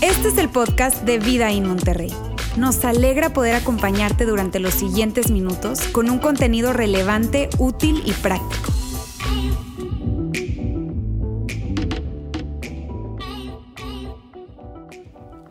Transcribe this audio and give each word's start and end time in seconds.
Este 0.00 0.28
es 0.28 0.38
el 0.38 0.48
podcast 0.48 1.02
de 1.02 1.18
Vida 1.18 1.52
en 1.52 1.66
Monterrey. 1.66 2.12
Nos 2.56 2.84
alegra 2.84 3.32
poder 3.32 3.54
acompañarte 3.54 4.24
durante 4.24 4.60
los 4.60 4.74
siguientes 4.74 5.30
minutos 5.30 5.80
con 5.92 6.10
un 6.10 6.18
contenido 6.18 6.72
relevante, 6.72 7.48
útil 7.58 8.02
y 8.04 8.12
práctico. 8.12 8.72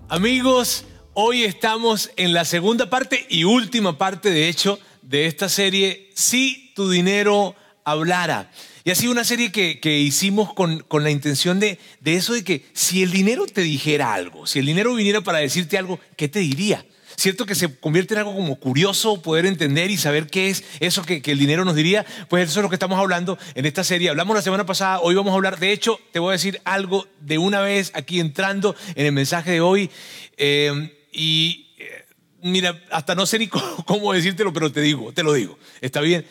Amigos, 0.09 0.85
hoy 1.13 1.43
estamos 1.43 2.11
en 2.15 2.33
la 2.33 2.45
segunda 2.45 2.89
parte 2.89 3.25
y 3.29 3.43
última 3.43 3.97
parte, 3.97 4.29
de 4.31 4.49
hecho, 4.49 4.79
de 5.01 5.27
esta 5.27 5.49
serie, 5.49 6.09
Si 6.15 6.73
tu 6.75 6.89
dinero 6.89 7.55
hablara. 7.83 8.51
Y 8.85 8.91
ha 8.91 8.95
sido 8.95 9.11
una 9.11 9.23
serie 9.23 9.51
que, 9.51 9.97
hicimos 9.97 10.53
con, 10.53 10.85
la 10.91 11.09
intención 11.09 11.59
de, 11.59 11.79
de 12.01 12.15
eso 12.15 12.33
de 12.33 12.43
que 12.43 12.67
si 12.73 13.01
el 13.01 13.09
dinero 13.09 13.47
te 13.47 13.61
dijera 13.61 14.13
algo, 14.13 14.45
si 14.45 14.59
el 14.59 14.67
dinero 14.67 14.93
viniera 14.93 15.21
para 15.21 15.39
decirte 15.39 15.79
algo, 15.79 15.99
¿qué 16.15 16.27
te 16.27 16.37
diría? 16.37 16.85
¿Cierto 17.17 17.47
que 17.47 17.55
se 17.55 17.75
convierte 17.79 18.13
en 18.13 18.19
algo 18.19 18.35
como 18.35 18.57
curioso 18.57 19.23
poder 19.23 19.47
entender 19.47 19.89
y 19.89 19.97
saber 19.97 20.27
qué 20.27 20.49
es 20.49 20.63
eso 20.81 21.03
que, 21.03 21.19
el 21.25 21.39
dinero 21.39 21.65
nos 21.65 21.73
diría? 21.73 22.05
Pues 22.29 22.47
eso 22.47 22.59
es 22.59 22.63
lo 22.63 22.69
que 22.69 22.75
estamos 22.75 22.99
hablando 22.99 23.39
en 23.55 23.65
esta 23.65 23.83
serie. 23.83 24.09
Hablamos 24.09 24.35
la 24.35 24.43
semana 24.43 24.67
pasada, 24.67 24.99
hoy 24.99 25.15
vamos 25.15 25.31
a 25.31 25.35
hablar, 25.35 25.57
de 25.57 25.71
hecho, 25.71 25.99
te 26.11 26.19
voy 26.19 26.29
a 26.29 26.33
decir 26.33 26.61
algo 26.63 27.07
de 27.21 27.39
una 27.39 27.61
vez 27.61 27.91
aquí 27.95 28.19
entrando 28.19 28.75
en 28.93 29.07
el 29.07 29.13
mensaje 29.13 29.49
de 29.49 29.61
hoy. 29.61 29.89
Eh, 30.37 30.95
y 31.11 31.73
eh, 31.79 32.05
mira, 32.43 32.79
hasta 32.91 33.15
no 33.15 33.25
sé 33.25 33.39
ni 33.39 33.47
cómo 33.87 34.13
decírtelo, 34.13 34.53
pero 34.53 34.71
te 34.71 34.81
digo, 34.81 35.11
te 35.11 35.23
lo 35.23 35.33
digo. 35.33 35.57
Está 35.81 36.01
bien. 36.01 36.23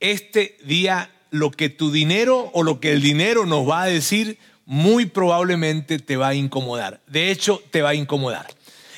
Este 0.00 0.56
día 0.64 1.08
lo 1.34 1.50
que 1.50 1.68
tu 1.68 1.90
dinero 1.90 2.48
o 2.52 2.62
lo 2.62 2.78
que 2.78 2.92
el 2.92 3.02
dinero 3.02 3.44
nos 3.44 3.68
va 3.68 3.82
a 3.82 3.86
decir, 3.86 4.38
muy 4.66 5.06
probablemente 5.06 5.98
te 5.98 6.16
va 6.16 6.28
a 6.28 6.34
incomodar. 6.36 7.00
De 7.08 7.32
hecho, 7.32 7.60
te 7.72 7.82
va 7.82 7.88
a 7.90 7.94
incomodar. 7.96 8.46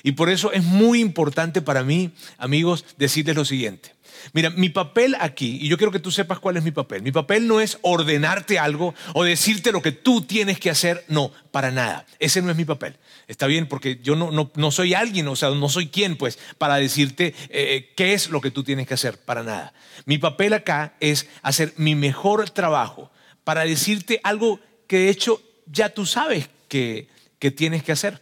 Y 0.02 0.12
por 0.12 0.28
eso 0.28 0.52
es 0.52 0.62
muy 0.62 1.00
importante 1.00 1.62
para 1.62 1.82
mí, 1.82 2.10
amigos, 2.36 2.84
decirles 2.98 3.36
lo 3.36 3.46
siguiente. 3.46 3.95
Mira, 4.32 4.50
mi 4.50 4.68
papel 4.68 5.16
aquí, 5.20 5.58
y 5.60 5.68
yo 5.68 5.76
quiero 5.76 5.92
que 5.92 6.00
tú 6.00 6.10
sepas 6.10 6.38
cuál 6.38 6.56
es 6.56 6.64
mi 6.64 6.70
papel, 6.70 7.02
mi 7.02 7.12
papel 7.12 7.46
no 7.46 7.60
es 7.60 7.78
ordenarte 7.82 8.58
algo 8.58 8.94
o 9.14 9.24
decirte 9.24 9.72
lo 9.72 9.82
que 9.82 9.92
tú 9.92 10.22
tienes 10.22 10.58
que 10.58 10.70
hacer, 10.70 11.04
no, 11.08 11.32
para 11.50 11.70
nada. 11.70 12.06
Ese 12.18 12.42
no 12.42 12.50
es 12.50 12.56
mi 12.56 12.64
papel. 12.64 12.96
Está 13.28 13.46
bien, 13.46 13.66
porque 13.66 13.98
yo 14.02 14.16
no, 14.16 14.50
no, 14.54 14.70
soy 14.70 14.94
alguien, 14.94 15.26
o 15.28 15.36
sea, 15.36 15.50
no 15.50 15.68
soy 15.68 15.88
quien, 15.88 16.16
pues, 16.16 16.38
para 16.58 16.76
decirte 16.76 17.34
eh, 17.50 17.92
qué 17.96 18.12
es 18.12 18.30
lo 18.30 18.40
que 18.40 18.50
tú 18.50 18.62
tienes 18.62 18.86
que 18.86 18.94
hacer, 18.94 19.18
para 19.18 19.42
nada. 19.42 19.72
Mi 20.04 20.18
papel 20.18 20.52
acá 20.52 20.94
es 21.00 21.28
hacer 21.42 21.72
mi 21.76 21.94
mejor 21.94 22.48
trabajo 22.50 23.10
para 23.44 23.64
decirte 23.64 24.20
algo 24.22 24.60
que 24.86 24.98
de 24.98 25.10
hecho 25.10 25.42
ya 25.66 25.88
tú 25.88 26.06
sabes 26.06 26.48
que, 26.68 27.08
que 27.38 27.50
tienes 27.50 27.82
que 27.82 27.92
hacer. 27.92 28.20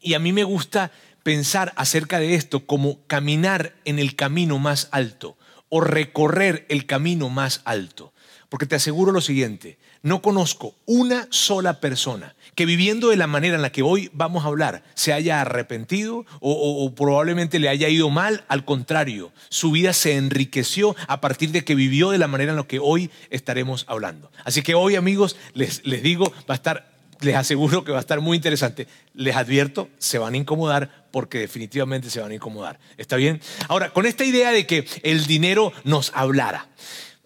Y 0.00 0.14
a 0.14 0.18
mí 0.18 0.32
me 0.32 0.44
gusta 0.44 0.92
pensar 1.26 1.72
acerca 1.74 2.20
de 2.20 2.36
esto 2.36 2.66
como 2.66 3.04
caminar 3.08 3.74
en 3.84 3.98
el 3.98 4.14
camino 4.14 4.60
más 4.60 4.88
alto 4.92 5.36
o 5.68 5.80
recorrer 5.80 6.66
el 6.68 6.86
camino 6.86 7.30
más 7.30 7.62
alto. 7.64 8.12
Porque 8.48 8.66
te 8.66 8.76
aseguro 8.76 9.10
lo 9.10 9.20
siguiente, 9.20 9.76
no 10.02 10.22
conozco 10.22 10.76
una 10.84 11.26
sola 11.30 11.80
persona 11.80 12.36
que 12.54 12.64
viviendo 12.64 13.08
de 13.08 13.16
la 13.16 13.26
manera 13.26 13.56
en 13.56 13.62
la 13.62 13.72
que 13.72 13.82
hoy 13.82 14.08
vamos 14.12 14.44
a 14.44 14.46
hablar 14.46 14.84
se 14.94 15.12
haya 15.12 15.40
arrepentido 15.40 16.24
o, 16.38 16.94
probablemente 16.94 17.58
le 17.58 17.70
haya 17.70 17.88
ido 17.88 18.08
mal, 18.08 18.44
al 18.46 18.64
contrario, 18.64 19.32
su 19.48 19.72
vida 19.72 19.94
se 19.94 20.14
enriqueció 20.14 20.94
a 21.08 21.20
partir 21.20 21.50
de 21.50 21.64
que 21.64 21.74
vivió 21.74 22.12
de 22.12 22.18
la 22.18 22.28
manera 22.28 22.52
en 22.52 22.56
la 22.56 22.68
que 22.68 22.78
hoy 22.78 23.10
estaremos 23.30 23.84
hablando. 23.88 24.30
Así 24.44 24.62
que 24.62 24.76
hoy 24.76 24.94
amigos 24.94 25.36
les, 25.54 25.84
les 25.84 26.04
digo, 26.04 26.32
va 26.48 26.54
a 26.54 26.54
estar 26.54 26.95
les 27.20 27.34
aseguro 27.34 27.84
que 27.84 27.92
va 27.92 27.98
a 27.98 28.00
estar 28.00 28.20
muy 28.20 28.36
interesante. 28.36 28.86
Les 29.14 29.36
advierto, 29.36 29.88
se 29.98 30.18
van 30.18 30.34
a 30.34 30.36
incomodar 30.36 31.06
porque 31.10 31.38
definitivamente 31.38 32.10
se 32.10 32.20
van 32.20 32.30
a 32.32 32.34
incomodar. 32.34 32.78
¿Está 32.96 33.16
bien? 33.16 33.40
Ahora, 33.68 33.90
con 33.90 34.06
esta 34.06 34.24
idea 34.24 34.52
de 34.52 34.66
que 34.66 34.86
el 35.02 35.26
dinero 35.26 35.72
nos 35.84 36.12
hablara. 36.14 36.68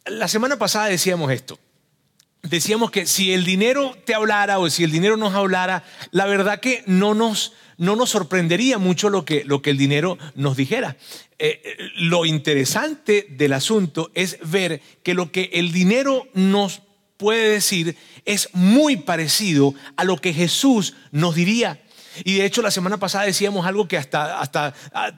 La 0.06 0.28
semana 0.28 0.58
pasada 0.58 0.86
decíamos 0.86 1.30
esto. 1.32 1.58
Decíamos 2.42 2.90
que 2.90 3.04
si 3.04 3.32
el 3.32 3.44
dinero 3.44 3.94
te 4.06 4.14
hablara 4.14 4.58
o 4.58 4.70
si 4.70 4.82
el 4.82 4.90
dinero 4.90 5.18
nos 5.18 5.34
hablara, 5.34 5.84
la 6.10 6.24
verdad 6.24 6.58
que 6.58 6.82
no 6.86 7.12
nos, 7.14 7.52
no 7.76 7.96
nos 7.96 8.10
sorprendería 8.10 8.78
mucho 8.78 9.10
lo 9.10 9.26
que, 9.26 9.44
lo 9.44 9.60
que 9.60 9.70
el 9.70 9.76
dinero 9.76 10.16
nos 10.34 10.56
dijera. 10.56 10.96
Eh, 11.38 11.60
eh, 11.62 11.76
lo 11.96 12.24
interesante 12.24 13.26
del 13.28 13.52
asunto 13.52 14.10
es 14.14 14.38
ver 14.42 14.80
que 15.02 15.12
lo 15.12 15.30
que 15.30 15.50
el 15.52 15.70
dinero 15.70 16.28
nos 16.32 16.80
puede 17.20 17.50
decir 17.50 17.96
es 18.24 18.48
muy 18.54 18.96
parecido 18.96 19.74
a 19.96 20.04
lo 20.04 20.16
que 20.16 20.32
Jesús 20.32 20.94
nos 21.12 21.34
diría. 21.34 21.80
Y 22.24 22.38
de 22.38 22.44
hecho 22.44 22.60
la 22.60 22.70
semana 22.70 22.98
pasada 22.98 23.24
decíamos 23.24 23.66
algo 23.66 23.86
que 23.86 23.96
hasta, 23.96 24.40
hasta, 24.40 24.74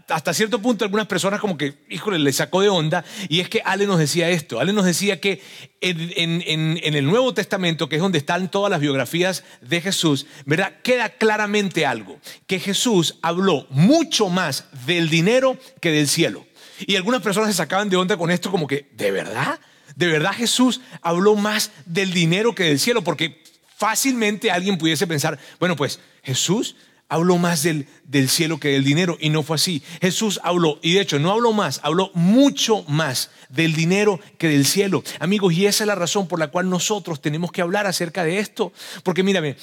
hasta 0.08 0.34
cierto 0.34 0.60
punto 0.60 0.84
algunas 0.84 1.06
personas 1.06 1.40
como 1.40 1.56
que, 1.56 1.84
híjole, 1.88 2.18
le 2.18 2.32
sacó 2.32 2.60
de 2.60 2.68
onda. 2.68 3.04
Y 3.28 3.40
es 3.40 3.48
que 3.48 3.62
Ale 3.64 3.86
nos 3.86 3.98
decía 3.98 4.28
esto. 4.28 4.60
Ale 4.60 4.72
nos 4.72 4.84
decía 4.84 5.20
que 5.20 5.40
en, 5.80 6.78
el 6.82 7.06
Nuevo 7.06 7.32
Testamento, 7.32 7.88
que 7.88 7.96
es 7.96 8.02
donde 8.02 8.19
están 8.19 8.50
todas 8.50 8.70
las 8.70 8.80
biografías 8.80 9.42
de 9.62 9.80
Jesús, 9.80 10.26
¿verdad? 10.44 10.74
Queda 10.82 11.08
claramente 11.10 11.86
algo. 11.86 12.20
Que 12.46 12.60
Jesús 12.60 13.19
habló 13.22 13.66
mucho 13.70 14.28
más 14.28 14.66
del 14.86 15.08
dinero 15.08 15.56
que 15.80 15.92
del 15.92 16.08
cielo. 16.08 16.46
Y 16.86 16.96
algunas 16.96 17.22
personas 17.22 17.50
se 17.50 17.56
sacaban 17.56 17.88
de 17.88 17.96
onda 17.96 18.16
con 18.16 18.30
esto 18.30 18.50
como 18.50 18.66
que, 18.66 18.90
¿de 18.92 19.10
verdad? 19.10 19.58
De 19.97 20.06
verdad 20.06 20.32
Jesús 20.32 20.80
habló 21.00 21.34
más 21.34 21.70
del 21.86 22.12
dinero 22.12 22.54
que 22.54 22.64
del 22.64 22.78
cielo, 22.78 23.03
porque 23.03 23.42
fácilmente 23.76 24.50
alguien 24.50 24.78
pudiese 24.78 25.06
pensar, 25.06 25.38
bueno, 25.58 25.76
pues 25.76 26.00
Jesús 26.22 26.76
habló 27.08 27.36
más 27.36 27.62
del, 27.62 27.86
del, 28.04 28.28
cielo 28.31 28.58
que 28.58 28.69
del 28.69 28.84
dinero 28.84 29.19
y 29.20 29.28
no 29.28 29.42
fue 29.42 29.56
así. 29.56 29.82
Jesús 30.00 30.41
habló, 30.42 30.78
y 30.82 30.94
de 30.94 31.00
hecho 31.02 31.19
no 31.19 31.31
habló 31.31 31.52
más, 31.52 31.81
habló 31.82 32.10
mucho 32.14 32.84
más 32.88 33.31
del 33.50 33.75
dinero 33.75 34.19
que 34.38 34.48
del 34.48 34.64
cielo. 34.64 35.04
Amigos, 35.20 35.52
y 35.52 35.66
esa 35.66 35.84
es 35.84 35.88
la 35.88 35.94
razón 35.94 36.26
por 36.26 36.38
la 36.38 36.48
cual 36.48 36.70
nosotros 36.70 37.20
tenemos 37.20 37.52
que 37.52 37.60
hablar 37.60 37.86
acerca 37.86 38.25
de 38.25 38.38
esto. 38.38 38.72
Porque 39.02 39.22
mírame, 39.22 39.56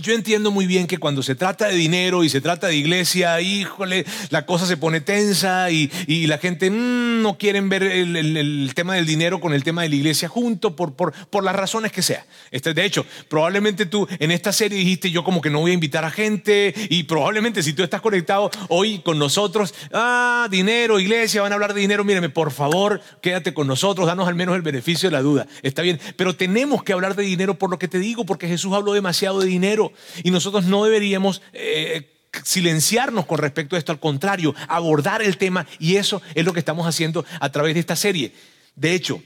yo 0.00 0.14
entiendo 0.14 0.50
muy 0.50 0.66
bien 0.66 0.86
que 0.86 0.98
cuando 0.98 1.22
se 1.22 1.34
trata 1.34 1.68
de 1.68 1.74
dinero 1.74 2.24
y 2.24 2.28
se 2.28 2.40
trata 2.40 2.68
de 2.68 2.76
iglesia, 2.76 3.40
híjole, 3.40 4.04
la 4.30 4.46
cosa 4.46 4.66
se 4.66 4.76
pone 4.76 5.00
tensa 5.00 5.70
y, 5.70 5.90
la 6.26 6.38
gente 6.38 6.70
mm, 6.70 7.22
no 7.22 7.38
quieren 7.38 7.68
ver 7.68 7.82
el, 7.82 8.72
tema 8.74 8.94
del 8.94 9.06
dinero 9.06 9.40
con 9.40 9.52
el 9.52 9.64
tema 9.64 9.82
de 9.82 9.88
la 9.88 9.96
iglesia 9.96 10.28
junto 10.28 10.76
por, 10.76 10.94
por, 10.94 11.12
por 11.12 11.44
las 11.44 11.56
razones 11.56 11.92
que 11.92 12.02
sea. 12.02 12.24
Este, 12.50 12.72
de 12.72 12.84
hecho, 12.84 13.04
probablemente 13.28 13.86
tú 13.86 14.06
en 14.18 14.30
esta 14.30 14.52
serie 14.52 14.78
dijiste 14.78 15.10
yo 15.10 15.24
como 15.24 15.40
que 15.40 15.50
no 15.50 15.60
voy 15.60 15.72
a 15.72 15.74
invitar 15.74 16.04
a 16.04 16.10
gente 16.10 16.74
y 16.88 17.04
probablemente 17.04 17.62
si 17.62 17.72
tú 17.72 17.82
estás 17.82 18.00
conectado 18.00 18.50
hoy 18.68 19.00
con 19.00 19.18
nosotros, 19.18 19.74
ah, 19.92 20.48
dinero, 20.50 21.00
iglesia, 21.00 21.42
van 21.42 21.52
a 21.52 21.54
hablar 21.54 21.74
de 21.74 21.80
dinero, 21.80 22.04
míreme, 22.04 22.28
por 22.28 22.52
favor, 22.52 23.00
quédate 23.20 23.54
con 23.54 23.66
nosotros, 23.66 24.06
danos 24.06 24.28
al 24.28 24.34
menos 24.34 24.56
el 24.56 24.62
beneficio 24.62 25.08
de 25.08 25.16
la 25.16 25.22
duda. 25.22 25.46
Está 25.62 25.82
bien, 25.82 26.00
pero 26.16 26.36
tenemos 26.36 26.82
que 26.82 26.92
hablar 26.92 27.16
de 27.16 27.22
dinero 27.22 27.58
por 27.58 27.70
lo 27.70 27.78
que 27.78 27.88
te 27.88 27.98
digo, 27.98 28.24
porque 28.24 28.48
Jesús 28.48 28.72
habló 28.72 28.92
demasiado 28.92 29.40
de 29.40 29.46
dinero 29.46 29.89
y 30.22 30.30
nosotros 30.30 30.64
no 30.64 30.84
deberíamos... 30.84 31.42
Eh, 31.52 32.16
silenciarnos 32.44 33.26
con 33.26 33.38
respecto 33.38 33.74
a 33.74 33.78
esto, 33.78 33.92
al 33.92 34.00
contrario, 34.00 34.54
abordar 34.68 35.22
el 35.22 35.36
tema 35.36 35.66
y 35.78 35.96
eso 35.96 36.22
es 36.34 36.44
lo 36.44 36.52
que 36.52 36.60
estamos 36.60 36.86
haciendo 36.86 37.24
a 37.40 37.50
través 37.50 37.74
de 37.74 37.80
esta 37.80 37.96
serie. 37.96 38.32
De 38.76 38.94
hecho, 38.94 39.22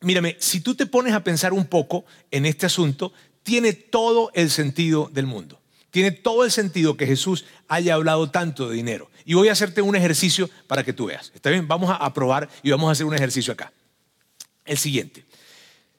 mírame, 0.00 0.36
si 0.38 0.60
tú 0.60 0.74
te 0.74 0.86
pones 0.86 1.14
a 1.14 1.22
pensar 1.22 1.52
un 1.52 1.66
poco 1.66 2.04
en 2.30 2.46
este 2.46 2.66
asunto, 2.66 3.12
tiene 3.42 3.72
todo 3.72 4.30
el 4.34 4.50
sentido 4.50 5.08
del 5.12 5.26
mundo. 5.26 5.60
Tiene 5.90 6.10
todo 6.10 6.44
el 6.44 6.50
sentido 6.50 6.96
que 6.96 7.06
Jesús 7.06 7.46
haya 7.68 7.94
hablado 7.94 8.30
tanto 8.30 8.68
de 8.68 8.76
dinero. 8.76 9.10
Y 9.24 9.34
voy 9.34 9.48
a 9.48 9.52
hacerte 9.52 9.80
un 9.80 9.96
ejercicio 9.96 10.50
para 10.66 10.84
que 10.84 10.92
tú 10.92 11.06
veas. 11.06 11.32
¿Está 11.34 11.50
bien? 11.50 11.66
Vamos 11.66 11.96
a 11.98 12.12
probar 12.12 12.50
y 12.62 12.70
vamos 12.70 12.88
a 12.88 12.92
hacer 12.92 13.06
un 13.06 13.14
ejercicio 13.14 13.52
acá. 13.52 13.72
El 14.64 14.76
siguiente. 14.76 15.24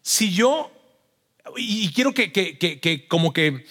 Si 0.02 0.32
yo 0.34 0.72
y 1.56 1.92
quiero 1.94 2.14
que, 2.14 3.06
como 3.08 3.34
que 3.34 3.66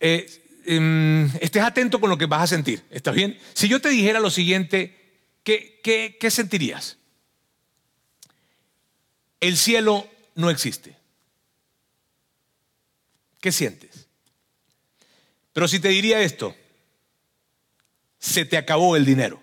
eh, 0.00 0.26
em, 0.64 1.26
estés 1.40 1.62
atento 1.62 2.00
con 2.00 2.10
lo 2.10 2.18
que 2.18 2.26
vas 2.26 2.42
a 2.42 2.56
sentir. 2.56 2.82
¿Estás 2.90 3.14
bien? 3.14 3.38
Si 3.54 3.68
yo 3.68 3.80
te 3.80 3.88
dijera 3.90 4.20
lo 4.20 4.30
siguiente, 4.30 4.96
¿qué, 5.42 5.80
qué 6.18 6.30
sentirías? 6.30 6.98
El 9.40 9.56
cielo 9.56 10.08
no 10.34 10.50
existe. 10.50 10.96
¿Qué 13.40 13.52
sientes? 13.52 14.08
Pero 15.52 15.68
si 15.68 15.80
te 15.80 15.88
diría 15.88 16.20
esto, 16.20 16.54
se 18.18 18.44
te 18.44 18.56
acabó 18.56 18.96
el 18.96 19.04
dinero. 19.04 19.40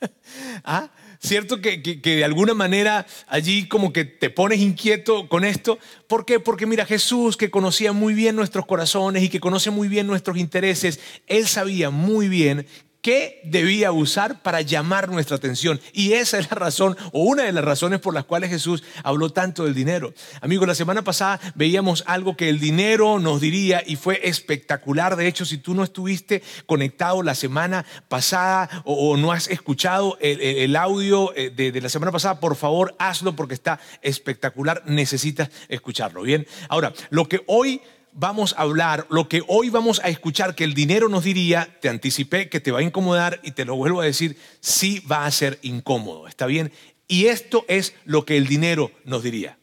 ¿Ah? 0.64 0.90
¿Cierto? 1.22 1.60
Que, 1.60 1.76
de 1.76 2.24
alguna 2.24 2.54
manera 2.54 3.06
allí 3.26 3.68
como 3.68 3.92
que 3.92 4.06
te 4.06 4.30
pones 4.30 4.60
inquieto 4.60 5.28
con 5.28 5.44
esto. 5.44 5.78
¿Por 6.06 6.24
qué? 6.24 6.40
Porque 6.40 6.64
mira, 6.64 6.86
Jesús 6.86 7.36
que 7.36 7.50
conocía 7.50 7.92
muy 7.92 8.14
bien 8.14 8.36
nuestros 8.36 8.64
corazones 8.64 9.22
y 9.22 9.28
que 9.28 9.38
conoce 9.38 9.70
muy 9.70 9.88
bien 9.88 10.06
nuestros 10.06 10.38
intereses, 10.38 10.98
Él 11.26 11.46
sabía 11.46 11.90
muy 11.90 12.28
bien 12.28 12.66
qué 13.02 13.40
debía 13.44 13.92
usar 13.92 14.42
para 14.42 14.60
llamar 14.60 15.08
nuestra 15.08 15.36
atención. 15.36 15.80
Y 15.92 16.12
esa 16.12 16.38
es 16.38 16.50
la 16.50 16.56
razón, 16.56 16.96
o 17.12 17.22
una 17.22 17.44
de 17.44 17.52
las 17.52 17.64
razones 17.64 18.00
por 18.00 18.14
las 18.14 18.24
cuales 18.24 18.50
Jesús 18.50 18.82
habló 19.02 19.30
tanto 19.30 19.64
del 19.64 19.74
dinero. 19.74 20.12
Amigos, 20.40 20.68
la 20.68 20.74
semana 20.74 21.02
pasada 21.02 21.40
veíamos 21.54 22.04
algo 22.06 22.36
que 22.36 22.48
el 22.48 22.60
dinero 22.60 23.18
nos 23.18 23.40
diría 23.40 23.82
y 23.86 23.96
fue 23.96 24.20
espectacular. 24.24 25.16
De 25.16 25.26
hecho, 25.26 25.44
si 25.44 25.58
tú 25.58 25.74
no 25.74 25.84
estuviste 25.84 26.42
conectado 26.66 27.22
la 27.22 27.34
semana 27.34 27.84
pasada 28.08 28.82
o, 28.84 29.16
no 29.16 29.32
has 29.32 29.48
escuchado 29.48 30.16
el, 30.20 30.76
audio 30.76 31.34
eh, 31.34 31.50
de, 31.50 31.72
de 31.72 31.80
la 31.80 31.88
semana 31.88 32.12
pasada, 32.12 32.40
por 32.40 32.56
favor 32.56 32.94
hazlo 32.98 33.34
porque 33.34 33.54
está 33.54 33.80
espectacular. 34.02 34.82
Necesitas 34.86 35.50
escucharlo. 35.68 36.22
Bien, 36.22 36.46
ahora, 36.68 36.92
lo 37.10 37.28
que 37.28 37.42
hoy 37.46 37.80
vamos 38.12 38.54
a 38.56 38.62
hablar, 38.62 39.06
lo 39.10 39.28
que 39.28 39.42
hoy 39.48 39.70
vamos 39.70 40.00
a 40.04 40.08
escuchar 40.08 40.54
que 40.54 40.64
el 40.64 40.74
dinero 40.74 41.08
nos 41.08 41.24
diría, 41.24 41.78
te 41.80 41.88
anticipé 41.88 42.48
que 42.48 42.60
te 42.60 42.70
va 42.70 42.80
a 42.80 42.82
incomodar 42.82 43.40
y 43.42 43.52
te 43.52 43.64
lo 43.64 43.76
vuelvo 43.76 44.00
a 44.00 44.04
decir, 44.04 44.36
sí 44.60 45.00
va 45.10 45.26
a 45.26 45.30
ser 45.30 45.58
incómodo, 45.62 46.28
¿está 46.28 46.46
bien? 46.46 46.72
Y 47.08 47.26
esto 47.26 47.64
es 47.68 47.94
lo 48.04 48.24
que 48.24 48.36
el 48.36 48.46
dinero 48.46 48.92
nos 49.04 49.22
diría. 49.22 49.58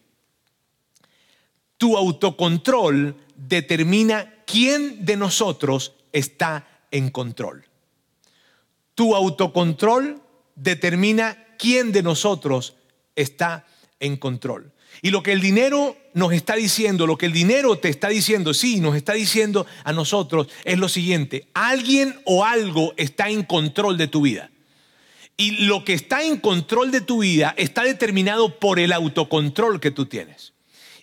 Tu 1.78 1.96
autocontrol 1.96 3.16
determina 3.36 4.34
quién 4.46 5.06
de 5.06 5.16
nosotros 5.16 5.94
está 6.12 6.68
en 6.92 7.10
control. 7.10 7.66
Tu 8.96 9.16
autocontrol 9.16 10.22
determina 10.56 11.46
quién 11.60 11.92
de 11.92 12.02
nosotros 12.02 12.76
está 13.16 13.66
en 14.00 14.18
control. 14.18 14.74
Y 15.02 15.12
lo 15.12 15.24
que 15.24 15.32
el 15.32 15.42
dinero 15.42 15.96
nos 16.14 16.34
está 16.34 16.56
diciendo, 16.56 17.06
lo 17.06 17.18
que 17.18 17.28
el 17.28 17.34
dinero 17.34 17.78
te 17.78 17.90
está 17.90 18.10
diciendo, 18.10 18.54
sí, 18.54 18.80
nos 18.80 18.96
está 18.96 19.14
diciendo 19.14 19.66
a 19.84 19.94
nosotros 19.94 20.48
es 20.64 20.78
lo 20.80 20.90
siguiente, 20.90 21.48
alguien 21.54 22.20
o 22.26 22.44
algo 22.44 22.94
está 22.98 23.30
en 23.30 23.44
control 23.44 23.98
de 23.98 24.08
tu 24.08 24.22
vida. 24.22 24.50
Y 25.38 25.66
lo 25.66 25.86
que 25.86 25.94
está 25.94 26.24
en 26.24 26.38
control 26.38 26.90
de 26.90 27.02
tu 27.02 27.20
vida 27.20 27.54
está 27.58 27.84
determinado 27.84 28.60
por 28.60 28.80
el 28.80 28.92
autocontrol 28.92 29.80
que 29.80 29.92
tú 29.92 30.08
tienes. 30.08 30.54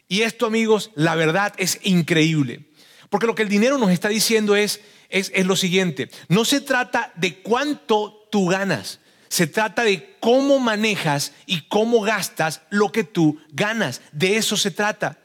Y 0.09 0.23
esto, 0.23 0.47
amigos, 0.47 0.91
la 0.97 1.15
verdad 1.15 1.55
es 1.57 1.79
increíble. 1.85 2.65
Porque 3.11 3.29
lo 3.29 3.37
que 3.37 3.43
el 3.43 3.49
dinero 3.49 3.79
nos 3.79 3.91
está 3.91 4.09
diciendo 4.09 4.57
es, 4.57 4.81
es, 5.09 5.31
es 5.35 5.47
lo 5.47 5.55
siguiente, 5.55 6.11
no 6.29 6.45
se 6.45 6.61
trata 6.61 7.13
de 7.15 7.37
cuánto 7.37 8.27
tú 8.33 8.49
ganas, 8.49 8.99
se 9.35 9.49
trata 9.49 9.83
de 9.83 10.15
cómo 10.21 10.61
manejas 10.61 11.33
y 11.45 11.63
cómo 11.63 12.03
gastas 12.03 12.61
lo 12.71 12.93
que 12.93 13.03
tú 13.03 13.41
ganas. 13.51 14.01
De 14.13 14.37
eso 14.37 14.57
se 14.57 14.71
trata. 14.71 15.19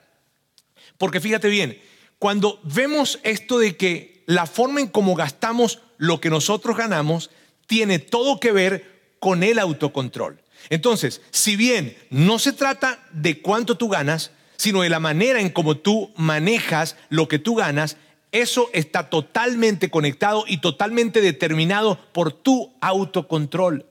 Porque 0.97 1.21
fíjate 1.21 1.47
bien, 1.47 1.79
cuando 2.17 2.59
vemos 2.63 3.19
esto 3.21 3.59
de 3.59 3.77
que 3.77 4.23
la 4.25 4.47
forma 4.47 4.79
en 4.79 4.87
cómo 4.87 5.13
gastamos 5.13 5.83
lo 5.99 6.19
que 6.19 6.31
nosotros 6.31 6.75
ganamos 6.75 7.29
tiene 7.67 7.99
todo 7.99 8.39
que 8.39 8.51
ver 8.51 9.13
con 9.19 9.43
el 9.43 9.59
autocontrol. 9.59 10.41
Entonces, 10.71 11.21
si 11.29 11.55
bien 11.55 11.95
no 12.09 12.39
se 12.39 12.51
trata 12.51 13.05
de 13.11 13.43
cuánto 13.43 13.77
tú 13.77 13.89
ganas, 13.89 14.31
sino 14.57 14.81
de 14.81 14.89
la 14.89 14.99
manera 14.99 15.39
en 15.39 15.49
cómo 15.51 15.77
tú 15.77 16.11
manejas 16.15 16.95
lo 17.09 17.27
que 17.27 17.37
tú 17.37 17.53
ganas, 17.53 17.97
eso 18.31 18.71
está 18.73 19.11
totalmente 19.11 19.91
conectado 19.91 20.45
y 20.47 20.61
totalmente 20.61 21.21
determinado 21.21 21.99
por 22.11 22.33
tu 22.33 22.73
autocontrol. 22.81 23.85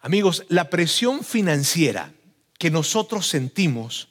Amigos, 0.00 0.44
la 0.48 0.70
presión 0.70 1.22
financiera 1.22 2.12
que 2.58 2.70
nosotros 2.70 3.26
sentimos 3.26 4.08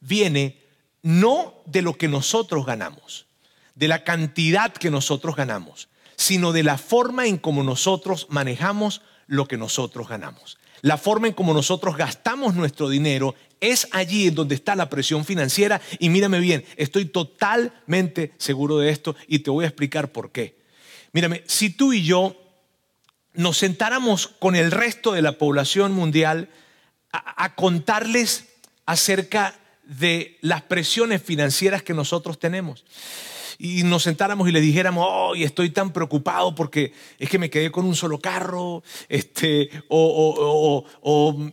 viene 0.00 0.62
no 1.02 1.54
de 1.66 1.82
lo 1.82 1.96
que 1.96 2.08
nosotros 2.08 2.66
ganamos, 2.66 3.26
de 3.74 3.88
la 3.88 4.04
cantidad 4.04 4.72
que 4.72 4.90
nosotros 4.90 5.36
ganamos, 5.36 5.88
sino 6.16 6.52
de 6.52 6.62
la 6.62 6.78
forma 6.78 7.26
en 7.26 7.38
cómo 7.38 7.62
nosotros 7.62 8.26
manejamos 8.28 9.00
lo 9.26 9.46
que 9.46 9.56
nosotros 9.56 10.08
ganamos. 10.08 10.58
La 10.82 10.98
forma 10.98 11.28
en 11.28 11.32
cómo 11.32 11.54
nosotros 11.54 11.96
gastamos 11.96 12.54
nuestro 12.54 12.90
dinero 12.90 13.34
es 13.60 13.88
allí 13.92 14.28
en 14.28 14.34
donde 14.34 14.54
está 14.54 14.76
la 14.76 14.90
presión 14.90 15.24
financiera. 15.24 15.80
Y 15.98 16.10
mírame 16.10 16.40
bien, 16.40 16.62
estoy 16.76 17.06
totalmente 17.06 18.34
seguro 18.36 18.78
de 18.78 18.90
esto 18.90 19.16
y 19.26 19.38
te 19.38 19.50
voy 19.50 19.64
a 19.64 19.68
explicar 19.68 20.12
por 20.12 20.30
qué. 20.30 20.58
Mírame, 21.12 21.42
si 21.46 21.70
tú 21.70 21.94
y 21.94 22.02
yo 22.02 22.36
nos 23.34 23.58
sentáramos 23.58 24.28
con 24.38 24.56
el 24.56 24.70
resto 24.70 25.12
de 25.12 25.22
la 25.22 25.32
población 25.32 25.92
mundial 25.92 26.48
a, 27.12 27.54
contarles 27.54 28.46
acerca 28.86 29.54
de 29.84 30.38
las 30.40 30.62
presiones 30.62 31.22
financieras 31.22 31.82
que 31.82 31.94
nosotros 31.94 32.38
tenemos 32.38 32.84
y 33.58 33.82
nos 33.82 34.02
sentáramos 34.02 34.48
y 34.48 34.52
le 34.52 34.60
dijéramos, 34.60 35.06
oh, 35.08 35.34
estoy 35.34 35.70
tan 35.70 35.92
preocupado 35.92 36.54
porque 36.54 36.92
es 37.18 37.28
que 37.28 37.38
me 37.38 37.50
quedé 37.50 37.70
con 37.70 37.84
un 37.84 37.94
solo 37.94 38.18
carro, 38.18 38.82
este, 39.08 39.70
o, 39.88 40.84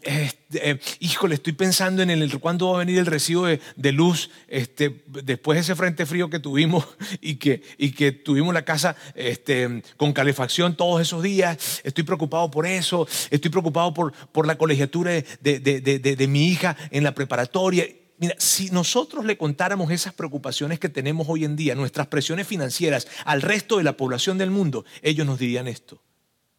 este, 0.03 0.71
eh, 0.71 0.80
híjole, 1.00 1.36
estoy 1.36 1.53
pensando 1.53 2.01
en 2.01 2.09
el, 2.09 2.39
cuándo 2.39 2.69
va 2.69 2.77
a 2.77 2.80
venir 2.80 3.00
el 3.00 3.06
recibo 3.06 3.45
de, 3.45 3.92
luz 3.92 4.30
este, 4.48 5.03
después 5.07 5.56
de 5.56 5.62
ese 5.62 5.75
frente 5.75 6.06
frío 6.06 6.30
que 6.30 6.39
tuvimos 6.39 6.86
y 7.21 7.36
que, 7.36 7.62
y 7.77 7.92
que 7.92 8.12
tuvimos 8.12 8.54
la 8.54 8.65
casa 8.65 8.95
este, 9.15 9.83
con 9.97 10.13
calefacción 10.13 10.75
todos 10.75 11.01
esos 11.01 11.24
días, 11.24 11.81
estoy 11.83 12.04
preocupado 12.04 12.51
por 12.51 12.65
eso, 12.65 13.07
estoy 13.30 13.51
preocupado 13.51 13.94
por, 13.94 14.13
por 14.13 14.47
la 14.47 14.57
colegiatura 14.57 15.12
de, 15.12 15.59
de 15.59 16.27
mi 16.27 16.47
hija 16.47 16.75
en 16.92 17.04
la 17.04 17.13
preparatoria 17.13 17.88
Mira, 18.21 18.35
si 18.38 18.69
nosotros 18.69 19.25
le 19.25 19.35
contáramos 19.35 19.89
esas 19.89 20.13
preocupaciones 20.13 20.79
que 20.79 20.89
tenemos 20.89 21.25
hoy 21.27 21.44
en 21.44 21.56
día, 21.56 21.73
nuestras 21.73 22.06
presiones 22.06 22.45
financieras 22.45 23.07
al 23.25 23.41
resto 23.41 23.79
de 23.79 23.83
la 23.83 23.97
población 23.97 24.38
del 24.38 24.51
mundo, 24.51 24.85
ellos 25.01 25.25
nos 25.25 25.39
dirían 25.39 25.68
esto. 25.68 26.03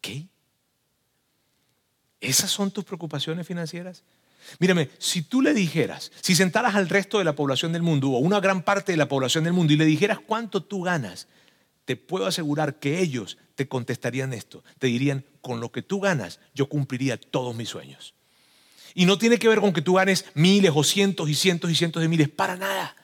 ¿Qué? 0.01 0.27
¿Esas 2.19 2.51
son 2.51 2.69
tus 2.69 2.83
preocupaciones 2.83 3.47
financieras? 3.47 4.03
Mírame, 4.59 4.89
si 4.97 5.21
tú 5.21 5.41
le 5.41 5.53
dijeras, 5.53 6.11
si 6.19 6.35
sentaras 6.35 6.75
al 6.75 6.89
resto 6.89 7.17
de 7.17 7.23
la 7.23 7.33
población 7.33 7.71
del 7.71 7.81
mundo 7.81 8.09
o 8.09 8.17
una 8.17 8.41
gran 8.41 8.63
parte 8.63 8.91
de 8.91 8.97
la 8.97 9.07
población 9.07 9.45
del 9.45 9.53
mundo 9.53 9.71
y 9.71 9.77
le 9.77 9.85
dijeras 9.85 10.19
cuánto 10.19 10.63
tú 10.63 10.81
ganas, 10.81 11.29
te 11.85 11.95
puedo 11.95 12.25
asegurar 12.25 12.79
que 12.79 12.99
ellos 12.99 13.37
te 13.55 13.69
contestarían 13.69 14.33
esto. 14.33 14.65
Te 14.79 14.87
dirían, 14.87 15.23
con 15.39 15.61
lo 15.61 15.71
que 15.71 15.81
tú 15.81 16.01
ganas, 16.01 16.41
yo 16.53 16.67
cumpliría 16.67 17.17
todos 17.17 17.55
mis 17.55 17.69
sueños. 17.69 18.15
Y 18.95 19.05
no 19.05 19.17
tiene 19.17 19.39
que 19.39 19.47
ver 19.47 19.59
con 19.59 19.73
que 19.73 19.81
tú 19.81 19.93
ganes 19.93 20.25
miles 20.33 20.71
o 20.73 20.83
cientos 20.83 21.29
y 21.29 21.35
cientos 21.35 21.71
y 21.71 21.75
cientos 21.75 22.01
de 22.01 22.07
miles, 22.07 22.29
para 22.29 22.55
nada. 22.55 22.95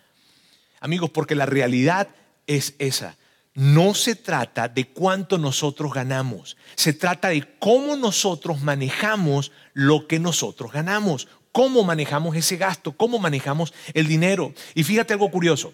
Amigos, 0.79 1.09
porque 1.09 1.35
la 1.35 1.45
realidad 1.45 2.09
es 2.47 2.75
esa. 2.79 3.17
No 3.53 3.93
se 3.93 4.15
trata 4.15 4.67
de 4.67 4.87
cuánto 4.87 5.37
nosotros 5.37 5.93
ganamos, 5.93 6.55
se 6.75 6.93
trata 6.93 7.29
de 7.29 7.57
cómo 7.59 7.95
nosotros 7.95 8.61
manejamos 8.61 9.51
lo 9.73 10.07
que 10.07 10.19
nosotros 10.19 10.71
ganamos, 10.71 11.27
cómo 11.51 11.83
manejamos 11.83 12.35
ese 12.35 12.57
gasto, 12.57 12.93
cómo 12.95 13.19
manejamos 13.19 13.73
el 13.93 14.07
dinero. 14.07 14.53
Y 14.75 14.83
fíjate 14.83 15.13
algo 15.13 15.31
curioso, 15.31 15.73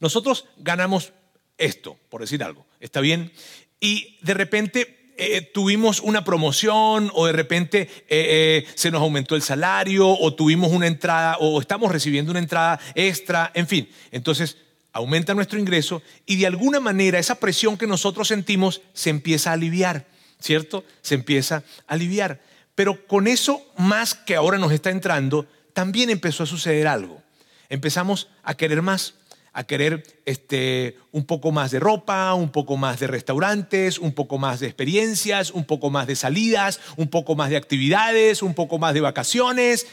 nosotros 0.00 0.46
ganamos 0.56 1.12
esto, 1.58 1.96
por 2.08 2.22
decir 2.22 2.42
algo, 2.42 2.66
¿está 2.80 3.00
bien? 3.00 3.32
Y 3.78 4.18
de 4.22 4.34
repente 4.34 5.03
eh, 5.16 5.42
tuvimos 5.42 6.00
una 6.00 6.24
promoción 6.24 7.10
o 7.14 7.26
de 7.26 7.32
repente 7.32 7.82
eh, 7.82 8.06
eh, 8.08 8.66
se 8.74 8.90
nos 8.90 9.00
aumentó 9.00 9.36
el 9.36 9.42
salario 9.42 10.08
o 10.08 10.34
tuvimos 10.34 10.72
una 10.72 10.86
entrada 10.86 11.36
o 11.38 11.60
estamos 11.60 11.92
recibiendo 11.92 12.30
una 12.30 12.40
entrada 12.40 12.80
extra, 12.94 13.50
en 13.54 13.66
fin. 13.66 13.88
Entonces 14.10 14.56
aumenta 14.92 15.34
nuestro 15.34 15.58
ingreso 15.58 16.02
y 16.26 16.36
de 16.36 16.46
alguna 16.46 16.80
manera 16.80 17.18
esa 17.18 17.36
presión 17.36 17.76
que 17.76 17.86
nosotros 17.86 18.28
sentimos 18.28 18.80
se 18.92 19.10
empieza 19.10 19.50
a 19.50 19.54
aliviar, 19.54 20.06
¿cierto? 20.40 20.84
Se 21.02 21.14
empieza 21.14 21.62
a 21.86 21.94
aliviar. 21.94 22.40
Pero 22.74 23.06
con 23.06 23.28
eso 23.28 23.64
más 23.76 24.14
que 24.14 24.34
ahora 24.34 24.58
nos 24.58 24.72
está 24.72 24.90
entrando, 24.90 25.46
también 25.72 26.10
empezó 26.10 26.42
a 26.42 26.46
suceder 26.46 26.86
algo. 26.86 27.22
Empezamos 27.68 28.28
a 28.42 28.54
querer 28.54 28.82
más 28.82 29.14
a 29.54 29.64
querer 29.64 30.02
este, 30.26 30.98
un 31.12 31.24
poco 31.24 31.52
más 31.52 31.70
de 31.70 31.78
ropa, 31.78 32.34
un 32.34 32.50
poco 32.50 32.76
más 32.76 32.98
de 32.98 33.06
restaurantes, 33.06 34.00
un 34.00 34.12
poco 34.12 34.36
más 34.36 34.60
de 34.60 34.66
experiencias, 34.66 35.52
un 35.52 35.64
poco 35.64 35.90
más 35.90 36.08
de 36.08 36.16
salidas, 36.16 36.80
un 36.96 37.08
poco 37.08 37.36
más 37.36 37.50
de 37.50 37.56
actividades, 37.56 38.42
un 38.42 38.54
poco 38.54 38.78
más 38.78 38.94
de 38.94 39.00
vacaciones. 39.00 39.86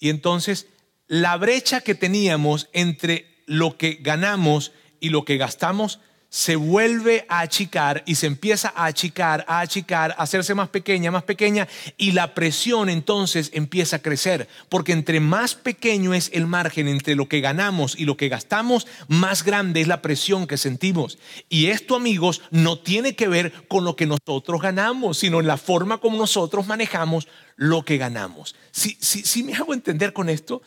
Y 0.00 0.08
entonces 0.08 0.66
la 1.06 1.36
brecha 1.36 1.82
que 1.82 1.94
teníamos 1.94 2.68
entre 2.72 3.26
lo 3.44 3.76
que 3.76 3.98
ganamos 4.00 4.72
y 4.98 5.10
lo 5.10 5.26
que 5.26 5.36
gastamos 5.36 6.00
se 6.36 6.54
vuelve 6.54 7.24
a 7.30 7.40
achicar 7.40 8.02
y 8.04 8.16
se 8.16 8.26
empieza 8.26 8.70
a 8.76 8.84
achicar, 8.84 9.46
a 9.48 9.60
achicar, 9.60 10.14
a 10.18 10.22
hacerse 10.22 10.54
más 10.54 10.68
pequeña, 10.68 11.10
más 11.10 11.22
pequeña 11.22 11.66
y 11.96 12.12
la 12.12 12.34
presión 12.34 12.90
entonces 12.90 13.48
empieza 13.54 13.96
a 13.96 14.02
crecer, 14.02 14.46
porque 14.68 14.92
entre 14.92 15.18
más 15.18 15.54
pequeño 15.54 16.12
es 16.12 16.30
el 16.34 16.46
margen 16.46 16.88
entre 16.88 17.14
lo 17.14 17.26
que 17.26 17.40
ganamos 17.40 17.98
y 17.98 18.04
lo 18.04 18.18
que 18.18 18.28
gastamos, 18.28 18.86
más 19.08 19.44
grande 19.44 19.80
es 19.80 19.88
la 19.88 20.02
presión 20.02 20.46
que 20.46 20.58
sentimos. 20.58 21.16
Y 21.48 21.68
esto, 21.68 21.96
amigos, 21.96 22.42
no 22.50 22.80
tiene 22.80 23.16
que 23.16 23.28
ver 23.28 23.54
con 23.66 23.84
lo 23.84 23.96
que 23.96 24.04
nosotros 24.04 24.60
ganamos, 24.60 25.16
sino 25.16 25.40
en 25.40 25.46
la 25.46 25.56
forma 25.56 26.02
como 26.02 26.18
nosotros 26.18 26.66
manejamos 26.66 27.28
lo 27.56 27.82
que 27.82 27.96
ganamos. 27.96 28.54
Si, 28.72 28.98
si, 29.00 29.22
si 29.22 29.42
me 29.42 29.54
hago 29.54 29.72
entender 29.72 30.12
con 30.12 30.28
esto, 30.28 30.60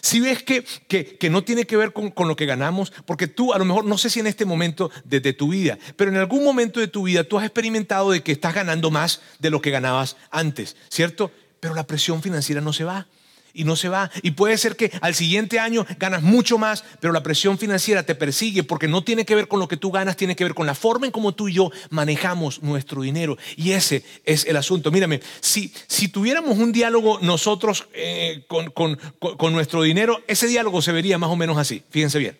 si 0.00 0.20
ves 0.20 0.42
que, 0.42 0.64
que, 0.88 1.30
no 1.30 1.44
tiene 1.44 1.64
que 1.66 1.76
ver 1.76 1.92
con, 1.92 2.28
lo 2.28 2.36
que 2.36 2.46
ganamos, 2.46 2.92
porque 3.06 3.26
tú 3.26 3.52
a 3.52 3.58
lo 3.58 3.64
mejor, 3.64 3.84
no 3.84 3.98
sé 3.98 4.10
si 4.10 4.20
en 4.20 4.26
este 4.26 4.44
momento 4.44 4.90
de, 5.04 5.20
de, 5.20 5.32
tu 5.32 5.48
vida, 5.48 5.78
pero 5.96 6.10
en 6.10 6.16
algún 6.16 6.44
momento 6.44 6.80
de 6.80 6.88
tu 6.88 7.04
vida 7.04 7.24
tú 7.24 7.38
has 7.38 7.44
experimentado 7.44 8.10
de 8.10 8.22
que 8.22 8.32
estás 8.32 8.54
ganando 8.54 8.90
más 8.90 9.20
de 9.38 9.50
lo 9.50 9.60
que 9.60 9.70
ganabas 9.70 10.16
antes, 10.30 10.76
¿cierto? 10.88 11.30
Pero 11.60 11.74
la 11.74 11.86
presión 11.86 12.22
financiera 12.22 12.60
no 12.60 12.72
se 12.72 12.84
va 12.84 13.06
y 13.52 13.64
no 13.64 13.76
se 13.76 13.88
va. 13.88 14.10
Y 14.22 14.32
puede 14.32 14.58
ser 14.58 14.76
que 14.76 14.92
al 15.00 15.14
siguiente 15.14 15.58
año 15.58 15.86
ganas 15.98 16.22
mucho 16.22 16.58
más, 16.58 16.84
pero 17.00 17.12
la 17.12 17.22
presión 17.22 17.58
financiera 17.58 18.02
te 18.02 18.14
persigue 18.14 18.64
porque 18.64 18.88
no 18.88 19.02
tiene 19.02 19.24
que 19.24 19.34
ver 19.34 19.48
con 19.48 19.60
lo 19.60 19.68
que 19.68 19.76
tú 19.76 19.90
ganas, 19.90 20.16
tiene 20.16 20.36
que 20.36 20.44
ver 20.44 20.54
con 20.54 20.66
la 20.66 20.74
forma 20.74 21.06
en 21.06 21.12
cómo 21.12 21.32
tú 21.32 21.48
y 21.48 21.54
yo 21.54 21.70
manejamos 21.90 22.62
nuestro 22.62 23.02
dinero. 23.02 23.36
Y 23.56 23.72
ese 23.72 24.04
es 24.24 24.44
el 24.46 24.56
asunto. 24.56 24.90
Mírame, 24.90 25.20
si, 25.40 25.72
si 25.86 26.08
tuviéramos 26.08 26.58
un 26.58 26.72
diálogo 26.72 27.18
nosotros 27.20 27.88
eh, 27.92 28.44
con, 28.48 28.70
con 28.70 29.52
nuestro 29.52 29.82
dinero, 29.82 30.22
ese 30.26 30.46
diálogo 30.46 30.82
se 30.82 30.92
vería 30.92 31.18
más 31.18 31.30
o 31.30 31.36
menos 31.36 31.58
así. 31.58 31.82
Fíjense 31.90 32.18
bien. 32.18 32.38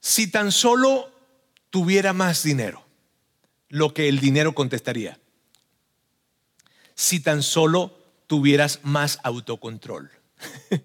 Si 0.00 0.26
tan 0.26 0.50
solo 0.50 1.10
tuviera 1.70 2.12
más 2.12 2.42
dinero, 2.42 2.84
lo 3.68 3.94
que 3.94 4.08
el 4.08 4.20
dinero 4.20 4.54
contestaría. 4.54 5.18
Si 6.94 7.20
tan 7.20 7.42
solo 7.42 8.01
tuvieras 8.32 8.80
más 8.82 9.18
autocontrol. 9.24 10.10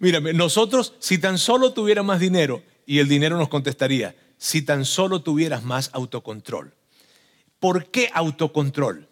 Mírame, 0.00 0.34
nosotros, 0.34 0.92
si 0.98 1.16
tan 1.16 1.38
solo 1.38 1.72
tuviera 1.72 2.02
más 2.02 2.20
dinero, 2.20 2.62
y 2.84 2.98
el 2.98 3.08
dinero 3.08 3.38
nos 3.38 3.48
contestaría, 3.48 4.14
si 4.36 4.60
tan 4.60 4.84
solo 4.84 5.22
tuvieras 5.22 5.62
más 5.62 5.88
autocontrol. 5.94 6.74
¿Por 7.58 7.90
qué 7.90 8.10
autocontrol? 8.12 9.08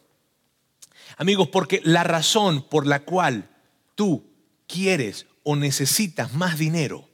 Amigos, 1.17 1.49
porque 1.49 1.81
la 1.83 2.05
razón 2.05 2.61
por 2.61 2.87
la 2.87 3.07
cual 3.07 3.49
tú 3.95 4.23
quieres 4.67 5.25
o 5.43 5.57
necesitas 5.57 6.35
más 6.35 6.59
dinero 6.59 7.09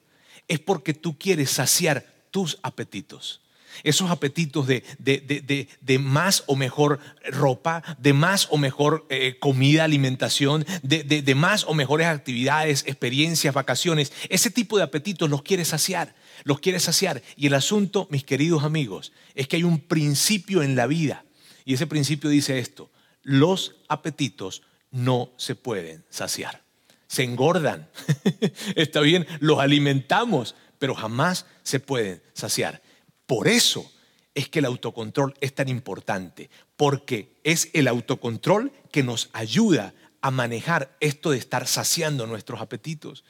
es 0.49 0.59
porque 0.59 0.93
tú 0.93 1.17
quieres 1.17 1.51
saciar 1.51 2.05
tus 2.33 2.59
apetitos 2.65 3.44
esos 3.83 4.11
apetitos 4.11 4.67
de, 4.67 5.99
más 6.01 6.45
o 6.47 6.57
mejor 6.57 7.01
ropa, 7.31 7.83
de 7.99 8.13
más 8.13 8.49
o 8.51 8.57
mejor 8.57 9.07
eh, 9.09 9.37
comida, 9.41 9.85
alimentación, 9.85 10.65
de, 10.83 11.35
más 11.35 11.65
o 11.65 11.75
mejores 11.75 12.07
actividades, 12.07 12.85
experiencias, 12.87 13.55
vacaciones, 13.55 14.13
ese 14.29 14.51
tipo 14.51 14.77
de 14.77 14.85
apetitos 14.85 15.29
los 15.31 15.43
quieres 15.43 15.69
saciar, 15.69 16.15
los 16.45 16.61
quieres 16.61 16.85
saciar. 16.85 17.23
Y 17.37 17.47
el 17.47 17.55
asunto, 17.55 18.07
mis 18.11 18.25
queridos 18.25 18.65
amigos, 18.65 19.13
es 19.35 19.49
que 19.49 19.57
hay 19.57 19.65
un 19.65 19.81
principio 19.81 20.63
en 20.63 20.77
la 20.77 20.87
vida, 20.87 21.25
y 21.65 21.75
ese 21.75 21.87
principio 21.87 22.31
dice 22.31 22.59
esto, 22.59 22.91
los 23.23 23.77
apetitos 23.89 24.63
no 24.91 25.33
se 25.37 25.55
pueden 25.55 26.05
saciar, 26.11 26.63
se 27.07 27.25
engordan, 27.25 27.89
está 28.77 29.01
bien, 29.01 29.27
los 29.41 29.59
alimentamos, 29.59 30.55
pero 30.79 30.95
jamás 30.95 31.47
se 31.63 31.81
pueden 31.81 32.23
saciar. 32.35 32.83
Por 33.27 33.49
eso 33.49 33.91
es 34.35 34.49
que 34.49 34.59
el 34.59 34.65
autocontrol 34.65 35.35
es 35.41 35.55
tan 35.55 35.69
importante, 35.69 36.51
porque 36.77 37.37
es 37.45 37.71
el 37.73 37.89
autocontrol 37.89 38.73
que 38.91 39.03
nos 39.03 39.31
ayuda 39.33 39.95
a 40.21 40.31
manejar 40.31 40.97
esto 41.01 41.31
de 41.31 41.39
estar 41.39 41.67
saciando 41.67 42.27
nuestros 42.27 42.61
apetitos. 42.61 43.25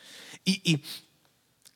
Y, 0.45 0.83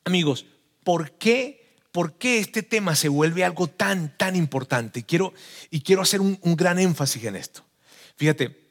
amigos, 0.04 0.46
¿por 0.84 1.12
qué, 1.12 1.76
¿por 1.92 2.14
qué, 2.14 2.38
este 2.38 2.62
tema 2.62 2.94
se 2.96 3.08
vuelve 3.08 3.44
algo 3.44 3.68
tan, 3.68 4.16
tan 4.16 4.36
importante? 4.36 5.02
Quiero, 5.02 5.34
y 5.70 5.80
quiero 5.80 6.02
hacer 6.02 6.20
un, 6.20 6.38
un 6.42 6.56
gran 6.56 6.78
énfasis 6.78 7.24
en 7.24 7.36
esto. 7.36 7.64
Fíjate, 8.16 8.68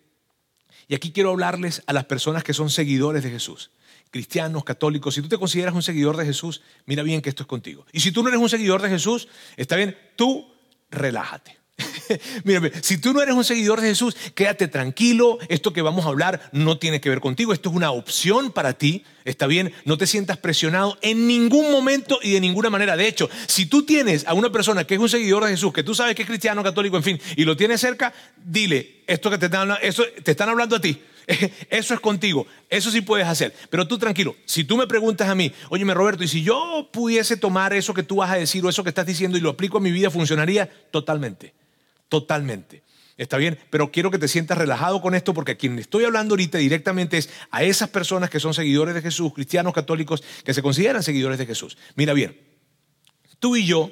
y 0.87 0.95
aquí 0.95 1.11
quiero 1.11 1.31
hablarles 1.31 1.83
a 1.85 1.93
las 1.93 2.05
personas 2.05 2.43
que 2.43 2.53
son 2.53 2.69
seguidores 2.69 3.23
de 3.23 3.29
Jesús 3.29 3.71
cristianos, 4.09 4.63
católicos, 4.63 5.15
si 5.15 5.21
tú 5.21 5.27
te 5.27 5.37
consideras 5.37 5.73
un 5.73 5.83
seguidor 5.83 6.17
de 6.17 6.25
Jesús, 6.25 6.61
mira 6.85 7.03
bien 7.03 7.21
que 7.21 7.29
esto 7.29 7.43
es 7.43 7.47
contigo. 7.47 7.85
Y 7.91 7.99
si 7.99 8.11
tú 8.11 8.23
no 8.23 8.29
eres 8.29 8.41
un 8.41 8.49
seguidor 8.49 8.81
de 8.81 8.89
Jesús, 8.89 9.27
está 9.57 9.75
bien, 9.75 9.97
tú 10.15 10.47
relájate. 10.89 11.57
Mírame, 12.43 12.71
si 12.81 12.97
tú 12.97 13.13
no 13.13 13.21
eres 13.21 13.35
un 13.35 13.43
seguidor 13.43 13.81
de 13.81 13.89
Jesús, 13.89 14.15
quédate 14.33 14.67
tranquilo, 14.67 15.37
esto 15.47 15.73
que 15.73 15.81
vamos 15.81 16.05
a 16.05 16.09
hablar 16.09 16.49
no 16.51 16.77
tiene 16.77 16.99
que 16.99 17.09
ver 17.09 17.19
contigo, 17.19 17.53
esto 17.53 17.69
es 17.69 17.75
una 17.75 17.91
opción 17.91 18.51
para 18.51 18.73
ti, 18.73 19.03
está 19.25 19.47
bien, 19.47 19.73
no 19.85 19.97
te 19.97 20.07
sientas 20.07 20.37
presionado 20.37 20.97
en 21.01 21.27
ningún 21.27 21.71
momento 21.71 22.19
y 22.21 22.31
de 22.31 22.41
ninguna 22.41 22.69
manera. 22.69 22.97
De 22.97 23.07
hecho, 23.07 23.29
si 23.47 23.67
tú 23.67 23.85
tienes 23.85 24.25
a 24.25 24.33
una 24.33 24.51
persona 24.51 24.85
que 24.85 24.95
es 24.95 24.99
un 24.99 25.09
seguidor 25.09 25.43
de 25.43 25.51
Jesús, 25.51 25.73
que 25.73 25.83
tú 25.83 25.93
sabes 25.93 26.15
que 26.15 26.23
es 26.23 26.27
cristiano, 26.27 26.63
católico, 26.63 26.97
en 26.97 27.03
fin, 27.03 27.21
y 27.35 27.45
lo 27.45 27.55
tienes 27.55 27.81
cerca, 27.81 28.13
dile, 28.43 29.03
esto 29.05 29.29
que 29.29 29.37
te 29.37 29.45
están 29.45 29.61
hablando, 29.61 29.83
eso, 29.83 30.03
te 30.23 30.31
están 30.31 30.49
hablando 30.49 30.75
a 30.77 30.81
ti, 30.81 30.99
Eso 31.69 31.93
es 31.93 31.99
contigo, 31.99 32.47
eso 32.69 32.89
sí 32.89 33.01
puedes 33.01 33.27
hacer. 33.27 33.53
Pero 33.69 33.85
tú 33.85 33.97
tranquilo, 33.97 34.35
si 34.45 34.63
tú 34.63 34.77
me 34.77 34.87
preguntas 34.87 35.27
a 35.27 35.35
mí, 35.35 35.51
óyeme 35.69 35.93
Roberto, 35.93 36.23
y 36.23 36.27
si 36.27 36.41
yo 36.41 36.89
pudiese 36.91 37.35
tomar 37.35 37.73
eso 37.73 37.93
que 37.93 38.03
tú 38.03 38.17
vas 38.17 38.31
a 38.31 38.37
decir 38.37 38.65
o 38.65 38.69
eso 38.69 38.81
que 38.83 38.89
estás 38.89 39.05
diciendo 39.05 39.37
y 39.37 39.41
lo 39.41 39.49
aplico 39.49 39.77
a 39.77 39.81
mi 39.81 39.91
vida, 39.91 40.09
¿funcionaría? 40.09 40.69
Totalmente, 40.89 41.53
totalmente. 42.07 42.83
Está 43.17 43.37
bien, 43.37 43.59
pero 43.69 43.91
quiero 43.91 44.09
que 44.11 44.19
te 44.19 44.27
sientas 44.27 44.57
relajado 44.57 45.01
con 45.01 45.15
esto 45.15 45.33
porque 45.33 45.53
a 45.53 45.57
quien 45.57 45.77
estoy 45.79 46.05
hablando 46.05 46.33
ahorita 46.33 46.59
directamente 46.59 47.17
es 47.17 47.29
a 47.51 47.63
esas 47.63 47.89
personas 47.89 48.29
que 48.29 48.39
son 48.39 48.53
seguidores 48.53 48.95
de 48.95 49.01
Jesús, 49.01 49.33
cristianos 49.33 49.73
católicos, 49.73 50.23
que 50.45 50.53
se 50.53 50.61
consideran 50.61 51.03
seguidores 51.03 51.39
de 51.39 51.47
Jesús. 51.47 51.77
Mira 51.95 52.13
bien, 52.13 52.39
tú 53.39 53.55
y 53.55 53.65
yo 53.65 53.91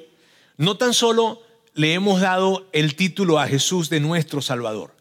no 0.56 0.78
tan 0.78 0.94
solo 0.94 1.42
le 1.74 1.92
hemos 1.92 2.20
dado 2.20 2.68
el 2.72 2.94
título 2.94 3.38
a 3.38 3.46
Jesús 3.46 3.90
de 3.90 4.00
nuestro 4.00 4.40
Salvador, 4.40 4.95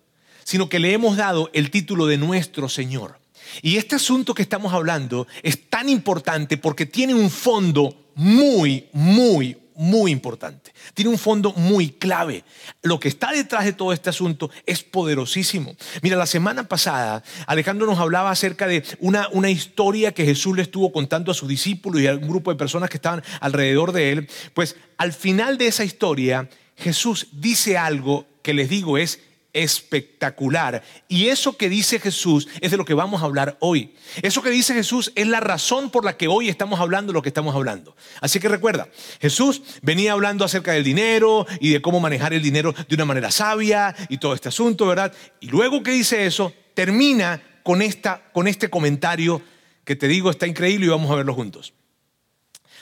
sino 0.45 0.69
que 0.69 0.79
le 0.79 0.93
hemos 0.93 1.17
dado 1.17 1.49
el 1.53 1.71
título 1.71 2.05
de 2.05 2.17
nuestro 2.17 2.69
Señor. 2.69 3.19
Y 3.61 3.77
este 3.77 3.95
asunto 3.95 4.33
que 4.33 4.43
estamos 4.43 4.73
hablando 4.73 5.27
es 5.43 5.69
tan 5.69 5.89
importante 5.89 6.57
porque 6.57 6.85
tiene 6.85 7.13
un 7.13 7.29
fondo 7.29 8.11
muy, 8.15 8.87
muy, 8.93 9.57
muy 9.75 10.11
importante. 10.11 10.71
Tiene 10.93 11.09
un 11.09 11.17
fondo 11.17 11.51
muy 11.53 11.89
clave. 11.89 12.43
Lo 12.83 12.99
que 12.99 13.07
está 13.07 13.31
detrás 13.31 13.65
de 13.65 13.73
todo 13.73 13.91
este 13.91 14.11
asunto 14.11 14.51
es 14.67 14.83
poderosísimo. 14.83 15.75
Mira, 16.03 16.15
la 16.15 16.27
semana 16.27 16.67
pasada 16.67 17.23
Alejandro 17.47 17.87
nos 17.87 17.99
hablaba 17.99 18.29
acerca 18.29 18.67
de 18.67 18.83
una, 18.99 19.27
una 19.31 19.49
historia 19.49 20.13
que 20.13 20.25
Jesús 20.25 20.55
le 20.55 20.61
estuvo 20.61 20.91
contando 20.91 21.31
a 21.31 21.35
sus 21.35 21.49
discípulos 21.49 22.01
y 22.01 22.07
a 22.07 22.13
un 22.13 22.27
grupo 22.27 22.51
de 22.51 22.57
personas 22.57 22.89
que 22.89 22.97
estaban 22.97 23.23
alrededor 23.41 23.93
de 23.93 24.11
él. 24.11 24.29
Pues 24.53 24.75
al 24.97 25.11
final 25.11 25.57
de 25.57 25.67
esa 25.67 25.83
historia, 25.83 26.49
Jesús 26.77 27.27
dice 27.31 27.77
algo 27.79 28.27
que 28.43 28.53
les 28.53 28.69
digo 28.69 28.99
es 28.99 29.19
espectacular. 29.55 30.83
Y 31.07 31.29
eso 31.29 31.57
que 31.57 31.69
dice 31.69 31.99
Jesús 31.99 32.47
es 32.61 32.71
de 32.71 32.77
lo 32.77 32.85
que 32.85 32.93
vamos 32.93 33.21
a 33.21 33.25
hablar 33.25 33.57
hoy. 33.61 33.95
Eso 34.21 34.43
que 34.43 34.49
dice 34.49 34.73
Jesús 34.73 35.11
es 35.15 35.27
la 35.27 35.39
razón 35.39 35.89
por 35.89 36.03
la 36.03 36.17
que 36.17 36.27
hoy 36.27 36.49
estamos 36.49 36.79
hablando 36.79 37.13
lo 37.13 37.21
que 37.21 37.29
estamos 37.29 37.55
hablando. 37.55 37.95
Así 38.19 38.39
que 38.39 38.49
recuerda, 38.49 38.89
Jesús 39.19 39.61
venía 39.81 40.11
hablando 40.11 40.43
acerca 40.43 40.73
del 40.73 40.83
dinero 40.83 41.47
y 41.59 41.71
de 41.71 41.81
cómo 41.81 41.99
manejar 41.99 42.33
el 42.33 42.43
dinero 42.43 42.73
de 42.73 42.95
una 42.95 43.05
manera 43.05 43.31
sabia 43.31 43.95
y 44.09 44.17
todo 44.17 44.33
este 44.33 44.49
asunto, 44.49 44.87
¿verdad? 44.87 45.13
Y 45.39 45.47
luego 45.47 45.81
que 45.81 45.91
dice 45.91 46.25
eso, 46.25 46.53
termina 46.73 47.41
con, 47.63 47.81
esta, 47.81 48.21
con 48.33 48.47
este 48.47 48.69
comentario 48.69 49.41
que 49.85 49.95
te 49.95 50.07
digo 50.07 50.29
está 50.29 50.47
increíble 50.47 50.87
y 50.87 50.89
vamos 50.89 51.09
a 51.09 51.15
verlo 51.15 51.33
juntos. 51.33 51.73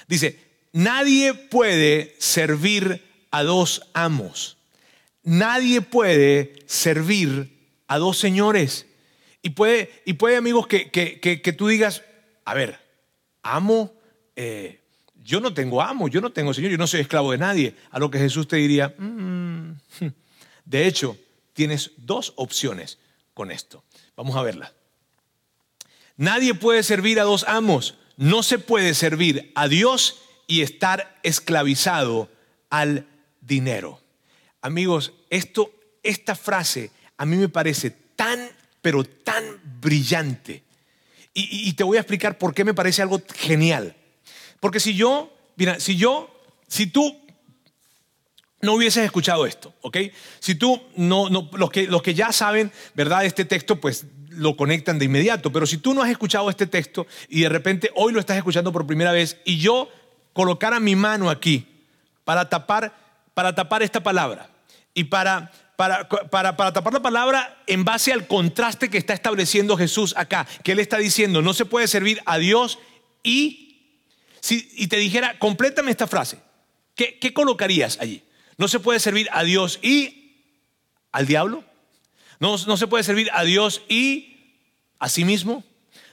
Dice, 0.07 0.39
nadie 0.71 1.35
puede 1.35 2.15
servir 2.17 3.05
a 3.29 3.43
dos 3.43 3.83
amos 3.93 4.57
Nadie 5.23 5.81
puede 5.81 6.55
servir 6.65 7.53
a 7.87 7.97
dos 7.97 8.17
señores. 8.17 8.85
Y 9.41 9.51
puede, 9.51 9.91
y 10.05 10.13
puede 10.13 10.37
amigos, 10.37 10.67
que, 10.67 10.89
que, 10.89 11.53
tú 11.53 11.67
digas, 11.67 12.03
a 12.45 12.53
ver, 12.53 12.79
amo, 13.41 13.93
eh, 14.35 14.79
yo 15.23 15.39
no 15.39 15.53
tengo 15.53 15.81
amo, 15.81 16.07
yo 16.07 16.21
no 16.21 16.31
tengo 16.31 16.53
señor, 16.53 16.71
yo 16.71 16.77
no 16.77 16.87
soy 16.87 17.01
esclavo 17.01 17.31
de 17.31 17.37
nadie. 17.37 17.75
A 17.91 17.99
lo 17.99 18.09
que 18.09 18.19
Jesús 18.19 18.47
te 18.47 18.57
diría, 18.57 18.93
mm, 18.97 19.73
de 20.65 20.87
hecho, 20.87 21.17
tienes 21.53 21.91
dos 21.97 22.33
opciones 22.35 22.99
con 23.33 23.51
esto. 23.51 23.83
Vamos 24.15 24.35
a 24.35 24.43
verla. 24.43 24.73
Nadie 26.17 26.53
puede 26.53 26.83
servir 26.83 27.19
a 27.19 27.23
dos 27.23 27.45
amos. 27.47 27.95
No 28.17 28.43
se 28.43 28.59
puede 28.59 28.93
servir 28.93 29.51
a 29.55 29.67
Dios 29.67 30.21
y 30.47 30.61
estar 30.61 31.19
esclavizado 31.23 32.29
al 32.69 33.07
dinero. 33.41 34.02
Amigos, 34.63 35.11
esto, 35.29 35.71
esta 36.01 36.35
frase 36.35 36.89
a 37.17 37.25
mí 37.25 37.35
me 37.35 37.49
parece 37.49 37.91
tan, 38.15 38.49
pero 38.81 39.03
tan 39.03 39.43
brillante. 39.81 40.63
Y, 41.35 41.73
te 41.73 41.83
voy 41.83 41.97
a 41.97 41.99
explicar 41.99 42.37
por 42.37 42.53
qué 42.53 42.63
me 42.63 42.73
parece 42.73 43.01
algo 43.01 43.21
genial. 43.35 43.95
Porque 44.59 44.79
si 44.79 44.93
yo, 44.93 45.35
mira, 45.57 45.79
si 45.79 45.97
yo, 45.97 46.29
si 46.67 46.87
tú 46.87 47.19
no 48.61 48.75
hubieses 48.75 49.03
escuchado 49.03 49.45
esto, 49.45 49.73
¿ok? 49.81 49.97
Si 50.39 50.55
tú, 50.55 50.81
no, 50.95 51.29
no, 51.29 51.49
los, 51.53 51.69
que, 51.69 51.87
los 51.87 52.01
que 52.01 52.13
ya 52.13 52.31
saben, 52.31 52.71
¿verdad? 52.93 53.25
Este 53.25 53.45
texto, 53.45 53.81
pues 53.81 54.05
lo 54.29 54.55
conectan 54.55 54.97
de 54.97 55.05
inmediato. 55.05 55.51
Pero 55.51 55.65
si 55.65 55.77
tú 55.77 55.93
no 55.93 56.03
has 56.03 56.09
escuchado 56.09 56.49
este 56.49 56.67
texto 56.67 57.05
y 57.27 57.41
de 57.41 57.49
repente 57.49 57.91
hoy 57.95 58.13
lo 58.13 58.19
estás 58.21 58.37
escuchando 58.37 58.71
por 58.71 58.87
primera 58.87 59.11
vez 59.11 59.37
y 59.43 59.57
yo 59.57 59.89
colocara 60.31 60.79
mi 60.79 60.95
mano 60.95 61.29
aquí 61.29 61.67
para 62.23 62.47
tapar, 62.47 62.95
para 63.33 63.53
tapar 63.53 63.83
esta 63.83 64.01
palabra, 64.01 64.52
y 64.93 65.05
para 65.05 65.51
para, 65.75 66.07
para, 66.07 66.55
para, 66.55 66.71
tapar 66.71 66.93
la 66.93 67.01
palabra 67.01 67.63
en 67.65 67.83
base 67.83 68.13
al 68.13 68.27
contraste 68.27 68.89
que 68.89 68.97
está 68.99 69.13
estableciendo 69.13 69.75
Jesús 69.75 70.13
acá, 70.15 70.47
que 70.63 70.73
Él 70.73 70.79
está 70.79 70.97
diciendo, 70.99 71.41
no 71.41 71.53
se 71.53 71.65
puede 71.65 71.87
servir 71.87 72.21
a 72.25 72.37
Dios 72.37 72.77
y, 73.23 73.97
si, 74.39 74.69
y 74.75 74.87
te 74.87 74.97
dijera, 74.97 75.39
complétame 75.39 75.89
esta 75.89 76.05
frase, 76.05 76.37
¿qué, 76.95 77.17
¿qué 77.17 77.33
colocarías 77.33 77.97
allí? 77.99 78.21
No 78.57 78.67
se 78.67 78.79
puede 78.79 78.99
servir 78.99 79.27
a 79.31 79.43
Dios 79.43 79.79
y 79.81 80.23
al 81.11 81.25
diablo. 81.25 81.63
No, 82.39 82.55
no 82.67 82.77
se 82.77 82.87
puede 82.87 83.03
servir 83.03 83.29
a 83.33 83.43
Dios 83.43 83.81
y 83.87 84.57
a 84.99 85.09
sí 85.09 85.25
mismo. 85.25 85.63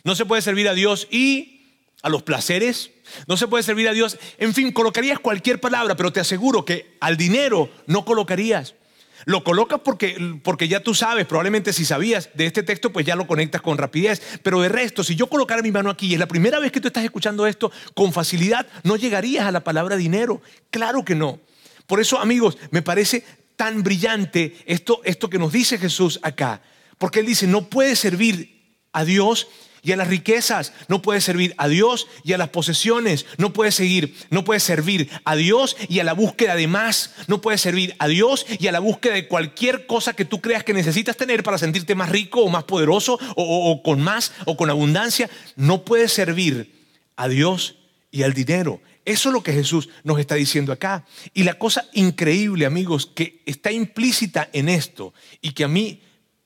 No 0.04 0.14
se 0.14 0.24
puede 0.24 0.42
servir 0.42 0.68
a 0.68 0.74
Dios 0.74 1.06
y 1.10 1.59
a 2.02 2.08
los 2.08 2.22
placeres. 2.22 2.90
No 3.26 3.36
se 3.36 3.48
puede 3.48 3.62
servir 3.62 3.88
a 3.88 3.92
Dios. 3.92 4.18
En 4.38 4.54
fin, 4.54 4.72
colocarías 4.72 5.18
cualquier 5.18 5.60
palabra, 5.60 5.96
pero 5.96 6.12
te 6.12 6.20
aseguro 6.20 6.64
que 6.64 6.96
al 7.00 7.16
dinero 7.16 7.70
no 7.86 8.04
colocarías. 8.04 8.74
Lo 9.26 9.44
colocas 9.44 9.80
porque, 9.84 10.38
porque 10.42 10.66
ya 10.68 10.80
tú 10.80 10.94
sabes, 10.94 11.26
probablemente 11.26 11.72
si 11.72 11.84
sabías 11.84 12.30
de 12.34 12.46
este 12.46 12.62
texto, 12.62 12.90
pues 12.90 13.04
ya 13.04 13.16
lo 13.16 13.26
conectas 13.26 13.60
con 13.60 13.76
rapidez. 13.76 14.22
Pero 14.42 14.60
de 14.60 14.68
resto, 14.68 15.04
si 15.04 15.14
yo 15.14 15.26
colocara 15.26 15.62
mi 15.62 15.70
mano 15.70 15.90
aquí 15.90 16.06
y 16.06 16.14
es 16.14 16.18
la 16.18 16.28
primera 16.28 16.58
vez 16.58 16.72
que 16.72 16.80
tú 16.80 16.88
estás 16.88 17.04
escuchando 17.04 17.46
esto, 17.46 17.70
con 17.94 18.12
facilidad 18.12 18.66
no 18.82 18.96
llegarías 18.96 19.46
a 19.46 19.52
la 19.52 19.62
palabra 19.62 19.96
dinero. 19.96 20.40
Claro 20.70 21.04
que 21.04 21.14
no. 21.14 21.40
Por 21.86 22.00
eso, 22.00 22.18
amigos, 22.18 22.56
me 22.70 22.82
parece 22.82 23.24
tan 23.56 23.82
brillante 23.82 24.56
esto, 24.64 25.02
esto 25.04 25.28
que 25.28 25.38
nos 25.38 25.52
dice 25.52 25.76
Jesús 25.76 26.18
acá. 26.22 26.62
Porque 26.96 27.20
Él 27.20 27.26
dice, 27.26 27.46
no 27.46 27.68
puede 27.68 27.96
servir 27.96 28.74
a 28.92 29.04
Dios 29.04 29.48
y 29.82 29.92
a 29.92 29.96
las 29.96 30.08
riquezas, 30.08 30.72
no 30.88 31.02
puede 31.02 31.20
servir 31.20 31.54
a 31.56 31.68
Dios 31.68 32.06
y 32.24 32.32
a 32.32 32.38
las 32.38 32.50
posesiones, 32.50 33.26
no 33.38 33.52
puede 33.52 33.72
seguir, 33.72 34.14
no 34.30 34.44
puede 34.44 34.60
servir 34.60 35.10
a 35.24 35.36
Dios 35.36 35.76
y 35.88 36.00
a 36.00 36.04
la 36.04 36.12
búsqueda 36.12 36.54
de 36.54 36.66
más, 36.66 37.14
no 37.26 37.40
puede 37.40 37.58
servir 37.58 37.94
a 37.98 38.08
Dios 38.08 38.46
y 38.58 38.66
a 38.66 38.72
la 38.72 38.80
búsqueda 38.80 39.14
de 39.14 39.28
cualquier 39.28 39.86
cosa 39.86 40.12
que 40.12 40.24
tú 40.24 40.40
creas 40.40 40.64
que 40.64 40.74
necesitas 40.74 41.16
tener 41.16 41.42
para 41.42 41.58
sentirte 41.58 41.94
más 41.94 42.10
rico 42.10 42.40
o 42.40 42.48
más 42.48 42.64
poderoso 42.64 43.18
o, 43.36 43.82
con 43.82 44.00
más 44.00 44.32
o 44.46 44.56
con 44.56 44.70
abundancia, 44.70 45.30
no 45.56 45.84
puede 45.84 46.08
servir 46.08 46.72
a 47.16 47.28
Dios 47.28 47.76
y 48.10 48.22
al 48.22 48.34
dinero. 48.34 48.80
Eso 49.04 49.30
es 49.30 49.32
lo 49.32 49.42
que 49.42 49.52
Jesús 49.52 49.88
nos 50.04 50.20
está 50.20 50.34
diciendo 50.34 50.72
acá. 50.72 51.06
Y 51.32 51.44
la 51.44 51.54
cosa 51.54 51.88
increíble, 51.94 52.66
amigos, 52.66 53.06
que 53.06 53.42
está 53.46 53.72
implícita 53.72 54.48
en 54.52 54.68
esto 54.68 55.14
y 55.40 55.52
que 55.52 55.64
a 55.64 55.68
mí, 55.68 56.02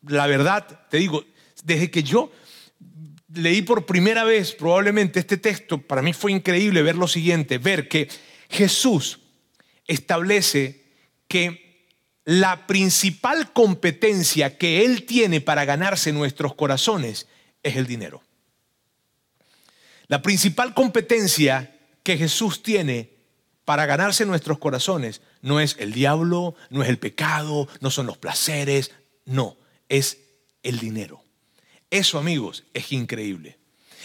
la 0.06 0.26
verdad, 0.26 0.86
te 0.88 0.98
digo, 0.98 1.24
desde 1.64 1.90
que 1.90 2.02
yo 2.02 2.30
leí 3.34 3.62
por 3.62 3.86
primera 3.86 4.24
vez 4.24 4.52
probablemente 4.52 5.20
este 5.20 5.36
texto, 5.36 5.78
para 5.78 6.02
mí 6.02 6.12
fue 6.12 6.32
increíble 6.32 6.82
ver 6.82 6.96
lo 6.96 7.08
siguiente, 7.08 7.58
ver 7.58 7.88
que 7.88 8.08
Jesús 8.48 9.20
establece 9.86 10.84
que 11.28 11.88
la 12.24 12.66
principal 12.66 13.52
competencia 13.52 14.56
que 14.56 14.84
Él 14.84 15.04
tiene 15.04 15.40
para 15.40 15.64
ganarse 15.64 16.12
nuestros 16.12 16.54
corazones 16.54 17.28
es 17.62 17.76
el 17.76 17.86
dinero. 17.86 18.22
La 20.06 20.22
principal 20.22 20.74
competencia 20.74 21.78
que 22.02 22.16
Jesús 22.16 22.62
tiene 22.62 23.14
para 23.64 23.86
ganarse 23.86 24.26
nuestros 24.26 24.58
corazones 24.58 25.22
no 25.40 25.60
es 25.60 25.76
el 25.78 25.92
diablo, 25.92 26.54
no 26.70 26.82
es 26.82 26.88
el 26.88 26.98
pecado, 26.98 27.68
no 27.80 27.90
son 27.90 28.06
los 28.06 28.18
placeres, 28.18 28.92
no, 29.24 29.56
es 29.88 30.18
el 30.62 30.78
dinero. 30.78 31.23
Eso, 31.94 32.18
amigos, 32.18 32.64
es 32.74 32.90
increíble. 32.90 33.56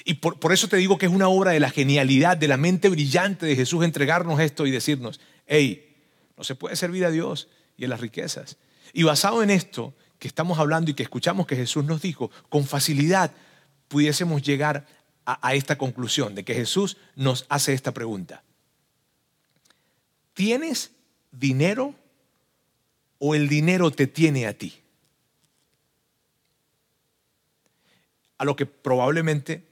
Y 0.06 0.14
por, 0.14 0.54
eso 0.54 0.68
te 0.68 0.78
digo 0.78 1.00
que 1.00 1.08
es 1.08 1.12
una 1.12 1.28
obra 1.28 1.54
de 1.54 1.60
la 1.60 1.72
genialidad, 1.72 2.38
de 2.38 2.48
la 2.48 2.56
mente 2.56 2.88
brillante 2.88 3.48
de 3.48 3.56
Jesús 3.56 3.84
entregarnos 3.84 4.40
esto 4.40 4.68
y 4.68 4.72
decirnos, 4.72 5.20
hey, 5.48 5.98
no 6.38 6.44
se 6.44 6.54
puede 6.54 6.76
servir 6.76 7.04
a 7.04 7.10
Dios 7.10 7.48
y 7.78 7.86
a 7.86 7.88
las 7.88 8.00
riquezas. 8.00 8.58
Y 8.94 9.02
basado 9.02 9.42
en 9.42 9.50
esto 9.50 9.96
que 10.20 10.28
estamos 10.28 10.60
hablando 10.60 10.92
y 10.92 10.94
que 10.94 11.02
escuchamos 11.02 11.48
que 11.48 11.56
Jesús 11.56 11.84
nos 11.84 12.00
dijo, 12.00 12.30
con 12.50 12.68
facilidad 12.68 13.32
pudiésemos 13.88 14.44
llegar 14.44 14.86
a, 15.26 15.48
a 15.48 15.56
esta 15.56 15.76
conclusión 15.76 16.36
de 16.36 16.46
que 16.46 16.54
Jesús 16.54 16.98
nos 17.16 17.48
hace 17.50 17.74
esta 17.74 17.92
pregunta. 17.92 18.44
¿Tienes 20.36 20.92
dinero 21.32 21.96
o 23.18 23.34
el 23.34 23.50
dinero 23.50 23.90
te 23.90 24.06
tiene 24.06 24.46
a 24.46 24.54
ti? 24.54 24.80
A 28.40 28.46
lo 28.46 28.56
que 28.56 28.66
probablemente 28.66 29.64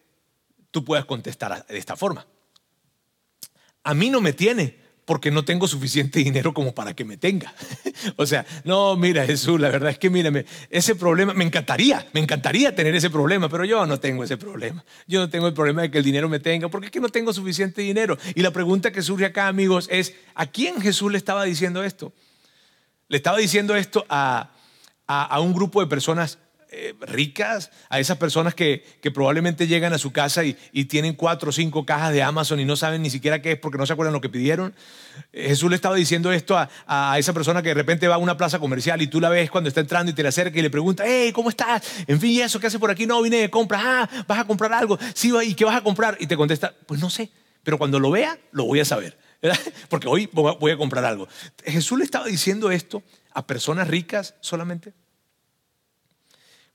tú 0.69 0.85
puedas 0.85 1.05
contestar 1.05 1.65
de 1.65 1.77
esta 1.77 1.95
forma. 1.95 2.27
A 3.83 3.93
mí 3.95 4.09
no 4.09 4.21
me 4.21 4.33
tiene 4.33 4.85
porque 5.05 5.31
no 5.31 5.45
tengo 5.45 5.69
suficiente 5.69 6.19
dinero 6.19 6.53
como 6.53 6.75
para 6.75 6.93
que 6.93 7.05
me 7.05 7.15
tenga. 7.15 7.53
o 8.17 8.25
sea, 8.25 8.45
no, 8.65 8.97
mira 8.97 9.25
Jesús, 9.25 9.57
la 9.57 9.69
verdad 9.69 9.91
es 9.91 9.97
que 9.97 10.09
mírame, 10.09 10.45
ese 10.69 10.95
problema, 10.95 11.33
me 11.33 11.45
encantaría, 11.45 12.05
me 12.11 12.19
encantaría 12.19 12.75
tener 12.75 12.93
ese 12.93 13.09
problema, 13.09 13.47
pero 13.47 13.63
yo 13.63 13.85
no 13.85 14.01
tengo 14.01 14.25
ese 14.25 14.35
problema. 14.35 14.83
Yo 15.07 15.21
no 15.21 15.29
tengo 15.29 15.47
el 15.47 15.53
problema 15.53 15.83
de 15.83 15.91
que 15.91 15.99
el 15.99 16.03
dinero 16.03 16.27
me 16.27 16.41
tenga, 16.41 16.67
porque 16.67 16.87
es 16.87 16.91
que 16.91 16.99
no 16.99 17.07
tengo 17.07 17.31
suficiente 17.31 17.81
dinero. 17.81 18.17
Y 18.35 18.41
la 18.41 18.51
pregunta 18.51 18.91
que 18.91 19.01
surge 19.01 19.23
acá, 19.23 19.47
amigos, 19.47 19.87
es, 19.89 20.13
¿a 20.35 20.47
quién 20.47 20.81
Jesús 20.81 21.09
le 21.09 21.17
estaba 21.17 21.45
diciendo 21.45 21.85
esto? 21.85 22.11
Le 23.07 23.15
estaba 23.15 23.37
diciendo 23.37 23.77
esto 23.77 24.05
a, 24.09 24.51
a 25.07 25.39
un 25.39 25.53
grupo 25.53 25.79
de 25.79 25.87
personas 25.87 26.37
eh, 26.69 26.93
ricas, 26.99 27.71
a 27.89 27.99
esas 27.99 28.17
personas 28.17 28.53
que, 28.53 28.83
probablemente 29.13 29.67
llegan 29.67 29.93
a 29.93 29.97
su 29.97 30.11
casa 30.11 30.43
y, 30.43 30.53
tienen 30.85 31.13
cuatro 31.13 31.49
o 31.49 31.51
cinco 31.53 31.85
cajas 31.85 32.11
de 32.11 32.21
Amazon 32.21 32.59
y 32.59 32.65
no 32.65 32.75
saben 32.75 33.01
ni 33.01 33.09
siquiera 33.09 33.41
qué 33.41 33.53
es 33.53 33.59
porque 33.59 33.77
no 33.77 33.85
se 33.85 33.93
acuerdan 33.93 34.13
lo 34.13 34.21
que 34.21 34.29
pidieron. 34.29 34.75
Eh, 35.31 35.47
Jesús 35.47 35.69
le 35.69 35.75
estaba 35.75 35.95
diciendo 35.95 36.31
esto 36.31 36.57
a, 36.57 37.17
esa 37.17 37.33
persona 37.33 37.61
que 37.61 37.69
de 37.69 37.75
repente 37.75 38.07
va 38.07 38.15
a 38.15 38.17
una 38.17 38.35
plaza 38.35 38.59
comercial 38.59 39.01
y 39.01 39.07
tú 39.07 39.21
la 39.21 39.29
ves 39.29 39.49
cuando 39.49 39.69
está 39.69 39.79
entrando 39.79 40.11
y 40.11 40.15
te 40.15 40.23
le 40.23 40.29
acerca 40.29 40.59
y 40.59 40.61
le 40.61 40.69
pregunta, 40.69 41.03
hey, 41.05 41.31
¿cómo 41.33 41.49
estás? 41.49 41.83
En 42.05 42.19
fin, 42.19 42.31
¿y 42.31 42.41
eso 42.41 42.59
qué 42.59 42.67
hace 42.67 42.79
por 42.79 42.91
aquí? 42.91 43.05
No, 43.05 43.21
vine 43.21 43.37
de 43.37 43.49
compras. 43.49 43.81
Ah, 43.85 44.09
¿vas 44.27 44.39
a 44.39 44.45
comprar 44.45 44.73
algo? 44.73 44.99
Sí, 45.13 45.31
¿y 45.45 45.53
qué 45.53 45.63
vas 45.63 45.75
a 45.75 45.81
comprar? 45.81 46.17
Y 46.19 46.27
te 46.27 46.35
contesta, 46.35 46.75
pues 46.85 46.99
no 46.99 47.09
sé, 47.09 47.31
pero 47.63 47.77
cuando 47.77 47.99
lo 47.99 48.11
vea, 48.11 48.37
lo 48.51 48.65
voy 48.65 48.81
a 48.81 48.85
saber. 48.85 49.17
Porque 49.89 50.07
hoy 50.07 50.29
voy 50.33 50.71
a 50.71 50.77
comprar 50.77 51.05
algo. 51.05 51.27
Jesús 51.63 51.97
le 51.97 52.03
estaba 52.03 52.25
diciendo 52.25 52.71
esto 52.71 53.03
a 53.33 53.45
personas 53.45 53.87
ricas 53.87 54.35
solamente. 54.41 54.93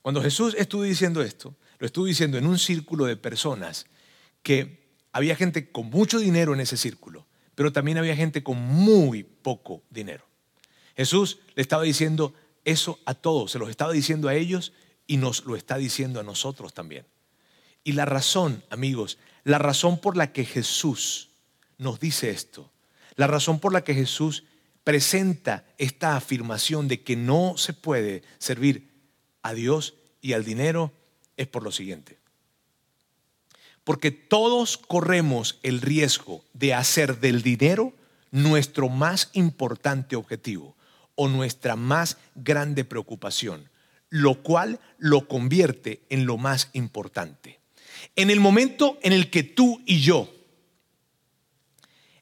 Cuando 0.03 0.21
Jesús 0.21 0.53
estuvo 0.59 0.83
diciendo 0.83 1.21
esto, 1.21 1.55
lo 1.79 1.87
estuvo 1.87 2.05
diciendo 2.05 2.37
en 2.37 2.45
un 2.45 2.59
círculo 2.59 3.05
de 3.05 3.15
personas 3.15 3.85
que 4.43 4.91
había 5.13 5.37
gente 5.37 5.71
con 5.71 5.89
mucho 5.89 6.19
dinero 6.19 6.53
en 6.53 6.59
ese 6.59 6.75
círculo, 6.75 7.25
pero 7.55 7.71
también 7.71 7.97
había 7.97 8.13
gente 8.13 8.43
con 8.43 8.57
muy 8.57 9.23
poco 9.23 9.81
dinero. 9.89 10.25
Jesús 10.97 11.39
le 11.55 11.61
estaba 11.61 11.83
diciendo 11.83 12.33
eso 12.65 12.99
a 13.05 13.13
todos, 13.13 13.51
se 13.51 13.59
los 13.59 13.69
estaba 13.69 13.93
diciendo 13.93 14.27
a 14.27 14.35
ellos 14.35 14.73
y 15.07 15.15
nos 15.15 15.45
lo 15.45 15.55
está 15.55 15.77
diciendo 15.77 16.19
a 16.19 16.23
nosotros 16.23 16.73
también. 16.73 17.05
Y 17.85 17.93
la 17.93 18.03
razón, 18.03 18.61
amigos, 18.69 19.17
la 19.45 19.57
razón 19.57 20.01
por 20.01 20.17
la 20.17 20.33
que 20.33 20.43
Jesús 20.43 21.29
nos 21.77 22.01
dice 22.01 22.29
esto, 22.29 22.73
la 23.15 23.27
razón 23.27 23.61
por 23.61 23.71
la 23.71 23.85
que 23.85 23.93
Jesús 23.93 24.43
presenta 24.83 25.65
esta 25.77 26.17
afirmación 26.17 26.89
de 26.89 27.03
que 27.03 27.15
no 27.15 27.53
se 27.55 27.71
puede 27.71 28.23
servir 28.37 28.92
a 29.43 29.53
Dios 29.53 29.93
y 30.21 30.33
al 30.33 30.43
dinero 30.43 30.91
es 31.37 31.47
por 31.47 31.63
lo 31.63 31.71
siguiente. 31.71 32.17
Porque 33.83 34.11
todos 34.11 34.77
corremos 34.77 35.59
el 35.61 35.81
riesgo 35.81 36.43
de 36.53 36.73
hacer 36.73 37.19
del 37.19 37.43
dinero 37.43 37.93
nuestro 38.31 38.89
más 38.89 39.29
importante 39.33 40.15
objetivo 40.15 40.75
o 41.15 41.27
nuestra 41.27 41.75
más 41.75 42.17
grande 42.33 42.85
preocupación, 42.85 43.69
lo 44.09 44.41
cual 44.41 44.79
lo 44.97 45.27
convierte 45.27 46.01
en 46.09 46.25
lo 46.25 46.37
más 46.37 46.69
importante. 46.73 47.59
En 48.15 48.29
el 48.29 48.39
momento 48.39 48.97
en 49.03 49.13
el 49.13 49.29
que 49.29 49.43
tú 49.43 49.81
y 49.85 50.01
yo 50.01 50.33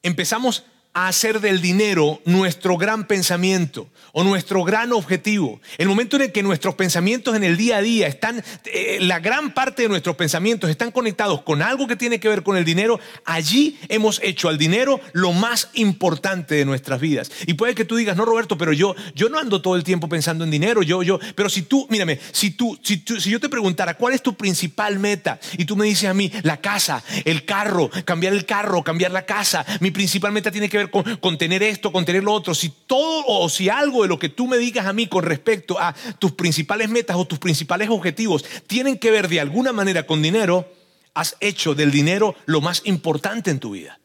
empezamos 0.03 0.65
a 0.93 1.07
hacer 1.07 1.39
del 1.39 1.61
dinero 1.61 2.21
nuestro 2.25 2.77
gran 2.77 3.07
pensamiento 3.07 3.87
o 4.13 4.23
nuestro 4.23 4.63
gran 4.63 4.91
objetivo. 4.91 5.61
El 5.77 5.87
momento 5.87 6.17
en 6.17 6.23
el 6.23 6.31
que 6.31 6.43
nuestros 6.43 6.75
pensamientos 6.75 7.35
en 7.35 7.43
el 7.43 7.57
día 7.57 7.77
a 7.77 7.81
día 7.81 8.07
están, 8.07 8.43
eh, 8.65 8.97
la 9.01 9.19
gran 9.19 9.53
parte 9.53 9.83
de 9.83 9.89
nuestros 9.89 10.15
pensamientos 10.15 10.69
están 10.69 10.91
conectados 10.91 11.41
con 11.43 11.61
algo 11.61 11.87
que 11.87 11.95
tiene 11.95 12.19
que 12.19 12.27
ver 12.27 12.43
con 12.43 12.57
el 12.57 12.65
dinero, 12.65 12.99
allí 13.25 13.79
hemos 13.89 14.19
hecho 14.23 14.49
al 14.49 14.57
dinero 14.57 14.99
lo 15.13 15.31
más 15.31 15.69
importante 15.73 16.55
de 16.55 16.65
nuestras 16.65 16.99
vidas. 16.99 17.31
Y 17.47 17.53
puede 17.53 17.75
que 17.75 17.85
tú 17.85 17.95
digas, 17.95 18.17
no 18.17 18.25
Roberto, 18.25 18.57
pero 18.57 18.73
yo, 18.73 18.95
yo 19.15 19.29
no 19.29 19.39
ando 19.39 19.61
todo 19.61 19.75
el 19.75 19.83
tiempo 19.83 20.09
pensando 20.09 20.43
en 20.43 20.51
dinero, 20.51 20.83
yo, 20.83 21.03
yo, 21.03 21.19
pero 21.35 21.49
si 21.49 21.61
tú, 21.61 21.87
mírame, 21.89 22.19
si 22.31 22.51
tú, 22.51 22.77
si 22.83 23.03
si 23.19 23.29
yo 23.29 23.39
te 23.39 23.49
preguntara 23.49 23.95
cuál 23.95 24.13
es 24.13 24.21
tu 24.21 24.35
principal 24.35 24.99
meta 24.99 25.39
y 25.57 25.65
tú 25.65 25.75
me 25.75 25.85
dices 25.85 26.09
a 26.09 26.13
mí, 26.13 26.31
la 26.43 26.57
casa, 26.57 27.03
el 27.25 27.45
carro, 27.45 27.89
cambiar 28.05 28.33
el 28.33 28.45
carro, 28.45 28.83
cambiar 28.83 29.11
la 29.11 29.25
casa, 29.25 29.65
mi 29.79 29.91
principal 29.91 30.31
meta 30.31 30.51
tiene 30.51 30.69
que 30.69 30.77
ver 30.77 30.80
con, 30.89 31.37
tener 31.37 31.61
esto, 31.61 31.91
con 31.91 32.05
tener 32.05 32.23
lo 32.23 32.33
otro, 32.33 32.55
si 32.55 32.73
todo 32.87 33.23
o 33.27 33.49
si 33.49 33.69
algo 33.69 34.01
de 34.01 34.07
lo 34.07 34.17
que 34.17 34.29
tú 34.29 34.47
me 34.47 34.57
digas 34.57 34.85
a 34.85 34.93
mí 34.93 35.07
con 35.07 35.23
respecto 35.23 35.79
a 35.79 35.93
tus 36.17 36.31
principales 36.31 36.89
metas 36.89 37.17
o 37.17 37.25
tus 37.25 37.39
principales 37.39 37.89
objetivos 37.89 38.43
tienen 38.67 38.97
que 38.97 39.11
ver 39.11 39.27
de 39.27 39.39
alguna 39.39 39.71
manera 39.71 40.07
con 40.07 40.21
dinero, 40.21 40.67
has 41.13 41.37
hecho 41.39 41.75
del 41.75 41.91
dinero 41.91 42.35
lo 42.45 42.61
más 42.61 42.81
importante 42.85 43.51
en 43.51 43.59
tu 43.59 43.71
vida. 43.71 44.00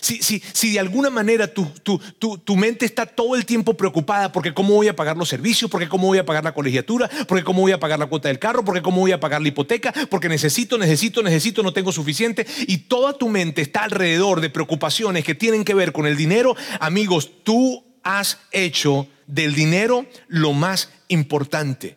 Si, 0.00 0.22
si, 0.22 0.42
si 0.52 0.72
de 0.72 0.80
alguna 0.80 1.10
manera 1.10 1.46
tu, 1.48 1.66
tu, 1.82 1.98
tu, 2.18 2.38
tu, 2.38 2.56
mente 2.56 2.86
está 2.86 3.06
todo 3.06 3.36
el 3.36 3.46
tiempo 3.46 3.74
preocupada 3.74 4.32
porque 4.32 4.54
cómo 4.54 4.74
voy 4.74 4.88
a 4.88 4.96
pagar 4.96 5.16
los 5.16 5.28
servicios, 5.28 5.70
porque 5.70 5.88
cómo 5.88 6.06
voy 6.06 6.18
a 6.18 6.24
pagar 6.24 6.44
la 6.44 6.54
colegiatura, 6.54 7.10
porque 7.28 7.44
cómo 7.44 7.62
voy 7.62 7.72
a 7.72 7.80
pagar 7.80 7.98
la 7.98 8.06
cuota 8.06 8.28
del 8.28 8.38
carro, 8.38 8.64
porque 8.64 8.82
cómo 8.82 9.00
voy 9.00 9.12
a 9.12 9.20
pagar 9.20 9.42
la 9.42 9.48
hipoteca, 9.48 9.92
porque 10.08 10.28
necesito, 10.28 10.78
necesito, 10.78 11.22
necesito, 11.22 11.62
no 11.62 11.72
tengo 11.72 11.92
suficiente, 11.92 12.46
y 12.66 12.78
toda 12.78 13.12
tu 13.12 13.28
mente 13.28 13.62
está 13.62 13.84
alrededor 13.84 14.40
de 14.40 14.50
preocupaciones 14.50 15.24
que 15.24 15.34
tienen 15.34 15.64
que 15.64 15.74
ver 15.74 15.92
con 15.92 16.06
el 16.06 16.16
dinero, 16.16 16.56
amigos, 16.80 17.30
tú 17.44 17.84
has 18.02 18.38
hecho 18.52 19.06
del 19.26 19.54
dinero 19.54 20.06
lo 20.28 20.52
más 20.52 20.90
importante. 21.08 21.96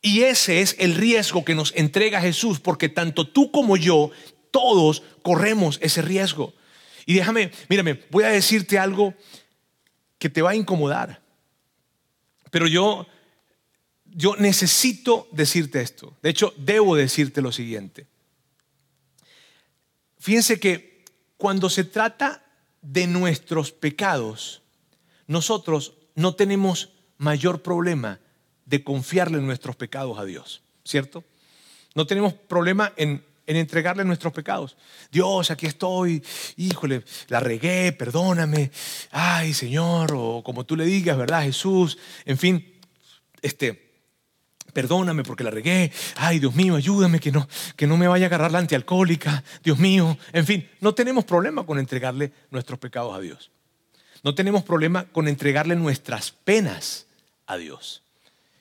Y 0.00 0.22
ese 0.22 0.60
es 0.60 0.74
el 0.78 0.96
riesgo 0.96 1.44
que 1.44 1.54
nos 1.54 1.72
entrega 1.76 2.20
Jesús, 2.20 2.58
porque 2.58 2.88
tanto 2.88 3.26
tú 3.26 3.50
como 3.52 3.76
yo, 3.76 4.10
todos 4.50 5.02
corremos 5.22 5.78
ese 5.80 6.02
riesgo. 6.02 6.54
Y 7.06 7.14
déjame, 7.14 7.50
mírame, 7.68 8.00
voy 8.10 8.24
a 8.24 8.28
decirte 8.28 8.78
algo 8.78 9.14
que 10.18 10.28
te 10.28 10.42
va 10.42 10.50
a 10.50 10.54
incomodar. 10.54 11.20
Pero 12.50 12.66
yo, 12.66 13.06
yo 14.04 14.36
necesito 14.36 15.28
decirte 15.32 15.80
esto. 15.80 16.16
De 16.22 16.30
hecho, 16.30 16.54
debo 16.56 16.94
decirte 16.96 17.42
lo 17.42 17.50
siguiente. 17.50 18.06
Fíjense 20.18 20.60
que 20.60 21.04
cuando 21.36 21.68
se 21.68 21.84
trata 21.84 22.44
de 22.82 23.06
nuestros 23.06 23.72
pecados, 23.72 24.62
nosotros 25.26 25.94
no 26.14 26.34
tenemos 26.34 26.90
mayor 27.18 27.62
problema 27.62 28.20
de 28.66 28.84
confiarle 28.84 29.40
nuestros 29.40 29.76
pecados 29.76 30.18
a 30.18 30.24
Dios, 30.24 30.62
¿cierto? 30.84 31.24
No 31.94 32.06
tenemos 32.06 32.34
problema 32.34 32.92
en, 32.96 33.24
entregarle 33.56 34.04
nuestros 34.04 34.32
pecados. 34.32 34.76
Dios, 35.10 35.50
aquí 35.50 35.66
estoy, 35.66 36.22
híjole, 36.56 37.04
la 37.28 37.40
regué, 37.40 37.92
perdóname, 37.92 38.70
ay 39.10 39.52
Señor, 39.54 40.12
o 40.14 40.42
como 40.42 40.64
tú 40.64 40.76
le 40.76 40.84
digas, 40.84 41.16
¿verdad? 41.16 41.42
Jesús, 41.42 41.98
en 42.24 42.38
fin, 42.38 42.80
este, 43.40 43.92
perdóname 44.72 45.22
porque 45.22 45.44
la 45.44 45.50
regué, 45.50 45.92
ay 46.16 46.38
Dios 46.38 46.54
mío, 46.54 46.76
ayúdame 46.76 47.20
que 47.20 47.32
no, 47.32 47.48
que 47.76 47.86
no 47.86 47.96
me 47.96 48.08
vaya 48.08 48.26
a 48.26 48.28
agarrar 48.28 48.52
la 48.52 48.58
antialcohólica, 48.58 49.44
Dios 49.62 49.78
mío, 49.78 50.16
en 50.32 50.46
fin, 50.46 50.68
no 50.80 50.94
tenemos 50.94 51.24
problema 51.24 51.64
con 51.66 51.78
entregarle 51.78 52.32
nuestros 52.50 52.78
pecados 52.78 53.14
a 53.14 53.20
Dios. 53.20 53.50
No 54.22 54.34
tenemos 54.34 54.62
problema 54.62 55.04
con 55.06 55.26
entregarle 55.26 55.74
nuestras 55.74 56.30
penas 56.30 57.06
a 57.46 57.56
Dios. 57.56 58.02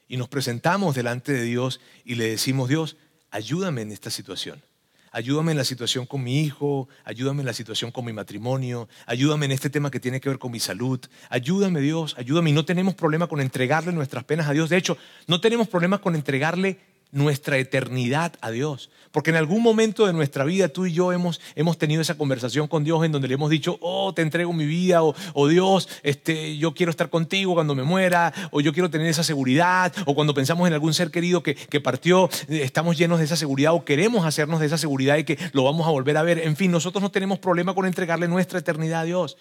Y 0.08 0.18
nos 0.18 0.28
presentamos 0.28 0.96
delante 0.96 1.32
de 1.32 1.44
Dios 1.44 1.80
y 2.04 2.16
le 2.16 2.30
decimos, 2.30 2.68
Dios, 2.68 2.98
ayúdame 3.30 3.82
en 3.82 3.92
esta 3.92 4.10
situación. 4.10 4.62
Ayúdame 5.12 5.52
en 5.52 5.58
la 5.58 5.65
situación 5.65 6.06
con 6.06 6.24
mi 6.24 6.39
hijo, 6.39 6.88
ayúdame 7.04 7.41
en 7.41 7.45
la 7.45 7.54
situación 7.54 7.91
con 7.91 8.06
mi 8.06 8.13
matrimonio, 8.13 8.88
ayúdame 9.06 9.45
en 9.45 9.52
este 9.52 9.69
tema 9.69 9.91
que 9.91 10.00
tiene 10.00 10.21
que 10.21 10.30
ver 10.30 10.39
con 10.39 10.52
mi 10.52 10.60
salud. 10.60 11.02
Ayúdame 11.30 11.82
Dios, 11.82 12.15
ayúdame. 12.17 12.52
Y 12.52 12.54
no 12.54 12.63
tenemos 12.63 12.95
problema 12.95 13.28
con 13.28 13.41
entregarle 13.41 13.91
nuestras 13.91 14.24
penas 14.24 14.47
a 14.47 14.54
Dios. 14.54 14.69
De 14.69 14.78
hecho, 14.78 14.97
no 15.28 15.41
tenemos 15.41 15.67
problema 15.67 16.00
con 16.00 16.15
entregarle 16.15 16.80
nuestra 17.12 17.58
eternidad 17.58 18.34
a 18.41 18.52
Dios. 18.52 18.89
Porque 19.12 19.30
en 19.30 19.36
algún 19.36 19.62
momento 19.62 20.08
de 20.08 20.13
nuestra 20.13 20.45
vida 20.45 20.69
tú 20.69 20.86
y 20.86 20.93
yo 20.93 21.12
hemos, 21.12 21.41
hemos 21.56 21.78
tenido 21.78 22.02
esa 22.02 22.15
conversación 22.17 22.67
con 22.67 22.84
Dios 22.84 23.04
en 23.04 23.12
donde 23.12 23.28
le 23.28 23.34
hemos 23.34 23.50
dicho, 23.50 23.78
oh, 23.82 24.13
te 24.13 24.21
entrego 24.21 24.54
mi 24.54 24.65
vida, 24.65 25.04
o, 25.04 25.13
oh, 25.34 25.47
Dios, 25.47 25.89
este, 26.04 26.58
yo 26.58 26.74
quiero 26.74 26.89
estar 26.89 27.10
contigo 27.10 27.54
cuando 27.54 27.76
me 27.76 27.84
muera, 27.84 28.34
o 28.52 28.62
yo 28.62 28.71
quiero 28.71 28.89
tener 28.89 29.08
esa 29.08 29.24
seguridad, 29.24 29.93
o 30.06 30.15
cuando 30.15 30.34
pensamos 30.34 30.67
en 30.67 30.74
algún 30.74 30.93
ser 30.93 31.12
querido 31.12 31.43
que, 31.43 31.56
que 31.56 31.82
partió, 31.82 32.30
eh, 32.47 32.62
estamos 32.63 32.97
llenos 32.97 33.19
de 33.19 33.26
esa 33.26 33.36
seguridad, 33.36 33.74
o 33.74 33.84
queremos 33.84 34.26
hacernos 34.26 34.62
de 34.62 34.67
esa 34.67 34.78
seguridad 34.78 35.17
y 35.17 35.26
que 35.26 35.38
lo 35.52 35.63
vamos 35.63 35.86
a 35.88 35.91
volver 35.91 36.17
a 36.17 36.24
ver. 36.24 36.39
En 36.39 36.56
fin, 36.56 36.71
nosotros 36.71 37.02
no 37.02 37.12
tenemos 37.12 37.39
problema 37.39 37.76
con 37.76 37.86
entregarle 37.86 38.28
nuestra 38.28 38.60
eternidad 38.60 39.02
a 39.02 39.06
Dios. 39.06 39.38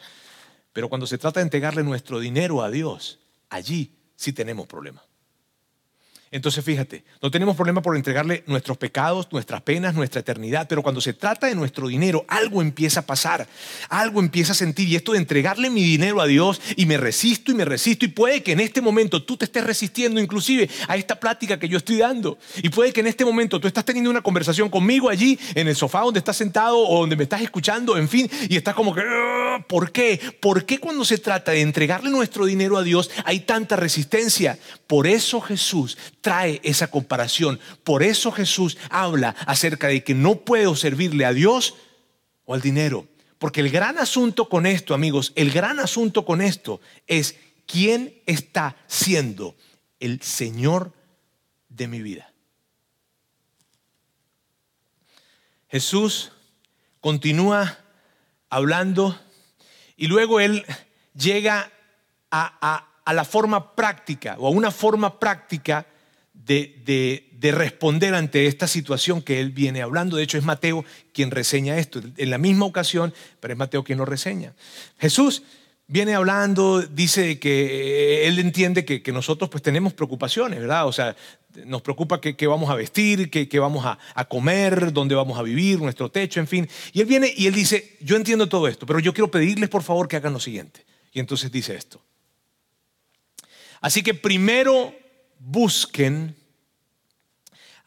Pero 0.72 0.88
cuando 0.88 1.06
se 1.06 1.18
trata 1.18 1.40
de 1.40 1.44
entregarle 1.44 1.82
nuestro 1.82 2.20
dinero 2.20 2.62
a 2.62 2.70
Dios, 2.70 3.18
allí 3.48 3.96
sí 4.16 4.32
tenemos 4.32 4.66
problema. 4.66 5.02
Entonces 6.32 6.64
fíjate, 6.64 7.02
no 7.20 7.28
tenemos 7.28 7.56
problema 7.56 7.82
por 7.82 7.96
entregarle 7.96 8.44
nuestros 8.46 8.78
pecados, 8.78 9.26
nuestras 9.32 9.62
penas, 9.62 9.96
nuestra 9.96 10.20
eternidad, 10.20 10.68
pero 10.68 10.80
cuando 10.80 11.00
se 11.00 11.12
trata 11.12 11.48
de 11.48 11.56
nuestro 11.56 11.88
dinero, 11.88 12.24
algo 12.28 12.62
empieza 12.62 13.00
a 13.00 13.06
pasar, 13.06 13.48
algo 13.88 14.20
empieza 14.20 14.52
a 14.52 14.54
sentir 14.54 14.88
y 14.88 14.94
esto 14.94 15.10
de 15.10 15.18
entregarle 15.18 15.70
mi 15.70 15.82
dinero 15.82 16.20
a 16.20 16.28
Dios 16.28 16.60
y 16.76 16.86
me 16.86 16.98
resisto 16.98 17.50
y 17.50 17.54
me 17.54 17.64
resisto 17.64 18.04
y 18.04 18.08
puede 18.08 18.44
que 18.44 18.52
en 18.52 18.60
este 18.60 18.80
momento 18.80 19.24
tú 19.24 19.36
te 19.36 19.46
estés 19.46 19.64
resistiendo 19.64 20.20
inclusive 20.20 20.70
a 20.86 20.96
esta 20.96 21.18
plática 21.18 21.58
que 21.58 21.68
yo 21.68 21.78
estoy 21.78 21.96
dando 21.96 22.38
y 22.62 22.68
puede 22.68 22.92
que 22.92 23.00
en 23.00 23.08
este 23.08 23.24
momento 23.24 23.60
tú 23.60 23.66
estás 23.66 23.84
teniendo 23.84 24.08
una 24.08 24.22
conversación 24.22 24.68
conmigo 24.68 25.10
allí 25.10 25.36
en 25.56 25.66
el 25.66 25.74
sofá 25.74 26.02
donde 26.02 26.20
estás 26.20 26.36
sentado 26.36 26.78
o 26.78 27.00
donde 27.00 27.16
me 27.16 27.24
estás 27.24 27.42
escuchando, 27.42 27.96
en 27.96 28.08
fin, 28.08 28.30
y 28.48 28.56
estás 28.56 28.76
como 28.76 28.94
que, 28.94 29.02
¿por 29.66 29.90
qué? 29.90 30.20
¿Por 30.38 30.64
qué 30.64 30.78
cuando 30.78 31.04
se 31.04 31.18
trata 31.18 31.50
de 31.50 31.62
entregarle 31.62 32.08
nuestro 32.08 32.44
dinero 32.44 32.78
a 32.78 32.84
Dios 32.84 33.10
hay 33.24 33.40
tanta 33.40 33.74
resistencia? 33.74 34.60
Por 34.86 35.08
eso 35.08 35.40
Jesús 35.40 35.98
trae 36.20 36.60
esa 36.62 36.90
comparación. 36.90 37.60
Por 37.84 38.02
eso 38.02 38.32
Jesús 38.32 38.78
habla 38.90 39.30
acerca 39.46 39.88
de 39.88 40.04
que 40.04 40.14
no 40.14 40.36
puedo 40.36 40.76
servirle 40.76 41.24
a 41.24 41.32
Dios 41.32 41.74
o 42.44 42.54
al 42.54 42.60
dinero. 42.60 43.06
Porque 43.38 43.60
el 43.60 43.70
gran 43.70 43.98
asunto 43.98 44.48
con 44.48 44.66
esto, 44.66 44.92
amigos, 44.92 45.32
el 45.34 45.50
gran 45.50 45.80
asunto 45.80 46.24
con 46.24 46.42
esto 46.42 46.80
es 47.06 47.36
quién 47.66 48.20
está 48.26 48.76
siendo 48.86 49.56
el 49.98 50.20
Señor 50.20 50.92
de 51.68 51.88
mi 51.88 52.02
vida. 52.02 52.32
Jesús 55.68 56.32
continúa 57.00 57.78
hablando 58.50 59.18
y 59.96 60.08
luego 60.08 60.40
él 60.40 60.66
llega 61.14 61.70
a, 62.30 62.86
a 63.04 63.12
la 63.12 63.24
forma 63.24 63.74
práctica 63.74 64.36
o 64.38 64.48
a 64.48 64.50
una 64.50 64.70
forma 64.70 65.18
práctica 65.18 65.86
de, 66.54 67.52
responder 67.52 68.14
ante 68.14 68.46
esta 68.46 68.66
situación 68.66 69.22
que 69.22 69.40
él 69.40 69.50
viene 69.50 69.82
hablando. 69.82 70.16
De 70.16 70.22
hecho, 70.22 70.38
es 70.38 70.44
Mateo 70.44 70.84
quien 71.12 71.30
reseña 71.30 71.78
esto. 71.78 72.00
En 72.16 72.30
la 72.30 72.38
misma 72.38 72.66
ocasión, 72.66 73.14
pero 73.38 73.54
es 73.54 73.58
Mateo 73.58 73.84
quien 73.84 73.98
lo 73.98 74.04
reseña. 74.04 74.54
Jesús 74.98 75.42
viene 75.86 76.14
hablando, 76.14 76.82
dice 76.82 77.38
que 77.38 78.26
él 78.26 78.38
entiende 78.38 78.84
que, 78.84 79.12
nosotros 79.12 79.50
pues 79.50 79.62
tenemos 79.62 79.92
preocupaciones, 79.92 80.60
¿verdad? 80.60 80.86
O 80.86 80.92
sea, 80.92 81.16
nos 81.64 81.82
preocupa 81.82 82.20
qué, 82.20 82.46
vamos 82.46 82.70
a 82.70 82.74
vestir, 82.74 83.30
qué, 83.30 83.58
vamos 83.58 83.84
a, 83.84 83.98
a, 84.14 84.24
comer, 84.24 84.92
dónde 84.92 85.14
vamos 85.14 85.38
a 85.38 85.42
vivir, 85.42 85.80
nuestro 85.80 86.10
techo, 86.10 86.40
en 86.40 86.46
fin. 86.46 86.68
Y 86.92 87.00
él 87.00 87.06
viene 87.06 87.32
y 87.36 87.46
él 87.46 87.54
dice, 87.54 87.96
yo 88.00 88.16
entiendo 88.16 88.48
todo 88.48 88.68
esto, 88.68 88.86
pero 88.86 89.00
yo 89.00 89.12
quiero 89.12 89.30
pedirles 89.30 89.68
por 89.68 89.82
favor 89.82 90.08
que 90.08 90.16
hagan 90.16 90.32
lo 90.32 90.40
siguiente. 90.40 90.84
Y 91.12 91.18
entonces 91.18 91.50
dice 91.50 91.74
esto. 91.74 92.00
Así 93.80 94.02
que 94.02 94.14
primero 94.14 94.94
busquen, 95.40 96.36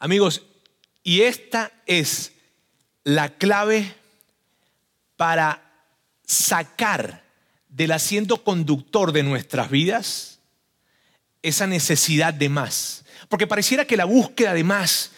amigos, 0.04 0.42
y 1.02 1.22
esta 1.22 1.72
es 1.86 2.32
la 3.04 3.30
clave 3.30 3.94
para 5.16 5.62
sacar 6.26 7.24
del 7.70 7.90
asiento 7.90 8.44
conductor 8.44 9.12
de 9.12 9.22
nuestras 9.22 9.70
vidas 9.70 10.40
esa 11.42 11.66
necesidad 11.66 12.34
de 12.34 12.50
más. 12.50 13.06
Porque 13.30 13.46
pareciera 13.46 13.86
que 13.86 13.96
la 13.96 14.04
búsqueda 14.04 14.52
de 14.52 14.62
más, 14.62 15.12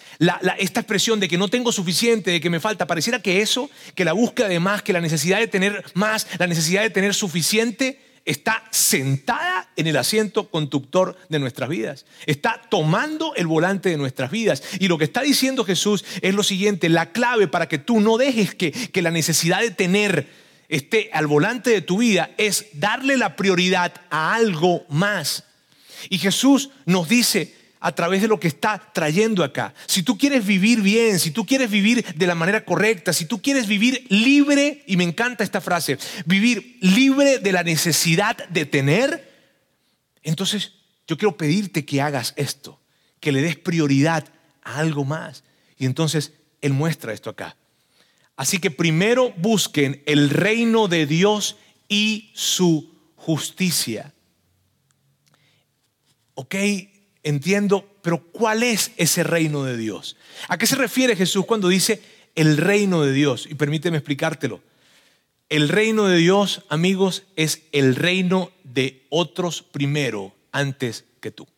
esta 0.58 0.80
expresión 0.80 1.18
de 1.18 1.28
que 1.28 1.36
no 1.36 1.48
tengo 1.48 1.72
suficiente, 1.72 2.30
de 2.30 2.40
que 2.40 2.48
me 2.48 2.60
falta, 2.60 2.86
pareciera 2.86 3.20
que 3.20 3.42
eso, 3.42 3.68
que 3.96 4.04
la 4.04 4.12
búsqueda 4.12 4.46
de 4.46 4.60
más, 4.60 4.82
que 4.82 4.92
la 4.92 5.00
necesidad 5.00 5.40
de 5.40 5.48
tener 5.48 5.84
más, 5.94 6.28
la 6.38 6.46
necesidad 6.46 6.82
de 6.82 6.90
tener 6.90 7.12
suficiente, 7.12 8.05
está 8.26 8.64
sentada 8.70 9.70
en 9.76 9.86
el 9.86 9.96
asiento 9.96 10.50
conductor 10.50 11.16
de 11.28 11.38
nuestras 11.38 11.68
vidas. 11.68 12.04
Está 12.26 12.60
tomando 12.68 13.34
el 13.36 13.46
volante 13.46 13.88
de 13.88 13.96
nuestras 13.96 14.30
vidas. 14.30 14.62
Y 14.80 14.88
lo 14.88 14.98
que 14.98 15.04
está 15.04 15.22
diciendo 15.22 15.64
Jesús 15.64 16.04
es 16.20 16.34
lo 16.34 16.42
siguiente, 16.42 16.88
la 16.88 17.12
clave 17.12 17.48
para 17.48 17.68
que 17.68 17.78
tú 17.78 18.00
no 18.00 18.18
dejes 18.18 18.54
que, 18.54 18.72
que 18.72 19.02
la 19.02 19.12
necesidad 19.12 19.60
de 19.60 19.70
tener 19.70 20.28
esté 20.68 21.10
al 21.12 21.28
volante 21.28 21.70
de 21.70 21.80
tu 21.80 21.98
vida 21.98 22.30
es 22.36 22.66
darle 22.74 23.16
la 23.16 23.36
prioridad 23.36 23.94
a 24.10 24.34
algo 24.34 24.84
más. 24.88 25.44
Y 26.10 26.18
Jesús 26.18 26.70
nos 26.84 27.08
dice, 27.08 27.54
a 27.86 27.92
través 27.92 28.20
de 28.20 28.26
lo 28.26 28.40
que 28.40 28.48
está 28.48 28.90
trayendo 28.92 29.44
acá. 29.44 29.72
Si 29.86 30.02
tú 30.02 30.18
quieres 30.18 30.44
vivir 30.44 30.82
bien, 30.82 31.20
si 31.20 31.30
tú 31.30 31.46
quieres 31.46 31.70
vivir 31.70 32.04
de 32.16 32.26
la 32.26 32.34
manera 32.34 32.64
correcta, 32.64 33.12
si 33.12 33.26
tú 33.26 33.40
quieres 33.40 33.68
vivir 33.68 34.04
libre, 34.08 34.82
y 34.88 34.96
me 34.96 35.04
encanta 35.04 35.44
esta 35.44 35.60
frase, 35.60 35.96
vivir 36.24 36.78
libre 36.80 37.38
de 37.38 37.52
la 37.52 37.62
necesidad 37.62 38.36
de 38.48 38.66
tener, 38.66 39.32
entonces 40.24 40.72
yo 41.06 41.16
quiero 41.16 41.36
pedirte 41.36 41.84
que 41.84 42.02
hagas 42.02 42.34
esto, 42.34 42.80
que 43.20 43.30
le 43.30 43.40
des 43.40 43.56
prioridad 43.56 44.24
a 44.64 44.78
algo 44.80 45.04
más. 45.04 45.44
Y 45.78 45.86
entonces 45.86 46.32
Él 46.62 46.72
muestra 46.72 47.12
esto 47.12 47.30
acá. 47.30 47.56
Así 48.34 48.58
que 48.58 48.72
primero 48.72 49.32
busquen 49.36 50.02
el 50.06 50.30
reino 50.30 50.88
de 50.88 51.06
Dios 51.06 51.56
y 51.88 52.32
su 52.34 52.92
justicia. 53.14 54.12
¿Ok? 56.34 56.56
Entiendo, 57.26 57.84
pero 58.02 58.22
¿cuál 58.22 58.62
es 58.62 58.92
ese 58.96 59.24
reino 59.24 59.64
de 59.64 59.76
Dios? 59.76 60.16
¿A 60.46 60.58
qué 60.58 60.66
se 60.66 60.76
refiere 60.76 61.16
Jesús 61.16 61.44
cuando 61.44 61.66
dice 61.66 62.00
el 62.36 62.56
reino 62.56 63.02
de 63.02 63.12
Dios? 63.12 63.48
Y 63.50 63.56
permíteme 63.56 63.96
explicártelo. 63.96 64.62
El 65.48 65.68
reino 65.68 66.06
de 66.06 66.18
Dios, 66.18 66.62
amigos, 66.68 67.24
es 67.34 67.62
el 67.72 67.96
reino 67.96 68.52
de 68.62 69.04
otros 69.10 69.62
primero 69.62 70.34
antes 70.52 71.04
que 71.20 71.32
tú. 71.32 71.48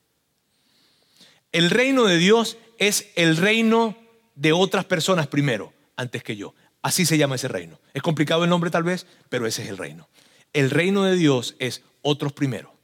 El 1.53 1.69
reino 1.69 2.05
de 2.05 2.17
Dios 2.17 2.57
es 2.79 3.11
el 3.15 3.37
reino 3.37 3.95
de 4.37 4.53
otras 4.53 4.87
personas 4.87 5.27
primero 5.27 5.75
antes 5.97 6.23
que 6.23 6.37
yo. 6.37 6.55
Así 6.81 7.05
se 7.05 7.19
llama 7.19 7.35
ese 7.35 7.49
reino. 7.49 7.79
Es 7.93 8.01
complicado 8.01 8.45
el 8.45 8.51
nombre 8.51 8.71
tal 8.71 8.85
vez, 8.85 9.07
pero 9.29 9.47
ese 9.47 9.65
es 9.65 9.69
el 9.69 9.77
reino. 9.77 10.09
El 10.55 10.71
reino 10.71 11.05
de 11.05 11.15
Dios 11.15 11.57
es 11.59 11.83
otros 12.01 12.33
primero, 12.33 12.75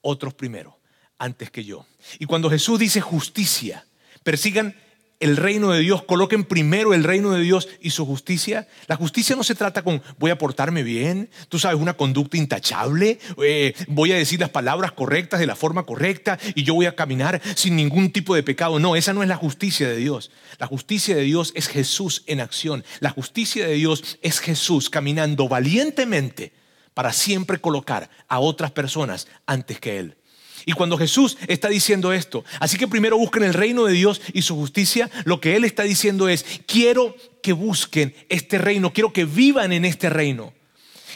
otros 0.00 0.34
primero, 0.34 0.77
antes 1.18 1.50
que 1.50 1.64
yo. 1.64 1.86
Y 2.18 2.26
cuando 2.26 2.50
Jesús 2.50 2.78
dice 2.78 3.00
justicia, 3.00 3.84
persigan 4.22 4.74
el 5.20 5.36
reino 5.36 5.72
de 5.72 5.80
Dios, 5.80 6.04
coloquen 6.04 6.44
primero 6.44 6.94
el 6.94 7.02
reino 7.02 7.32
de 7.32 7.42
Dios 7.42 7.68
y 7.80 7.90
su 7.90 8.06
justicia. 8.06 8.68
La 8.86 8.96
justicia 8.96 9.34
no 9.34 9.42
se 9.42 9.54
trata 9.54 9.82
con 9.82 10.02
voy 10.18 10.30
a 10.30 10.38
portarme 10.38 10.82
bien, 10.82 11.28
tú 11.48 11.58
sabes, 11.58 11.80
una 11.80 11.94
conducta 11.94 12.36
intachable, 12.36 13.18
eh, 13.42 13.74
voy 13.88 14.12
a 14.12 14.16
decir 14.16 14.38
las 14.38 14.50
palabras 14.50 14.92
correctas 14.92 15.40
de 15.40 15.46
la 15.46 15.56
forma 15.56 15.84
correcta 15.84 16.38
y 16.54 16.62
yo 16.62 16.74
voy 16.74 16.86
a 16.86 16.94
caminar 16.94 17.40
sin 17.56 17.74
ningún 17.74 18.12
tipo 18.12 18.34
de 18.34 18.42
pecado. 18.42 18.78
No, 18.78 18.94
esa 18.94 19.12
no 19.12 19.22
es 19.22 19.28
la 19.28 19.36
justicia 19.36 19.88
de 19.88 19.96
Dios. 19.96 20.30
La 20.58 20.66
justicia 20.66 21.16
de 21.16 21.22
Dios 21.22 21.52
es 21.56 21.68
Jesús 21.68 22.22
en 22.26 22.40
acción. 22.40 22.84
La 23.00 23.10
justicia 23.10 23.66
de 23.66 23.74
Dios 23.74 24.18
es 24.22 24.38
Jesús 24.38 24.88
caminando 24.88 25.48
valientemente 25.48 26.52
para 26.94 27.12
siempre 27.12 27.60
colocar 27.60 28.08
a 28.28 28.38
otras 28.38 28.70
personas 28.70 29.26
antes 29.46 29.80
que 29.80 29.98
Él. 29.98 30.16
Y 30.66 30.72
cuando 30.72 30.98
Jesús 30.98 31.36
está 31.46 31.68
diciendo 31.68 32.12
esto, 32.12 32.44
así 32.60 32.76
que 32.76 32.88
primero 32.88 33.18
busquen 33.18 33.42
el 33.42 33.54
reino 33.54 33.84
de 33.84 33.92
Dios 33.92 34.20
y 34.32 34.42
su 34.42 34.54
justicia, 34.56 35.10
lo 35.24 35.40
que 35.40 35.56
Él 35.56 35.64
está 35.64 35.82
diciendo 35.82 36.28
es, 36.28 36.44
quiero 36.66 37.14
que 37.42 37.52
busquen 37.52 38.14
este 38.28 38.58
reino, 38.58 38.92
quiero 38.92 39.12
que 39.12 39.24
vivan 39.24 39.72
en 39.72 39.84
este 39.84 40.10
reino. 40.10 40.52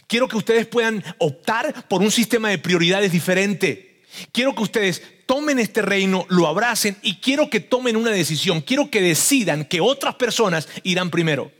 Quiero 0.06 0.28
que 0.28 0.36
ustedes 0.36 0.66
puedan 0.66 1.02
optar 1.18 1.88
por 1.88 2.02
un 2.02 2.10
sistema 2.10 2.50
de 2.50 2.58
prioridades 2.58 3.12
diferente. 3.12 4.02
Quiero 4.30 4.54
que 4.54 4.62
ustedes 4.62 5.02
tomen 5.26 5.58
este 5.58 5.80
reino, 5.80 6.26
lo 6.28 6.46
abracen 6.46 6.96
y 7.02 7.16
quiero 7.16 7.48
que 7.48 7.60
tomen 7.60 7.96
una 7.96 8.10
decisión. 8.10 8.60
Quiero 8.60 8.90
que 8.90 9.00
decidan 9.00 9.64
que 9.64 9.80
otras 9.80 10.16
personas 10.16 10.68
irán 10.82 11.10
primero. 11.10 11.50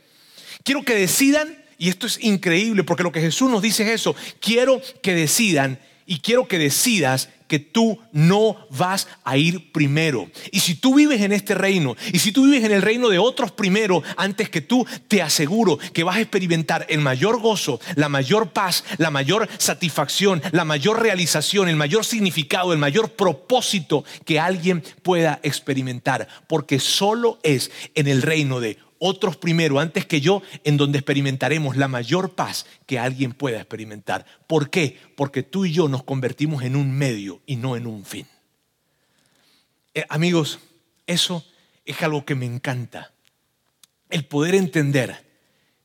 Quiero 0.63 0.83
que 0.83 0.95
decidan, 0.95 1.63
y 1.77 1.89
esto 1.89 2.05
es 2.05 2.23
increíble 2.23 2.83
porque 2.83 3.03
lo 3.03 3.11
que 3.11 3.21
Jesús 3.21 3.49
nos 3.49 3.61
dice 3.61 3.83
es 3.83 4.01
eso, 4.01 4.15
quiero 4.39 4.81
que 5.01 5.15
decidan 5.15 5.79
y 6.05 6.19
quiero 6.19 6.47
que 6.47 6.59
decidas 6.59 7.29
que 7.47 7.59
tú 7.59 7.99
no 8.11 8.57
vas 8.71 9.07
a 9.23 9.37
ir 9.37 9.71
primero. 9.71 10.27
Y 10.51 10.61
si 10.61 10.73
tú 10.73 10.95
vives 10.95 11.21
en 11.21 11.31
este 11.31 11.53
reino, 11.53 11.95
y 12.11 12.17
si 12.17 12.31
tú 12.31 12.45
vives 12.45 12.63
en 12.63 12.71
el 12.71 12.81
reino 12.81 13.09
de 13.09 13.19
otros 13.19 13.51
primero, 13.51 14.01
antes 14.17 14.49
que 14.49 14.61
tú, 14.61 14.87
te 15.07 15.21
aseguro 15.21 15.77
que 15.77 16.03
vas 16.03 16.15
a 16.15 16.21
experimentar 16.21 16.85
el 16.89 17.01
mayor 17.01 17.39
gozo, 17.39 17.79
la 17.95 18.09
mayor 18.09 18.53
paz, 18.53 18.83
la 18.97 19.11
mayor 19.11 19.47
satisfacción, 19.59 20.41
la 20.51 20.65
mayor 20.65 21.01
realización, 21.01 21.69
el 21.69 21.75
mayor 21.75 22.05
significado, 22.05 22.73
el 22.73 22.79
mayor 22.79 23.11
propósito 23.11 24.03
que 24.25 24.39
alguien 24.39 24.83
pueda 25.03 25.39
experimentar. 25.43 26.27
Porque 26.47 26.79
solo 26.79 27.39
es 27.43 27.69
en 27.93 28.07
el 28.07 28.23
reino 28.23 28.61
de 28.61 28.79
otros 29.05 29.35
primero, 29.35 29.79
antes 29.79 30.05
que 30.05 30.21
yo, 30.21 30.41
en 30.63 30.77
donde 30.77 30.97
experimentaremos 30.97 31.75
la 31.75 31.89
mayor 31.89 32.35
paz 32.35 32.65
que 32.85 32.99
alguien 32.99 33.33
pueda 33.33 33.57
experimentar. 33.57 34.25
¿Por 34.47 34.69
qué? 34.69 34.97
Porque 35.17 35.43
tú 35.43 35.65
y 35.65 35.73
yo 35.73 35.89
nos 35.89 36.03
convertimos 36.03 36.63
en 36.63 36.77
un 36.77 36.89
medio 36.89 37.41
y 37.45 37.57
no 37.57 37.75
en 37.75 37.85
un 37.85 38.05
fin. 38.05 38.25
Eh, 39.93 40.05
amigos, 40.07 40.59
eso 41.05 41.45
es 41.83 42.01
algo 42.01 42.23
que 42.23 42.35
me 42.35 42.45
encanta. 42.45 43.11
El 44.09 44.23
poder 44.23 44.55
entender 44.55 45.29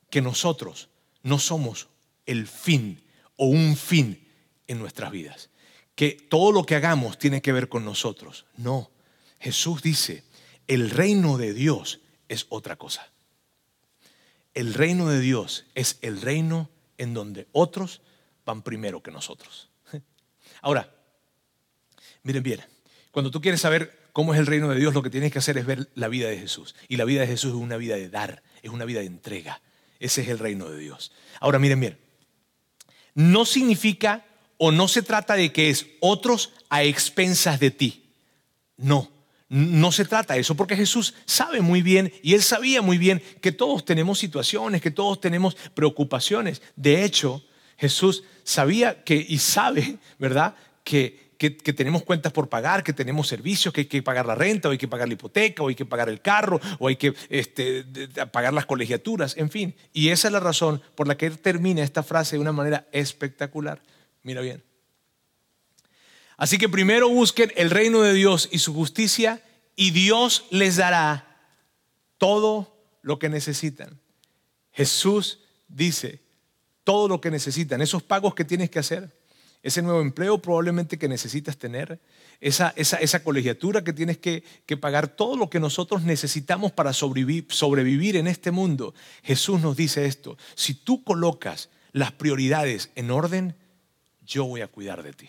que 0.09 0.21
nosotros 0.21 0.87
no 1.21 1.39
somos 1.39 1.89
el 2.25 2.47
fin 2.47 3.01
o 3.35 3.47
un 3.47 3.75
fin 3.75 4.25
en 4.67 4.79
nuestras 4.79 5.11
vidas. 5.11 5.49
Que 5.95 6.11
todo 6.11 6.53
lo 6.53 6.63
que 6.63 6.75
hagamos 6.75 7.19
tiene 7.19 7.41
que 7.41 7.51
ver 7.51 7.67
con 7.67 7.83
nosotros. 7.83 8.45
No. 8.55 8.91
Jesús 9.41 9.81
dice, 9.81 10.23
el 10.67 10.89
reino 10.89 11.37
de 11.37 11.53
Dios 11.53 11.99
es 12.29 12.45
otra 12.49 12.77
cosa. 12.77 13.09
El 14.53 14.73
reino 14.73 15.09
de 15.09 15.19
Dios 15.19 15.65
es 15.75 15.97
el 16.01 16.21
reino 16.21 16.69
en 16.97 17.13
donde 17.13 17.47
otros 17.51 18.01
van 18.45 18.61
primero 18.61 19.03
que 19.03 19.11
nosotros. 19.11 19.69
Ahora, 20.61 20.89
miren 22.23 22.43
bien, 22.43 22.61
cuando 23.11 23.31
tú 23.31 23.41
quieres 23.41 23.61
saber 23.61 24.09
cómo 24.13 24.33
es 24.33 24.39
el 24.39 24.47
reino 24.47 24.69
de 24.69 24.79
Dios, 24.79 24.93
lo 24.93 25.03
que 25.03 25.09
tienes 25.09 25.31
que 25.31 25.39
hacer 25.39 25.57
es 25.57 25.65
ver 25.65 25.89
la 25.95 26.07
vida 26.07 26.29
de 26.29 26.37
Jesús. 26.37 26.75
Y 26.87 26.97
la 26.97 27.05
vida 27.05 27.21
de 27.21 27.27
Jesús 27.27 27.51
es 27.51 27.57
una 27.57 27.77
vida 27.77 27.95
de 27.95 28.09
dar, 28.09 28.43
es 28.61 28.71
una 28.71 28.85
vida 28.85 29.01
de 29.01 29.07
entrega. 29.07 29.61
Ese 29.99 30.21
es 30.21 30.29
el 30.29 30.39
reino 30.39 30.69
de 30.69 30.79
Dios. 30.79 31.11
Ahora, 31.39 31.59
miren 31.59 31.79
bien, 31.79 31.99
no 33.13 33.45
significa 33.45 34.25
o 34.57 34.71
no 34.71 34.87
se 34.87 35.01
trata 35.01 35.35
de 35.35 35.51
que 35.51 35.69
es 35.69 35.87
otros 35.99 36.51
a 36.69 36.83
expensas 36.83 37.59
de 37.59 37.71
ti. 37.71 38.09
No. 38.77 39.11
No 39.49 39.91
se 39.91 40.05
trata 40.05 40.35
de 40.35 40.41
eso, 40.41 40.55
porque 40.55 40.75
Jesús 40.75 41.15
sabe 41.25 41.61
muy 41.61 41.81
bien 41.81 42.13
y 42.21 42.35
él 42.35 42.43
sabía 42.43 42.83
muy 42.83 42.99
bien 42.99 43.21
que 43.41 43.51
todos 43.51 43.83
tenemos 43.83 44.19
situaciones, 44.19 44.79
que 44.79 44.91
todos 44.91 45.19
tenemos 45.19 45.57
preocupaciones. 45.73 46.61
De 46.75 47.03
hecho, 47.03 47.43
Jesús 47.75 48.23
sabía 48.43 49.03
que 49.03 49.15
y 49.27 49.39
sabe, 49.39 49.97
¿verdad? 50.19 50.53
Que, 50.83 51.31
que, 51.39 51.49
tenemos 51.73 52.03
cuentas 52.03 52.31
por 52.31 52.47
pagar, 52.47 52.83
que 52.83 52.93
tenemos 52.93 53.27
servicios, 53.27 53.73
que 53.73 53.81
hay 53.81 53.87
que 53.87 54.03
pagar 54.03 54.27
la 54.27 54.35
renta, 54.35 54.67
o 54.67 54.71
hay 54.71 54.77
que 54.77 54.87
pagar 54.87 55.07
la 55.07 55.15
hipoteca, 55.15 55.63
o 55.63 55.69
hay 55.69 55.75
que 55.75 55.85
pagar 55.85 56.09
el 56.09 56.21
carro, 56.21 56.59
o 56.77 56.87
hay 56.87 56.97
que 56.97 57.15
este, 57.29 57.85
pagar 58.31 58.53
las 58.53 58.67
colegiaturas, 58.67 59.35
en 59.35 59.49
fin. 59.49 59.73
Y 59.93 60.09
esa 60.09 60.27
es 60.27 60.33
la 60.33 60.41
razón 60.41 60.81
por 60.93 61.07
la 61.07 61.17
que 61.17 61.25
él 61.25 61.39
termina 61.39 61.81
esta 61.81 62.03
frase 62.03 62.35
de 62.35 62.41
una 62.41 62.51
manera 62.51 62.87
espectacular. 62.91 63.81
Mira 64.21 64.41
bien. 64.41 64.68
Así 66.39 66.57
que 66.57 66.69
primero 66.69 67.09
busquen 67.09 67.51
el 67.57 67.69
reino 67.69 68.01
de 68.01 68.13
Dios 68.13 68.47
y 68.49 68.59
su 68.59 68.73
justicia 68.73 69.43
y 69.75 69.91
Dios 69.91 70.45
les 70.51 70.77
dará 70.77 71.37
todo 72.17 72.81
lo 73.01 73.19
que 73.19 73.27
necesitan. 73.27 73.99
Jesús 74.71 75.39
dice, 75.67 76.21
todo 76.85 77.09
lo 77.09 77.19
que 77.19 77.29
necesitan, 77.29 77.81
esos 77.81 78.03
pagos 78.03 78.35
que 78.35 78.45
tienes 78.45 78.69
que 78.69 78.79
hacer, 78.79 79.13
ese 79.63 79.81
nuevo 79.81 79.99
empleo 79.99 80.41
probablemente 80.41 80.97
que 80.97 81.09
necesitas 81.09 81.57
tener, 81.57 81.99
esa, 82.39 82.73
esa, 82.77 83.21
colegiatura 83.21 83.83
que 83.83 83.91
tienes 83.91 84.17
que, 84.17 84.45
que, 84.65 84.77
pagar, 84.77 85.09
todo 85.09 85.35
lo 85.35 85.49
que 85.49 85.59
nosotros 85.59 86.03
necesitamos 86.03 86.71
para 86.71 86.93
sobrevivir, 86.93 87.47
sobrevivir 87.49 88.15
en 88.15 88.27
este 88.27 88.51
mundo. 88.51 88.93
Jesús 89.23 89.59
nos 89.59 89.75
dice 89.75 90.05
esto, 90.05 90.37
si 90.55 90.73
tú 90.73 91.03
colocas 91.03 91.67
las 91.91 92.13
prioridades 92.13 92.91
en 92.95 93.11
orden, 93.11 93.57
yo 94.25 94.45
voy 94.45 94.61
a 94.61 94.69
cuidar 94.69 95.03
de 95.03 95.11
ti. 95.11 95.27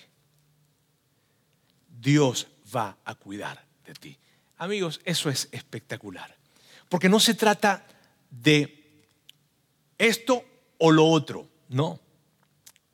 Dios 2.00 2.48
va 2.74 2.96
a 3.04 3.14
cuidar 3.14 3.64
de 3.84 3.94
ti. 3.94 4.18
Amigos, 4.56 5.00
eso 5.04 5.30
es 5.30 5.48
espectacular. 5.52 6.36
Porque 6.88 7.08
no 7.08 7.20
se 7.20 7.34
trata 7.34 7.86
de 8.30 9.04
esto 9.98 10.44
o 10.78 10.90
lo 10.90 11.06
otro, 11.06 11.48
no. 11.68 12.00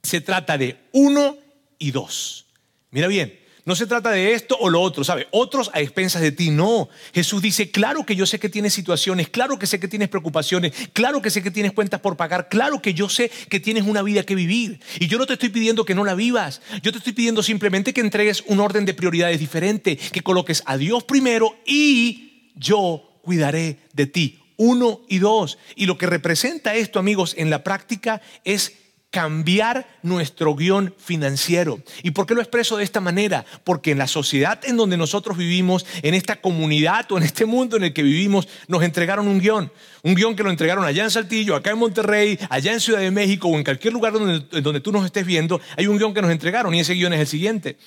Se 0.02 0.20
trata 0.20 0.58
de 0.58 0.88
uno 0.92 1.36
y 1.78 1.90
dos. 1.90 2.46
Mira 2.90 3.08
bien, 3.08 3.38
no 3.66 3.74
se 3.74 3.86
trata 3.88 4.12
de 4.12 4.32
esto 4.32 4.56
o 4.60 4.70
lo 4.70 4.80
otro, 4.80 5.02
¿sabe? 5.02 5.26
Otros 5.32 5.72
a 5.74 5.80
expensas 5.80 6.22
de 6.22 6.30
ti. 6.30 6.50
No. 6.50 6.88
Jesús 7.12 7.42
dice, 7.42 7.72
claro 7.72 8.06
que 8.06 8.14
yo 8.14 8.24
sé 8.24 8.38
que 8.38 8.48
tienes 8.48 8.72
situaciones, 8.72 9.28
claro 9.28 9.58
que 9.58 9.66
sé 9.66 9.80
que 9.80 9.88
tienes 9.88 10.08
preocupaciones, 10.08 10.72
claro 10.92 11.20
que 11.20 11.30
sé 11.30 11.42
que 11.42 11.50
tienes 11.50 11.72
cuentas 11.72 12.00
por 12.00 12.16
pagar, 12.16 12.48
claro 12.48 12.80
que 12.80 12.94
yo 12.94 13.08
sé 13.08 13.28
que 13.50 13.58
tienes 13.58 13.82
una 13.82 14.02
vida 14.02 14.22
que 14.22 14.36
vivir. 14.36 14.78
Y 15.00 15.08
yo 15.08 15.18
no 15.18 15.26
te 15.26 15.32
estoy 15.32 15.48
pidiendo 15.48 15.84
que 15.84 15.96
no 15.96 16.04
la 16.04 16.14
vivas. 16.14 16.62
Yo 16.80 16.92
te 16.92 16.98
estoy 16.98 17.12
pidiendo 17.12 17.42
simplemente 17.42 17.92
que 17.92 18.00
entregues 18.00 18.44
un 18.46 18.60
orden 18.60 18.84
de 18.84 18.94
prioridades 18.94 19.40
diferente, 19.40 19.96
que 19.96 20.22
coloques 20.22 20.62
a 20.64 20.76
Dios 20.76 21.02
primero 21.02 21.56
y 21.66 22.52
yo 22.54 23.20
cuidaré 23.22 23.80
de 23.94 24.06
ti. 24.06 24.38
Uno 24.58 25.00
y 25.08 25.18
dos. 25.18 25.58
Y 25.74 25.86
lo 25.86 25.98
que 25.98 26.06
representa 26.06 26.76
esto, 26.76 27.00
amigos, 27.00 27.34
en 27.36 27.50
la 27.50 27.64
práctica 27.64 28.22
es 28.44 28.74
cambiar 29.16 29.86
nuestro 30.02 30.54
guion 30.54 30.94
financiero. 30.98 31.80
¿Y 32.02 32.10
por 32.10 32.26
qué 32.26 32.34
lo 32.34 32.42
expreso 32.42 32.76
de 32.76 32.84
esta 32.84 33.00
manera? 33.00 33.46
Porque 33.64 33.92
en 33.92 33.96
la 33.96 34.08
sociedad 34.08 34.60
en 34.66 34.76
donde 34.76 34.98
nosotros 34.98 35.38
vivimos, 35.38 35.86
en 36.02 36.12
esta 36.12 36.42
comunidad 36.42 37.10
o 37.10 37.16
en 37.16 37.22
este 37.22 37.46
mundo 37.46 37.78
en 37.78 37.84
el 37.84 37.94
que 37.94 38.02
vivimos, 38.02 38.46
nos 38.68 38.82
entregaron 38.82 39.26
un 39.26 39.40
guion. 39.40 39.72
Un 40.02 40.16
guion 40.16 40.36
que 40.36 40.42
lo 40.42 40.50
entregaron 40.50 40.84
allá 40.84 41.02
en 41.02 41.10
Saltillo, 41.10 41.56
acá 41.56 41.70
en 41.70 41.78
Monterrey, 41.78 42.38
allá 42.50 42.74
en 42.74 42.80
Ciudad 42.80 43.00
de 43.00 43.10
México 43.10 43.48
o 43.48 43.56
en 43.56 43.64
cualquier 43.64 43.94
lugar 43.94 44.12
donde, 44.12 44.80
tú 44.80 44.92
nos 44.92 45.06
estés 45.06 45.24
viendo, 45.24 45.62
hay 45.78 45.86
un 45.86 45.96
guion 45.96 46.12
que 46.12 46.20
nos 46.20 46.30
entregaron 46.30 46.74
y 46.74 46.80
ese 46.80 46.92
guion 46.92 47.14
es 47.14 47.20
el 47.20 47.26
siguiente. 47.26 47.78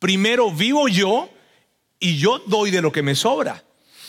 Primero 0.00 0.50
vivo 0.50 0.88
yo 0.88 1.30
y 2.00 2.18
yo 2.18 2.40
doy 2.48 2.72
de 2.72 2.82
lo 2.82 2.90
que 2.90 3.02
me 3.02 3.14
sobra. 3.14 3.62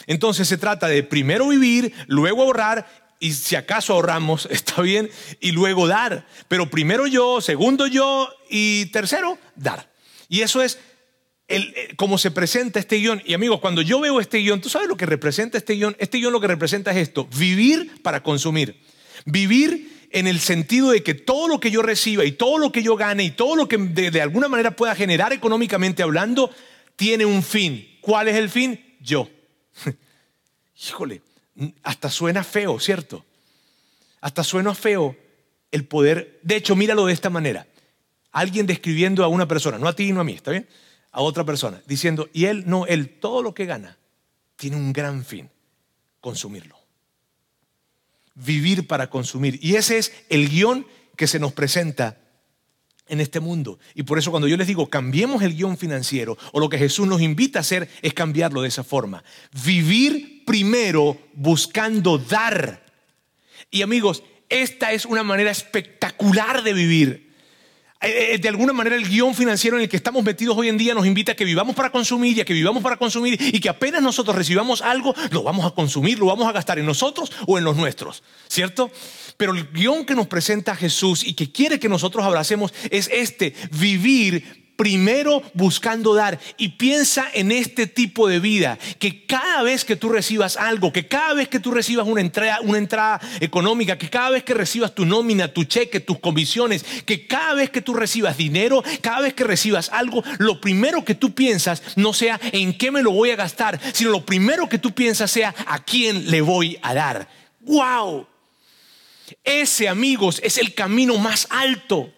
Entonces 0.08 0.48
se 0.48 0.58
trata 0.58 0.88
de 0.88 1.04
primero 1.04 1.50
vivir, 1.50 1.94
luego 2.08 2.42
ahorrar 2.42 3.03
y 3.24 3.32
si 3.32 3.56
acaso 3.56 3.94
ahorramos, 3.94 4.48
está 4.52 4.82
bien, 4.82 5.10
y 5.40 5.54
luego 5.54 5.88
dar. 5.88 6.28
Pero 6.50 6.70
primero 6.70 7.08
yo, 7.08 7.40
segundo 7.40 7.88
yo 7.88 8.28
y 8.50 8.88
tercero, 8.88 9.40
dar. 9.56 9.90
Y 10.28 10.42
eso 10.42 10.62
es 10.62 10.78
el, 11.48 11.74
eh, 11.78 11.94
como 11.96 12.18
se 12.18 12.32
presenta 12.32 12.82
este 12.82 12.98
guion. 12.98 13.24
Y 13.26 13.34
amigos, 13.34 13.62
cuando 13.62 13.82
yo 13.82 14.02
veo 14.02 14.20
este 14.20 14.40
guion, 14.40 14.60
¿tú 14.60 14.68
sabes 14.68 14.90
lo 14.90 14.98
que 14.98 15.06
representa 15.06 15.58
este 15.58 15.76
guion? 15.76 15.96
Este 16.00 16.18
guion 16.18 16.34
lo 16.34 16.42
que 16.42 16.48
representa 16.48 16.92
es 16.92 16.98
esto, 16.98 17.26
vivir 17.38 18.02
para 18.02 18.24
consumir. 18.24 18.82
Vivir 19.24 20.08
en 20.12 20.28
el 20.28 20.42
sentido 20.42 20.92
de 20.92 21.02
que 21.02 21.14
todo 21.14 21.48
lo 21.48 21.62
que 21.62 21.72
yo 21.72 21.82
reciba 21.82 22.26
y 22.26 22.34
todo 22.34 22.58
lo 22.58 22.74
que 22.74 22.84
yo 22.84 22.98
gane 22.98 23.24
y 23.24 23.32
todo 23.32 23.56
lo 23.56 23.70
que 23.70 23.78
de, 23.78 24.12
de 24.12 24.22
alguna 24.22 24.50
manera 24.50 24.76
pueda 24.76 24.96
generar 24.96 25.32
económicamente 25.32 26.04
hablando, 26.04 26.52
tiene 26.98 27.24
un 27.24 27.42
fin. 27.42 27.88
¿Cuál 28.02 28.28
es 28.28 28.36
el 28.36 28.50
fin? 28.50 28.98
Yo. 29.00 29.30
Híjole, 30.90 31.22
hasta 31.84 32.10
suena 32.10 32.44
feo, 32.44 32.80
¿cierto? 32.80 33.26
Hasta 34.22 34.44
suena 34.44 34.74
feo 34.74 35.16
el 35.72 35.86
poder. 35.86 36.40
De 36.44 36.56
hecho, 36.56 36.76
míralo 36.76 37.06
de 37.06 37.14
esta 37.14 37.30
manera. 37.30 37.68
Alguien 38.32 38.66
describiendo 38.66 39.24
a 39.24 39.28
una 39.28 39.48
persona, 39.48 39.78
no 39.78 39.88
a 39.88 39.96
ti 39.96 40.12
no 40.12 40.22
a 40.22 40.24
mí, 40.24 40.34
¿está 40.34 40.52
bien? 40.52 40.68
A 41.12 41.22
otra 41.22 41.44
persona, 41.44 41.82
diciendo, 41.86 42.30
y 42.34 42.46
él, 42.46 42.64
no, 42.66 42.88
él, 42.88 43.20
todo 43.20 43.44
lo 43.44 43.54
que 43.54 43.66
gana 43.66 43.98
tiene 44.56 44.78
un 44.78 44.94
gran 44.94 45.24
fin, 45.24 45.50
consumirlo. 46.20 46.76
Vivir 48.34 48.88
para 48.88 49.10
consumir. 49.10 49.60
Y 49.62 49.76
ese 49.76 50.00
es 50.00 50.12
el 50.30 50.50
guion 50.50 50.88
que 51.16 51.28
se 51.28 51.38
nos 51.38 51.54
presenta 51.54 52.18
en 53.08 53.20
este 53.20 53.40
mundo. 53.40 53.78
Y 53.94 54.04
por 54.04 54.18
eso 54.18 54.32
cuando 54.32 54.48
yo 54.48 54.58
les 54.58 54.66
digo, 54.66 54.90
cambiemos 54.90 55.44
el 55.44 55.56
guion 55.56 55.78
financiero, 55.78 56.38
o 56.52 56.60
lo 56.60 56.70
que 56.70 56.80
Jesús 56.80 57.06
nos 57.06 57.22
invita 57.22 57.60
a 57.60 57.62
hacer 57.62 57.90
es 58.02 58.14
cambiarlo 58.16 58.64
de 58.64 58.70
esa 58.70 58.84
forma. 58.84 59.24
Vivir 59.64 60.33
primero 60.46 61.18
buscando 61.34 62.18
dar. 62.18 62.84
Y 63.72 63.82
amigos, 63.82 64.24
esta 64.50 64.92
es 64.92 65.06
una 65.06 65.24
manera 65.24 65.52
espectacular 65.52 66.64
de 66.64 66.74
vivir. 66.74 67.34
Eh, 68.04 68.34
eh, 68.34 68.38
de 68.38 68.50
alguna 68.50 68.74
manera 68.74 68.98
el 68.98 69.08
guion 69.08 69.34
financiero 69.34 69.78
en 69.78 69.84
el 69.84 69.90
que 69.90 69.96
estamos 69.96 70.24
metidos 70.26 70.58
hoy 70.58 70.68
en 70.68 70.78
día 70.78 70.94
nos 70.94 71.06
invita 71.06 71.32
a 71.32 71.36
que 71.36 71.46
vivamos 71.46 71.74
para 71.74 71.90
consumir 71.90 72.38
y 72.38 72.42
a 72.42 72.46
que 72.46 72.54
vivamos 72.54 72.84
para 72.84 72.98
consumir 72.98 73.40
y 73.42 73.62
que 73.62 73.70
apenas 73.70 74.04
nosotros 74.04 74.36
recibamos 74.36 74.82
algo, 74.82 75.16
lo 75.32 75.42
vamos 75.42 75.66
a 75.66 75.72
consumir, 75.72 76.20
lo 76.20 76.26
vamos 76.26 76.46
a 76.46 76.52
gastar 76.52 76.78
en 76.80 76.86
nosotros 76.86 77.32
o 77.48 77.58
en 77.58 77.64
los 77.64 77.78
nuestros, 77.78 78.22
¿cierto? 78.50 78.92
Pero 79.38 79.54
el 79.54 79.72
guion 79.72 80.06
que 80.06 80.16
nos 80.16 80.28
presenta 80.28 80.76
Jesús 80.76 81.24
y 81.24 81.34
que 81.34 81.54
quiere 81.54 81.80
que 81.80 81.88
nosotros 81.88 82.26
abracemos 82.26 82.74
es 82.92 83.10
este, 83.12 83.56
vivir 83.72 84.63
primero 84.76 85.42
buscando 85.54 86.14
dar 86.14 86.40
y 86.58 86.70
piensa 86.70 87.28
en 87.34 87.52
este 87.52 87.88
tipo 87.88 88.28
de 88.28 88.40
vida, 88.40 88.78
que 89.00 89.26
cada 89.26 89.64
vez 89.64 89.86
que 89.86 89.96
tú 89.96 90.10
recibas 90.10 90.58
algo, 90.58 90.92
que 90.92 91.08
cada 91.08 91.34
vez 91.34 91.48
que 91.48 91.60
tú 91.60 91.72
recibas 91.72 92.08
una 92.08 92.22
entrada, 92.22 92.60
una 92.62 92.78
entrada 92.78 93.22
económica, 93.40 93.98
que 93.98 94.10
cada 94.10 94.32
vez 94.32 94.44
que 94.44 94.54
recibas 94.54 94.96
tu 94.96 95.06
nómina, 95.06 95.54
tu 95.54 95.64
cheque, 95.64 96.00
tus 96.00 96.20
comisiones, 96.20 96.84
que 97.06 97.28
cada 97.28 97.54
vez 97.54 97.70
que 97.70 97.82
tú 97.82 97.94
recibas 97.94 98.38
dinero, 98.38 98.84
cada 99.02 99.22
vez 99.22 99.34
que 99.34 99.44
recibas 99.44 99.90
algo, 99.90 100.24
lo 100.40 100.60
primero 100.60 101.06
que 101.06 101.16
tú 101.16 101.34
piensas 101.34 101.84
no 101.96 102.14
sea 102.14 102.40
en 102.52 102.78
qué 102.78 102.92
me 102.92 103.04
lo 103.04 103.12
voy 103.12 103.32
a 103.32 103.36
gastar, 103.36 103.80
sino 103.94 104.12
lo 104.12 104.26
primero 104.26 104.70
que 104.70 104.80
tú 104.80 104.92
piensas 104.94 105.32
sea 105.32 105.54
a 105.68 105.84
quién 105.84 106.30
le 106.32 106.42
voy 106.42 106.78
a 106.82 106.94
dar. 106.94 107.28
¡Wow! 107.62 108.28
Ese, 109.44 109.88
amigos, 109.88 110.40
es 110.44 110.58
el 110.58 110.74
camino 110.74 111.18
más 111.18 111.48
alto. 111.50 112.12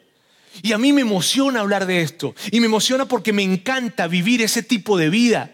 Y 0.61 0.73
a 0.73 0.77
mí 0.77 0.93
me 0.93 1.01
emociona 1.01 1.61
hablar 1.61 1.85
de 1.85 2.01
esto. 2.01 2.35
Y 2.51 2.59
me 2.59 2.67
emociona 2.67 3.05
porque 3.05 3.33
me 3.33 3.43
encanta 3.43 4.07
vivir 4.07 4.41
ese 4.41 4.63
tipo 4.63 4.97
de 4.97 5.09
vida. 5.09 5.51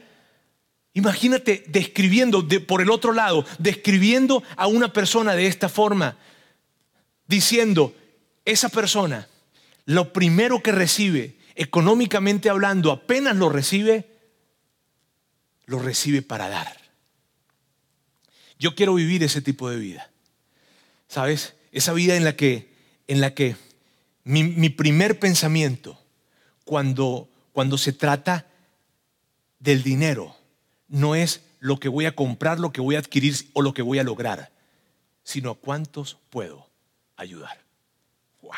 Imagínate 0.94 1.64
describiendo, 1.68 2.48
por 2.68 2.82
el 2.82 2.92
otro 2.92 3.14
lado, 3.14 3.46
describiendo 3.60 4.44
a 4.58 4.68
una 4.68 4.92
persona 4.92 5.36
de 5.36 5.48
esta 5.48 5.70
forma, 5.70 6.18
diciendo, 7.28 7.96
esa 8.44 8.70
persona, 8.70 9.28
lo 9.86 10.12
primero 10.12 10.62
que 10.62 10.72
recibe, 10.72 11.38
económicamente 11.56 12.50
hablando, 12.50 12.92
apenas 12.92 13.36
lo 13.36 13.50
recibe, 13.50 14.08
lo 15.66 15.80
recibe 15.80 16.22
para 16.22 16.50
dar. 16.50 16.78
Yo 18.60 18.76
quiero 18.76 18.94
vivir 18.94 19.24
ese 19.24 19.42
tipo 19.42 19.70
de 19.70 19.78
vida. 19.78 20.12
¿Sabes? 21.08 21.56
Esa 21.72 21.94
vida 21.94 22.16
en 22.16 22.24
la 22.24 22.36
que, 22.36 22.74
en 23.08 23.22
la 23.22 23.34
que 23.34 23.56
mi, 24.24 24.70
primer 24.70 25.20
pensamiento 25.20 26.00
cuando, 26.64 27.30
cuando 27.54 27.78
se 27.78 27.94
trata 27.94 28.48
del 29.60 29.84
dinero 29.84 30.36
no 30.88 31.16
es 31.16 31.42
lo 31.60 31.80
que 31.80 31.90
voy 31.90 32.06
a 32.06 32.16
comprar, 32.16 32.60
lo 32.60 32.72
que 32.72 32.82
voy 32.82 32.96
a 32.96 33.00
adquirir 33.00 33.36
o 33.54 33.62
lo 33.62 33.74
que 33.74 33.82
voy 33.82 34.00
a 34.00 34.04
lograr, 34.04 34.52
sino 35.24 35.56
cuántos 35.56 36.18
puedo 36.30 36.68
ayudar. 37.16 37.60
Wow. 38.42 38.52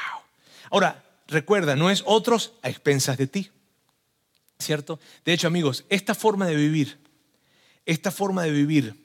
Ahora, 0.72 1.04
recuerda, 1.28 1.76
no 1.76 1.90
es 1.90 2.04
otros 2.06 2.54
a 2.62 2.70
expensas 2.70 3.18
de 3.18 3.28
ti. 3.28 3.52
¿Cierto? 4.60 5.00
De 5.26 5.34
hecho, 5.34 5.48
amigos, 5.48 5.86
esta 5.90 6.16
forma 6.16 6.48
de 6.48 6.56
vivir, 6.56 6.98
esta 7.86 8.12
forma 8.12 8.44
de 8.44 8.52
vivir 8.52 9.04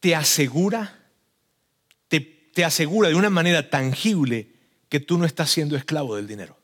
te 0.00 0.14
asegura 0.14 1.05
te 2.56 2.64
asegura 2.64 3.10
de 3.10 3.14
una 3.14 3.28
manera 3.28 3.68
tangible 3.68 4.48
que 4.88 4.98
tú 4.98 5.18
no 5.18 5.26
estás 5.26 5.50
siendo 5.50 5.76
esclavo 5.76 6.16
del 6.16 6.26
dinero. 6.26 6.58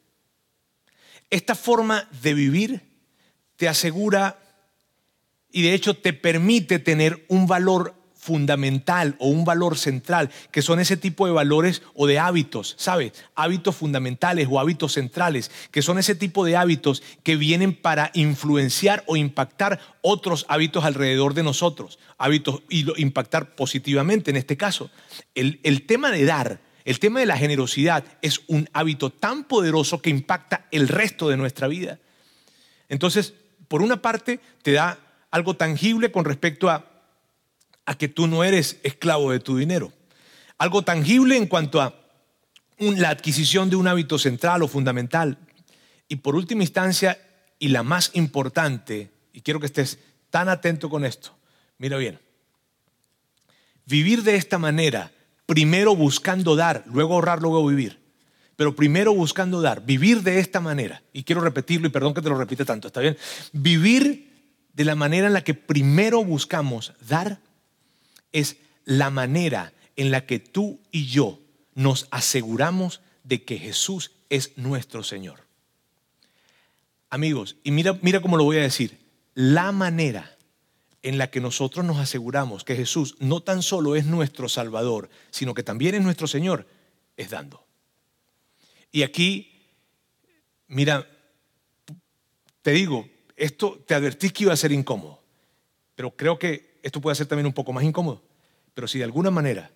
Esta 1.29 1.55
forma 1.55 2.09
de 2.23 2.33
vivir 2.33 2.81
te 3.57 3.69
asegura 3.69 4.39
y 5.51 5.61
de 5.61 5.75
hecho 5.75 5.95
te 5.95 6.15
permite 6.15 6.79
tener 6.79 7.27
un 7.29 7.47
valor 7.47 7.95
fundamental 8.23 9.17
o 9.19 9.27
un 9.27 9.45
valor 9.45 9.77
central, 9.77 10.31
que 10.53 10.63
son 10.63 10.79
ese 10.79 10.97
tipo 10.97 11.27
de 11.27 11.33
valores 11.33 11.83
o 11.93 12.07
de 12.07 12.21
hábitos, 12.21 12.77
¿sabes? 12.79 13.15
Hábitos 13.35 13.75
fundamentales 13.75 14.47
o 14.49 14.61
hábitos 14.61 14.93
centrales, 14.93 15.51
que 15.73 15.83
son 15.83 15.99
ese 15.99 16.15
tipo 16.15 16.45
de 16.45 16.57
hábitos 16.57 17.03
que 17.25 17.35
vienen 17.35 17.75
para 17.75 18.13
influenciar 18.15 19.03
o 19.09 19.17
impactar 19.17 19.81
otros 20.03 20.47
hábitos 20.49 20.85
alrededor 20.85 21.35
de 21.35 21.43
nosotros, 21.43 21.99
hábitos 22.17 22.63
y 22.69 22.87
impactar 23.03 23.57
positivamente 23.57 24.31
en 24.31 24.37
este 24.37 24.57
caso. 24.57 24.93
El, 25.35 25.59
el 25.65 25.85
tema 25.85 26.13
de 26.13 26.25
dar, 26.25 26.61
el 26.85 27.01
tema 27.01 27.19
de 27.19 27.27
la 27.27 27.37
generosidad 27.37 28.05
es 28.23 28.43
un 28.47 28.71
hábito 28.73 29.11
tan 29.11 29.43
poderoso 29.43 30.01
que 30.01 30.11
impacta 30.11 30.69
el 30.71 30.87
resto 30.87 31.29
de 31.29 31.37
nuestra 31.37 31.67
vida. 31.67 31.99
Entonces, 32.89 33.35
por 33.67 33.83
una 33.83 34.01
parte, 34.01 34.39
te 34.63 34.71
da 34.71 35.01
algo 35.33 35.55
tangible 35.55 36.13
con 36.13 36.25
respecto 36.25 36.71
a 36.71 36.92
a 37.87 37.97
que 37.97 38.09
tú 38.09 38.27
no 38.27 38.45
eres 38.45 38.79
esclavo 38.83 39.33
de 39.33 39.41
tu 39.41 39.57
dinero. 39.57 39.93
Algo 40.59 40.83
tangible 40.83 41.37
en 41.37 41.47
cuanto 41.47 41.81
a 41.81 41.95
la 42.79 43.11
adquisición 43.11 43.71
de 43.71 43.77
un 43.77 43.89
hábito 43.89 44.19
central 44.19 44.63
o 44.63 44.69
fundamental. 44.69 45.39
Y 46.09 46.17
por 46.17 46.37
última 46.37 46.63
instancia, 46.63 47.19
y 47.59 47.69
la 47.69 47.83
más 47.83 48.11
importante, 48.15 49.11
y 49.33 49.41
quiero 49.41 49.61
que 49.61 49.67
estés 49.67 49.99
tan 50.31 50.49
atento 50.49 50.91
con 50.91 51.05
esto, 51.05 51.37
mira 51.79 51.97
bien, 51.97 52.19
vivir 53.87 54.23
de 54.23 54.37
esta 54.37 54.59
manera, 54.59 55.13
primero 55.47 55.95
buscando 55.95 56.57
dar, 56.57 56.85
luego 56.87 57.15
ahorrar, 57.15 57.41
luego 57.41 57.67
vivir, 57.67 58.01
pero 58.57 58.75
primero 58.75 59.15
buscando 59.15 59.61
dar, 59.61 59.85
vivir 59.85 60.23
de 60.23 60.39
esta 60.39 60.61
manera, 60.61 61.03
y 61.13 61.25
quiero 61.25 61.41
repetirlo 61.41 61.87
y 61.87 61.91
perdón 61.91 62.15
que 62.15 62.23
te 62.23 62.29
lo 62.29 62.37
repite 62.37 62.65
tanto, 62.65 62.89
¿está 62.89 63.01
bien? 63.01 63.17
Vivir 63.53 64.31
de 64.73 64.85
la 64.85 64.95
manera 64.95 65.27
en 65.27 65.33
la 65.33 65.45
que 65.45 65.55
primero 65.55 66.25
buscamos 66.25 66.95
dar 67.09 67.41
es 68.33 68.57
la 68.85 69.11
manera 69.11 69.73
en 69.97 70.11
la 70.11 70.27
que 70.27 70.39
tú 70.39 70.81
y 70.91 71.07
yo 71.07 71.39
nos 71.75 72.09
aseguramos 72.11 73.01
de 73.25 73.45
que 73.45 73.59
Jesús 73.59 74.13
es 74.31 74.57
nuestro 74.57 75.03
Señor. 75.03 75.41
Amigos, 77.11 77.57
y 77.63 77.71
mira, 77.71 77.99
mira 78.03 78.21
cómo 78.21 78.37
lo 78.37 78.45
voy 78.45 78.57
a 78.57 78.63
decir, 78.63 78.99
la 79.35 79.73
manera 79.73 80.37
en 81.03 81.19
la 81.19 81.31
que 81.31 81.41
nosotros 81.41 81.85
nos 81.85 81.99
aseguramos 81.99 82.65
que 82.65 82.77
Jesús 82.77 83.17
no 83.19 83.41
tan 83.41 83.63
solo 83.63 83.97
es 83.97 84.07
nuestro 84.07 84.49
Salvador, 84.49 85.11
sino 85.31 85.53
que 85.53 85.63
también 85.63 85.95
es 85.95 86.03
nuestro 86.03 86.27
Señor, 86.27 86.67
es 87.17 87.31
dando. 87.31 87.67
Y 88.93 89.03
aquí, 89.03 89.61
mira, 90.69 91.09
te 92.63 92.71
digo, 92.71 93.09
esto 93.37 93.83
te 93.87 93.95
advertí 93.95 94.31
que 94.31 94.45
iba 94.45 94.53
a 94.53 94.57
ser 94.57 94.73
incómodo, 94.73 95.23
pero 95.97 96.17
creo 96.17 96.39
que 96.39 96.72
esto 96.83 97.01
puede 97.01 97.17
ser 97.17 97.27
también 97.27 97.47
un 97.47 97.53
poco 97.53 97.73
más 97.73 97.85
incómodo. 97.85 98.23
Pero 98.75 98.89
si 98.89 98.99
de 98.99 99.05
alguna 99.05 99.31
manera 99.31 99.71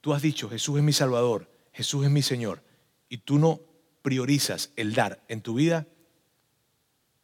tú 0.00 0.14
has 0.14 0.22
dicho, 0.22 0.48
Jesús 0.48 0.78
es 0.78 0.82
mi 0.82 0.92
Salvador, 0.92 1.50
Jesús 1.72 2.04
es 2.04 2.10
mi 2.10 2.22
Señor, 2.22 2.62
y 3.08 3.18
tú 3.18 3.38
no 3.38 3.60
priorizas 4.02 4.70
el 4.76 4.94
dar 4.94 5.20
en 5.28 5.40
tu 5.40 5.54
vida, 5.54 5.86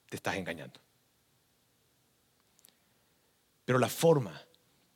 te 0.08 0.16
estás 0.16 0.36
engañando. 0.36 0.80
Pero 3.64 3.78
la 3.78 3.88
forma 3.88 4.42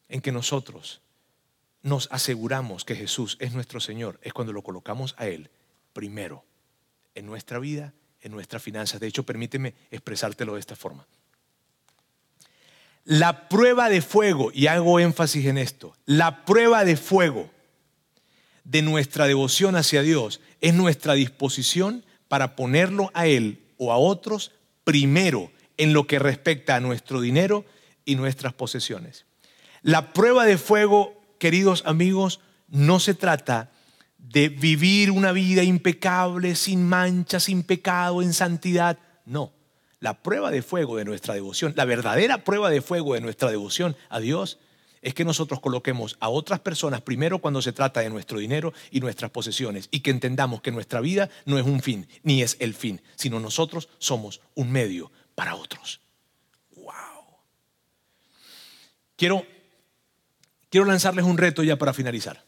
en 0.08 0.20
que 0.20 0.32
nosotros 0.32 1.00
nos 1.82 2.08
aseguramos 2.10 2.84
que 2.84 2.96
Jesús 2.96 3.36
es 3.40 3.52
nuestro 3.52 3.80
Señor 3.80 4.18
es 4.22 4.32
cuando 4.32 4.52
lo 4.52 4.62
colocamos 4.62 5.14
a 5.18 5.28
Él 5.28 5.50
primero 5.92 6.44
en 7.14 7.26
nuestra 7.26 7.58
vida, 7.58 7.94
en 8.20 8.32
nuestras 8.32 8.62
finanzas. 8.62 9.00
De 9.00 9.06
hecho, 9.06 9.22
permíteme 9.24 9.74
expresártelo 9.90 10.54
de 10.54 10.60
esta 10.60 10.76
forma. 10.76 11.06
La 13.08 13.48
prueba 13.48 13.88
de 13.88 14.02
fuego, 14.02 14.50
y 14.52 14.66
hago 14.66 14.98
énfasis 14.98 15.46
en 15.46 15.58
esto, 15.58 15.94
la 16.06 16.44
prueba 16.44 16.84
de 16.84 16.96
fuego 16.96 17.48
de 18.64 18.82
nuestra 18.82 19.28
devoción 19.28 19.76
hacia 19.76 20.02
Dios 20.02 20.40
es 20.60 20.74
nuestra 20.74 21.14
disposición 21.14 22.04
para 22.26 22.56
ponerlo 22.56 23.12
a 23.14 23.28
Él 23.28 23.62
o 23.78 23.92
a 23.92 23.96
otros 23.96 24.50
primero 24.82 25.52
en 25.76 25.92
lo 25.92 26.08
que 26.08 26.18
respecta 26.18 26.74
a 26.74 26.80
nuestro 26.80 27.20
dinero 27.20 27.64
y 28.04 28.16
nuestras 28.16 28.54
posesiones. 28.54 29.24
La 29.82 30.12
prueba 30.12 30.44
de 30.44 30.58
fuego, 30.58 31.22
queridos 31.38 31.84
amigos, 31.86 32.40
no 32.66 32.98
se 32.98 33.14
trata 33.14 33.70
de 34.18 34.48
vivir 34.48 35.12
una 35.12 35.30
vida 35.30 35.62
impecable, 35.62 36.56
sin 36.56 36.84
mancha, 36.84 37.38
sin 37.38 37.62
pecado, 37.62 38.20
en 38.20 38.34
santidad. 38.34 38.98
No, 39.24 39.52
la 40.00 40.22
prueba 40.22 40.50
de 40.50 40.62
fuego 40.62 40.96
de 40.96 41.04
nuestra 41.04 41.34
devoción, 41.34 41.72
la 41.76 41.84
verdadera 41.84 42.44
prueba 42.44 42.70
de 42.70 42.82
fuego 42.82 43.14
de 43.14 43.20
nuestra 43.20 43.50
devoción 43.50 43.96
a 44.08 44.20
Dios 44.20 44.58
es 45.02 45.14
que 45.14 45.24
nosotros 45.24 45.60
coloquemos 45.60 46.16
a 46.20 46.28
otras 46.28 46.60
personas 46.60 47.00
primero 47.00 47.38
cuando 47.38 47.62
se 47.62 47.72
trata 47.72 48.00
de 48.00 48.10
nuestro 48.10 48.38
dinero 48.38 48.72
y 48.90 49.00
nuestras 49.00 49.30
posesiones 49.30 49.88
y 49.90 50.00
que 50.00 50.10
entendamos 50.10 50.60
que 50.62 50.72
nuestra 50.72 51.00
vida 51.00 51.30
no 51.44 51.58
es 51.58 51.64
un 51.64 51.80
fin, 51.80 52.08
ni 52.22 52.42
es 52.42 52.56
el 52.60 52.74
fin, 52.74 53.00
sino 53.14 53.38
nosotros 53.38 53.88
somos 53.98 54.40
un 54.54 54.72
medio 54.72 55.12
para 55.34 55.54
otros. 55.54 56.00
¡Wow! 56.74 56.92
Quiero, 59.16 59.46
quiero 60.70 60.86
lanzarles 60.86 61.24
un 61.24 61.38
reto 61.38 61.62
ya 61.62 61.76
para 61.76 61.92
finalizar. 61.92 62.44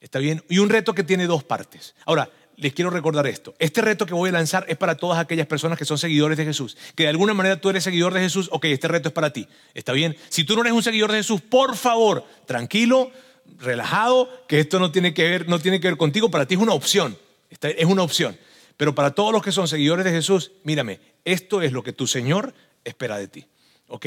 ¿Está 0.00 0.18
bien? 0.18 0.44
Y 0.48 0.58
un 0.58 0.68
reto 0.68 0.94
que 0.94 1.04
tiene 1.04 1.26
dos 1.26 1.44
partes. 1.44 1.94
Ahora, 2.04 2.30
les 2.62 2.72
quiero 2.72 2.90
recordar 2.90 3.26
esto. 3.26 3.54
Este 3.58 3.82
reto 3.82 4.06
que 4.06 4.14
voy 4.14 4.30
a 4.30 4.32
lanzar 4.32 4.64
es 4.68 4.76
para 4.76 4.96
todas 4.96 5.18
aquellas 5.18 5.46
personas 5.46 5.76
que 5.76 5.84
son 5.84 5.98
seguidores 5.98 6.38
de 6.38 6.44
Jesús. 6.44 6.76
Que 6.94 7.02
de 7.04 7.08
alguna 7.08 7.34
manera 7.34 7.60
tú 7.60 7.68
eres 7.68 7.84
seguidor 7.84 8.14
de 8.14 8.20
Jesús, 8.20 8.48
ok, 8.52 8.66
este 8.66 8.88
reto 8.88 9.08
es 9.08 9.12
para 9.12 9.32
ti. 9.32 9.48
¿Está 9.74 9.92
bien? 9.92 10.16
Si 10.28 10.44
tú 10.44 10.54
no 10.54 10.62
eres 10.62 10.72
un 10.72 10.82
seguidor 10.82 11.10
de 11.10 11.18
Jesús, 11.18 11.40
por 11.40 11.76
favor, 11.76 12.24
tranquilo, 12.46 13.10
relajado, 13.58 14.28
que 14.46 14.60
esto 14.60 14.78
no 14.78 14.92
tiene 14.92 15.12
que 15.12 15.28
ver, 15.28 15.48
no 15.48 15.58
tiene 15.58 15.80
que 15.80 15.88
ver 15.88 15.96
contigo, 15.96 16.30
para 16.30 16.46
ti 16.46 16.54
es 16.54 16.60
una 16.60 16.72
opción. 16.72 17.18
Es 17.60 17.84
una 17.84 18.02
opción. 18.02 18.38
Pero 18.76 18.94
para 18.94 19.10
todos 19.10 19.32
los 19.32 19.42
que 19.42 19.52
son 19.52 19.66
seguidores 19.66 20.04
de 20.04 20.12
Jesús, 20.12 20.52
mírame, 20.62 21.00
esto 21.24 21.62
es 21.62 21.72
lo 21.72 21.82
que 21.82 21.92
tu 21.92 22.06
Señor 22.06 22.54
espera 22.84 23.18
de 23.18 23.28
ti. 23.28 23.46
¿Ok? 23.88 24.06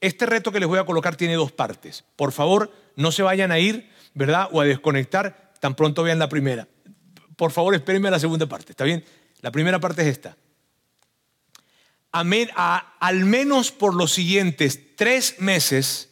Este 0.00 0.26
reto 0.26 0.50
que 0.50 0.58
les 0.58 0.68
voy 0.68 0.80
a 0.80 0.84
colocar 0.84 1.14
tiene 1.14 1.34
dos 1.34 1.52
partes. 1.52 2.04
Por 2.16 2.32
favor, 2.32 2.72
no 2.96 3.12
se 3.12 3.22
vayan 3.22 3.52
a 3.52 3.60
ir, 3.60 3.88
¿verdad? 4.12 4.48
O 4.50 4.60
a 4.60 4.64
desconectar, 4.64 5.52
tan 5.60 5.76
pronto 5.76 6.02
vean 6.02 6.18
la 6.18 6.28
primera 6.28 6.66
por 7.42 7.50
favor, 7.50 7.74
espérenme 7.74 8.06
a 8.06 8.12
la 8.12 8.20
segunda 8.20 8.46
parte, 8.46 8.70
¿está 8.70 8.84
bien? 8.84 9.04
La 9.40 9.50
primera 9.50 9.80
parte 9.80 10.02
es 10.02 10.06
esta. 10.06 10.36
al 12.12 13.24
menos 13.24 13.72
por 13.72 13.96
los 13.96 14.12
siguientes 14.12 14.94
tres 14.94 15.40
meses, 15.40 16.10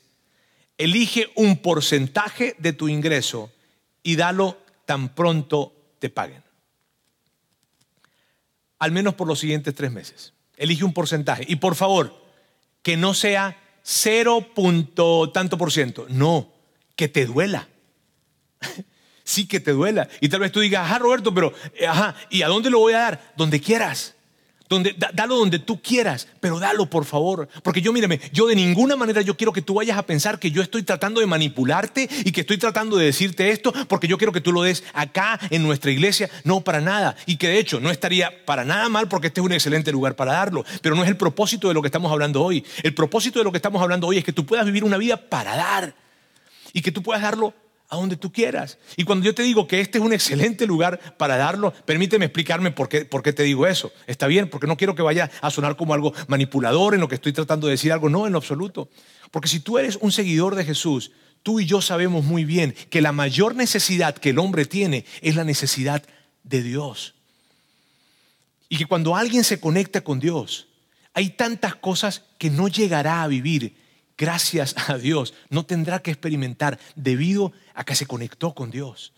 elige 0.77 1.31
un 1.37 1.59
porcentaje 1.59 2.57
de 2.59 2.73
tu 2.73 2.89
ingreso 2.89 3.53
y 4.03 4.17
dalo 4.17 4.59
tan 4.87 5.15
pronto 5.15 5.73
te 6.01 6.11
paguen. 6.11 6.43
Al 8.81 8.91
menos 8.91 9.15
por 9.15 9.29
los 9.29 9.39
siguientes 9.39 9.73
tres 9.73 9.93
meses. 9.93 10.33
Elige 10.57 10.83
un 10.83 10.93
porcentaje. 10.93 11.45
Y 11.47 11.57
por 11.57 11.77
favor, 11.77 12.25
que 12.83 12.97
no 12.97 13.15
sea 13.15 13.57
cero 13.85 14.49
punto 14.53 15.31
tanto 15.31 15.57
por 15.57 15.71
ciento. 15.71 16.07
No, 16.09 16.53
que 16.97 17.07
te 17.07 17.25
duela 17.25 17.69
sí 19.31 19.47
que 19.47 19.61
te 19.61 19.73
duela. 19.73 20.09
Y 20.21 20.29
tal 20.29 20.41
vez 20.41 20.53
tú 20.53 20.61
digas, 20.61 20.85
ajá, 20.85 20.99
Roberto, 20.99 21.33
pero, 21.33 21.53
eh, 21.75 21.87
ajá, 21.87 22.15
¿y 22.29 22.43
a 22.43 22.49
dónde 22.49 22.71
lo 22.71 22.81
voy 22.81 22.95
a 22.95 22.99
dar? 22.99 23.33
Donde 23.37 23.61
quieras. 23.61 24.15
Donde, 24.69 24.95
dalo 25.15 25.37
donde 25.37 25.59
tú 25.59 25.83
quieras, 25.83 26.29
pero 26.39 26.61
dalo 26.61 26.89
por 26.89 27.05
favor. 27.05 27.49
Porque 27.65 27.83
yo, 27.83 27.93
mírame, 27.93 28.21
yo 28.33 28.47
de 28.47 28.55
ninguna 28.55 28.95
manera 28.95 29.21
yo 29.21 29.37
quiero 29.37 29.53
que 29.53 29.63
tú 29.63 29.75
vayas 29.75 29.99
a 29.99 30.03
pensar 30.03 30.39
que 30.39 30.53
yo 30.53 30.63
estoy 30.63 30.85
tratando 30.85 31.21
de 31.21 31.27
manipularte 31.27 32.09
y 32.25 32.31
que 32.31 32.43
estoy 32.43 32.57
tratando 32.57 32.97
de 32.97 33.07
decirte 33.07 33.51
esto 33.51 33.73
porque 33.89 34.07
yo 34.07 34.17
quiero 34.17 34.33
que 34.33 34.41
tú 34.41 34.53
lo 34.53 34.63
des 34.63 34.85
acá 34.93 35.41
en 35.51 35.65
nuestra 35.65 35.91
iglesia. 35.91 36.31
No, 36.45 36.61
para 36.61 36.81
nada. 36.81 37.17
Y 37.27 37.37
que 37.37 37.49
de 37.49 37.59
hecho 37.59 37.81
no 37.81 37.91
estaría 37.91 38.45
para 38.47 38.65
nada 38.65 38.89
mal 38.89 39.09
porque 39.09 39.27
este 39.27 39.41
es 39.41 39.45
un 39.45 39.53
excelente 39.53 39.91
lugar 39.91 40.15
para 40.15 40.35
darlo. 40.35 40.65
Pero 40.83 40.95
no 40.95 41.03
es 41.03 41.09
el 41.09 41.17
propósito 41.17 41.67
de 41.67 41.75
lo 41.75 41.83
que 41.83 41.89
estamos 41.89 42.13
hablando 42.13 42.41
hoy. 42.41 42.65
El 42.85 42.95
propósito 42.95 43.41
de 43.41 43.45
lo 43.45 43.51
que 43.51 43.59
estamos 43.59 43.83
hablando 43.83 44.07
hoy 44.07 44.19
es 44.19 44.25
que 44.25 44.33
tú 44.33 44.47
puedas 44.47 44.67
vivir 44.67 44.85
una 44.85 44.99
vida 44.99 45.17
para 45.17 45.57
dar 45.57 45.95
y 46.73 46.81
que 46.81 46.93
tú 46.93 47.03
puedas 47.03 47.23
darlo 47.23 47.55
a 47.91 47.97
donde 47.97 48.17
tú 48.17 48.33
quieras. 48.33 48.79
Y 48.97 49.05
cuando 49.05 49.27
yo 49.27 49.35
te 49.35 49.43
digo 49.43 49.67
que 49.67 49.81
este 49.81 49.99
es 49.99 50.05
un 50.05 50.13
excelente 50.13 50.65
lugar 50.65 51.17
para 51.19 51.37
darlo, 51.37 51.73
permíteme 51.85 52.25
explicarme 52.25 52.71
por 52.71 52.89
qué, 52.89 53.05
por 53.05 53.23
qué 53.23 53.33
te 53.33 53.43
digo 53.43 53.67
eso. 53.67 53.93
Está 54.07 54.29
bien, 54.29 54.49
porque 54.49 54.69
no 54.69 54.77
quiero 54.77 54.95
que 54.95 55.03
vaya 55.03 55.29
a 55.43 55.51
sonar 55.51 55.77
como 55.77 55.93
algo 55.93 56.15
manipulador 56.29 56.95
en 56.95 57.01
lo 57.01 57.09
que 57.09 57.17
estoy 57.17 57.33
tratando 57.33 57.67
de 57.67 57.73
decir 57.73 57.93
algo, 57.93 58.09
no, 58.09 58.27
en 58.27 58.33
lo 58.33 58.39
absoluto. 58.39 58.89
Porque 59.33 59.49
si 59.49 59.59
tú 59.59 59.77
eres 59.77 59.99
un 60.01 60.13
seguidor 60.13 60.55
de 60.55 60.65
Jesús, 60.65 61.11
tú 61.43 61.59
y 61.59 61.67
yo 61.67 61.83
sabemos 61.83 62.25
muy 62.25 62.45
bien 62.45 62.77
que 62.91 63.01
la 63.01 63.11
mayor 63.11 63.57
necesidad 63.57 64.15
que 64.15 64.31
el 64.31 64.39
hombre 64.39 64.67
tiene 64.67 65.05
es 65.21 65.35
la 65.35 65.45
necesidad 65.45 66.05
de 66.45 66.63
Dios. 66.63 67.15
Y 68.69 68.77
que 68.77 68.87
cuando 68.87 69.17
alguien 69.17 69.43
se 69.43 69.59
conecta 69.59 70.03
con 70.03 70.21
Dios, 70.21 70.69
hay 71.13 71.31
tantas 71.31 71.75
cosas 71.75 72.23
que 72.39 72.51
no 72.51 72.69
llegará 72.69 73.25
a 73.25 73.29
vivir 73.29 73.75
gracias 74.21 74.77
a 74.89 74.99
Dios, 74.99 75.33
no 75.49 75.65
tendrá 75.65 76.03
que 76.03 76.11
experimentar 76.11 76.79
debido 76.95 77.53
a 77.75 77.85
que 77.85 77.97
se 77.97 78.07
conectó 78.07 78.55
con 78.55 78.71
Dios. 78.71 79.15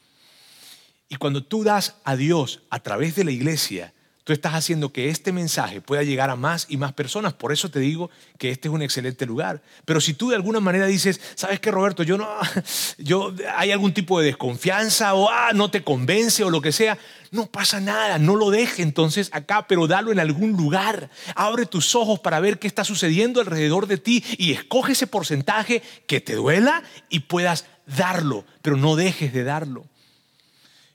Y 1.09 1.17
cuando 1.17 1.43
tú 1.43 1.65
das 1.65 1.97
a 2.05 2.15
Dios 2.15 2.63
a 2.71 2.79
través 2.79 3.17
de 3.17 3.25
la 3.25 3.33
iglesia, 3.33 3.93
tú 4.25 4.33
estás 4.33 4.55
haciendo 4.55 4.93
que 4.93 5.09
este 5.09 5.33
mensaje 5.33 5.81
pueda 5.81 6.03
llegar 6.03 6.31
a 6.31 6.37
más 6.37 6.67
y 6.69 6.77
más 6.77 6.93
personas. 6.93 7.33
Por 7.33 7.53
eso 7.53 7.71
te 7.71 7.81
digo 7.81 8.11
que 8.39 8.51
este 8.51 8.69
es 8.69 8.75
un 8.75 8.83
excelente 8.83 9.27
lugar. 9.27 9.63
Pero 9.85 10.01
si 10.01 10.15
tú 10.15 10.31
de 10.31 10.37
alguna 10.37 10.61
manera 10.61 10.87
dices, 10.87 11.21
¿sabes 11.35 11.59
qué, 11.59 11.71
Roberto? 11.71 12.03
Yo 12.03 12.17
no, 12.17 12.29
yo, 12.99 13.35
hay 13.57 13.73
algún 13.73 13.93
tipo 13.93 14.21
de 14.21 14.27
desconfianza 14.27 15.15
o 15.15 15.29
ah, 15.29 15.51
no 15.55 15.71
te 15.71 15.83
convence 15.83 16.45
o 16.45 16.51
lo 16.51 16.61
que 16.61 16.71
sea, 16.71 16.99
no 17.33 17.47
pasa 17.47 17.81
nada, 17.81 18.19
no 18.19 18.37
lo 18.37 18.51
deje 18.51 18.83
entonces 18.83 19.31
acá, 19.33 19.67
pero 19.67 19.89
dalo 19.89 20.13
en 20.13 20.21
algún 20.21 20.53
lugar. 20.53 21.11
Abre 21.35 21.67
tus 21.67 21.95
ojos 21.95 22.21
para 22.21 22.39
ver 22.41 22.59
qué 22.59 22.69
está 22.69 22.85
sucediendo 22.85 23.41
alrededor 23.41 23.87
de 23.87 23.99
ti 23.99 24.25
y 24.39 24.53
escoge 24.53 24.93
ese 24.93 25.07
porcentaje 25.07 25.83
que 26.07 26.21
te 26.21 26.35
duela 26.35 26.85
y 27.09 27.21
puedas 27.21 27.67
darlo, 27.87 28.45
pero 28.61 28.77
no 28.77 28.95
dejes 28.95 29.33
de 29.33 29.43
darlo. 29.43 29.87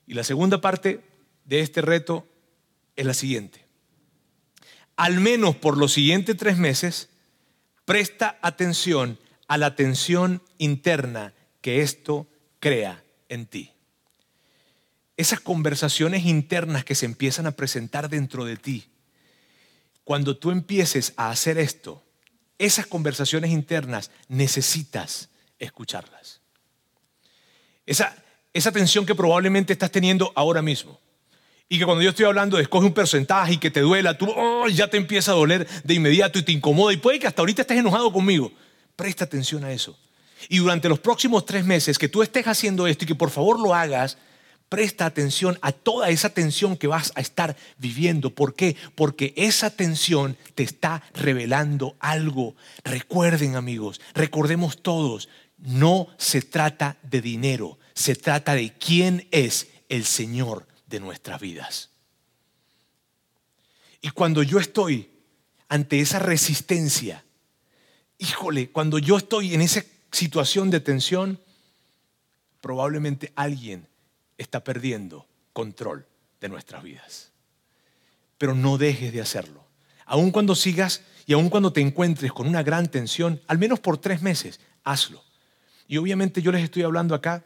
Y 0.05 0.13
la 0.13 0.23
segunda 0.23 0.61
parte 0.61 1.01
de 1.43 1.59
este 1.59 1.81
reto 1.81 2.25
es 2.97 3.05
la 3.05 3.13
siguiente. 3.13 3.63
Al 4.97 5.21
menos 5.21 5.55
por 5.55 5.77
los 5.77 5.93
siguientes 5.93 6.35
tres 6.35 6.57
meses, 6.57 7.09
presta 7.85 8.37
atención 8.41 9.17
a 9.47 9.57
la 9.57 9.75
tensión 9.75 10.43
interna 10.57 11.33
que 11.61 11.81
esto 11.81 12.27
crea 12.59 13.03
en 13.29 13.45
ti. 13.45 13.71
Esas 15.15 15.39
conversaciones 15.39 16.25
internas 16.25 16.83
que 16.83 16.95
se 16.95 17.05
empiezan 17.05 17.47
a 17.47 17.51
presentar 17.51 18.09
dentro 18.09 18.43
de 18.43 18.57
ti, 18.57 18.89
cuando 20.03 20.37
tú 20.37 20.51
empieces 20.51 21.13
a 21.15 21.29
hacer 21.29 21.57
esto, 21.57 22.03
esas 22.57 22.87
conversaciones 22.87 23.51
internas 23.51 24.11
necesitas 24.27 25.29
escucharlas. 25.59 26.41
Esa, 27.85 28.15
esa 28.53 28.71
tensión 28.71 29.05
que 29.05 29.15
probablemente 29.15 29.73
estás 29.73 29.91
teniendo 29.91 30.31
ahora 30.35 30.61
mismo. 30.61 30.99
Y 31.69 31.79
que 31.79 31.85
cuando 31.85 32.01
yo 32.01 32.11
estoy 32.11 32.25
hablando 32.25 32.57
escoge 32.59 32.85
un 32.85 32.93
porcentaje 32.93 33.53
y 33.53 33.57
que 33.57 33.71
te 33.71 33.81
duela, 33.81 34.17
tú 34.17 34.31
oh, 34.33 34.67
ya 34.69 34.87
te 34.87 34.97
empieza 34.97 35.31
a 35.31 35.35
doler 35.35 35.67
de 35.83 35.93
inmediato 35.93 36.39
y 36.39 36.43
te 36.43 36.53
incomoda. 36.53 36.93
Y 36.93 36.97
puede 36.97 37.19
que 37.19 37.27
hasta 37.27 37.41
ahorita 37.41 37.63
estés 37.63 37.79
enojado 37.79 38.11
conmigo. 38.11 38.53
Presta 38.95 39.25
atención 39.25 39.65
a 39.65 39.71
eso. 39.71 39.97
Y 40.47 40.59
durante 40.59 40.87
los 40.87 40.99
próximos 40.99 41.45
tres 41.45 41.65
meses 41.65 41.97
que 41.97 42.07
tú 42.07 42.23
estés 42.23 42.47
haciendo 42.47 42.87
esto 42.87 43.03
y 43.03 43.07
que 43.07 43.15
por 43.15 43.31
favor 43.31 43.59
lo 43.59 43.75
hagas, 43.75 44.17
presta 44.69 45.05
atención 45.05 45.57
a 45.61 45.73
toda 45.73 46.09
esa 46.09 46.29
tensión 46.29 46.77
que 46.77 46.87
vas 46.87 47.11
a 47.15 47.21
estar 47.21 47.57
viviendo. 47.77 48.29
¿Por 48.29 48.55
qué? 48.55 48.77
Porque 48.95 49.33
esa 49.35 49.69
tensión 49.69 50.37
te 50.55 50.63
está 50.63 51.03
revelando 51.15 51.97
algo. 51.99 52.55
Recuerden 52.85 53.57
amigos, 53.57 53.99
recordemos 54.13 54.81
todos, 54.81 55.27
no 55.57 56.07
se 56.17 56.41
trata 56.41 56.97
de 57.03 57.19
dinero, 57.21 57.77
se 57.93 58.15
trata 58.15 58.55
de 58.55 58.73
quién 58.73 59.27
es 59.31 59.67
el 59.89 60.05
Señor 60.05 60.65
de 60.87 60.99
nuestras 60.99 61.39
vidas. 61.39 61.91
Y 64.01 64.09
cuando 64.11 64.43
yo 64.43 64.59
estoy 64.59 65.09
ante 65.67 65.99
esa 65.99 66.19
resistencia, 66.19 67.23
híjole, 68.17 68.71
cuando 68.71 68.99
yo 68.99 69.17
estoy 69.17 69.53
en 69.53 69.61
esa 69.61 69.83
situación 70.11 70.69
de 70.69 70.79
tensión, 70.79 71.39
probablemente 72.61 73.31
alguien 73.35 73.87
está 74.37 74.63
perdiendo 74.63 75.27
control 75.53 76.05
de 76.39 76.49
nuestras 76.49 76.83
vidas. 76.83 77.31
Pero 78.37 78.53
no 78.53 78.77
dejes 78.77 79.11
de 79.11 79.21
hacerlo. 79.21 79.65
Aun 80.05 80.31
cuando 80.31 80.55
sigas 80.55 81.01
y 81.25 81.33
aun 81.33 81.49
cuando 81.49 81.73
te 81.73 81.81
encuentres 81.81 82.31
con 82.31 82.47
una 82.47 82.63
gran 82.63 82.87
tensión, 82.87 83.41
al 83.47 83.57
menos 83.57 83.79
por 83.79 83.97
tres 83.97 84.21
meses, 84.21 84.59
hazlo. 84.83 85.23
Y 85.87 85.97
obviamente 85.97 86.41
yo 86.41 86.51
les 86.51 86.63
estoy 86.63 86.83
hablando 86.83 87.15
acá 87.15 87.43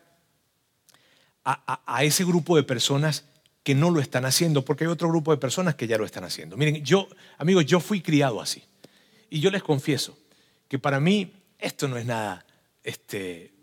a, 1.43 1.81
a 1.87 2.03
ese 2.03 2.23
grupo 2.23 2.55
de 2.55 2.63
personas 2.63 3.25
que 3.63 3.75
no 3.75 3.91
lo 3.91 3.99
están 3.99 4.25
haciendo, 4.25 4.65
porque 4.65 4.85
hay 4.85 4.89
otro 4.89 5.09
grupo 5.09 5.31
de 5.31 5.37
personas 5.37 5.75
que 5.75 5.87
ya 5.87 5.97
lo 5.97 6.05
están 6.05 6.23
haciendo. 6.23 6.57
Miren, 6.57 6.83
yo, 6.83 7.07
amigos, 7.37 7.65
yo 7.65 7.79
fui 7.79 8.01
criado 8.01 8.41
así. 8.41 8.63
Y 9.29 9.39
yo 9.39 9.51
les 9.51 9.63
confieso 9.63 10.17
que 10.67 10.79
para 10.79 10.99
mí 10.99 11.31
esto 11.59 11.87
no 11.87 11.97
es 11.97 12.05
nada, 12.05 12.45
este, 12.83 13.53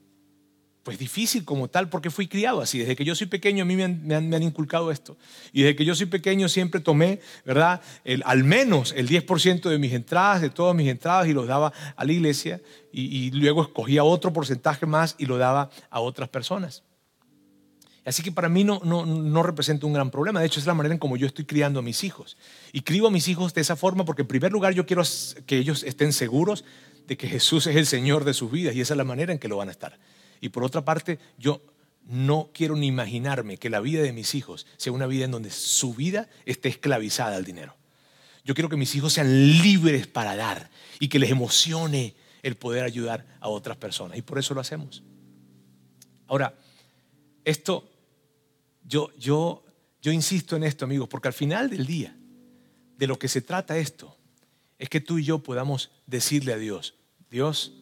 pues 0.85 0.99
difícil 0.99 1.45
como 1.45 1.69
tal, 1.69 1.89
porque 1.89 2.11
fui 2.11 2.29
criado 2.29 2.61
así. 2.61 2.79
Desde 2.79 2.97
que 2.97 3.05
yo 3.05 3.15
soy 3.15 3.27
pequeño 3.27 3.63
a 3.63 3.67
mí 3.67 3.77
me 3.77 3.85
han, 4.15 4.43
inculcado 4.43 4.91
esto. 4.91 5.19
Y 5.53 5.63
desde 5.63 5.77
que 5.77 5.85
yo 5.85 5.95
soy 5.95 6.07
pequeño 6.07 6.49
siempre 6.49 6.81
tomé, 6.81 7.21
¿verdad? 7.45 7.83
El, 8.05 8.23
al 8.25 8.45
menos 8.45 8.95
el 8.97 9.09
10% 9.09 9.69
de 9.69 9.79
mis 9.79 9.93
entradas, 9.93 10.41
de 10.41 10.49
todas 10.49 10.75
mis 10.75 10.89
entradas, 10.89 11.27
y 11.27 11.35
los 11.35 11.47
daba 11.47 11.73
a 11.97 12.05
la 12.05 12.13
iglesia. 12.13 12.63
Y, 12.93 13.27
y 13.27 13.31
luego 13.33 13.63
escogía 13.63 14.05
otro 14.05 14.33
porcentaje 14.33 14.87
más 14.87 15.17
y 15.19 15.27
lo 15.27 15.37
daba 15.37 15.71
a 15.91 16.01
otras 16.01 16.29
personas. 16.29 16.85
Así 18.09 18.23
que 18.23 18.33
para 18.33 18.49
mí 18.49 18.65
no, 18.65 18.81
no, 18.85 19.05
no, 19.05 19.43
representa 19.43 19.85
un 19.87 19.93
gran 19.93 20.11
problema. 20.11 20.41
De 20.41 20.47
hecho, 20.47 20.61
es 20.61 20.67
la 20.67 20.73
manera 20.73 20.95
en 20.95 20.99
como 20.99 21.19
yo 21.19 21.27
estoy 21.27 21.45
criando 21.45 21.81
a 21.81 21.83
mis 21.83 22.05
hijos. 22.05 22.39
Y 22.73 22.81
crío 22.81 23.07
a 23.07 23.11
mis 23.11 23.29
hijos 23.29 23.53
de 23.53 23.61
esa 23.61 23.77
forma 23.77 24.07
porque 24.07 24.23
en 24.23 24.29
primer 24.29 24.51
lugar 24.51 24.73
yo 24.73 24.87
quiero 24.87 25.03
que 25.45 25.59
ellos 25.59 25.83
estén 25.83 26.15
seguros 26.15 26.65
de 27.07 27.19
que 27.19 27.29
Jesús 27.29 27.67
es 27.67 27.77
el 27.77 27.85
Señor 27.85 28.25
de 28.25 28.33
sus 28.33 28.51
vidas 28.51 28.75
y 28.75 28.81
esa 28.81 28.95
es 28.95 28.97
la 28.99 29.05
manera 29.05 29.31
en 29.31 29.39
que 29.39 29.47
lo 29.47 29.59
van 29.59 29.69
a 29.69 29.73
estar. 29.73 29.99
Y 30.41 30.49
por 30.49 30.65
otra 30.65 30.87
parte, 30.87 31.19
yo 31.37 31.61
no 32.07 32.49
quiero 32.55 32.77
ni 32.77 32.87
imaginarme 32.87 33.59
que 33.59 33.69
la 33.69 33.81
vida 33.81 34.01
de 34.01 34.15
mis 34.15 34.35
hijos 34.35 34.67
sea 34.79 34.95
una 34.95 35.07
vida 35.07 35.27
en 35.27 35.31
donde 35.31 35.51
su 35.51 35.93
vida 35.93 36.31
esté 36.47 36.71
esclavizada 36.71 37.37
al 37.37 37.45
dinero. 37.45 37.77
Yo 38.43 38.55
quiero 38.55 38.71
que 38.71 38.79
mis 38.79 38.95
hijos 38.95 39.13
sean 39.13 39.61
libres 39.61 40.07
para 40.07 40.35
dar 40.35 40.71
y 40.99 41.09
que 41.09 41.19
les 41.19 41.31
emocione 41.31 42.15
el 42.43 42.57
poder 42.57 42.85
ayudar 42.85 43.27
a 43.41 43.51
otras 43.51 43.77
personas. 43.77 44.17
Y 44.17 44.23
por 44.23 44.39
eso 44.39 44.55
lo 44.55 44.63
hacemos. 44.63 45.03
Ahora, 46.27 46.55
esto 47.45 47.87
yo, 48.89 49.15
yo, 49.17 49.63
yo 50.01 50.13
insisto 50.13 50.57
en 50.57 50.65
esto, 50.65 50.87
amigos, 50.87 51.09
porque 51.09 51.29
al 51.29 51.35
final 51.35 51.69
del 51.69 51.87
día, 51.87 52.17
de 52.97 53.07
lo 53.07 53.19
que 53.19 53.29
se 53.29 53.43
trata 53.43 53.77
esto, 53.77 54.17
es 54.79 54.89
que 54.89 55.01
tú 55.01 55.19
y 55.19 55.25
yo 55.25 55.41
podamos 55.41 55.91
decirle 56.07 56.55
a 56.55 56.57
Dios, 56.57 56.95
Dios, 57.31 57.75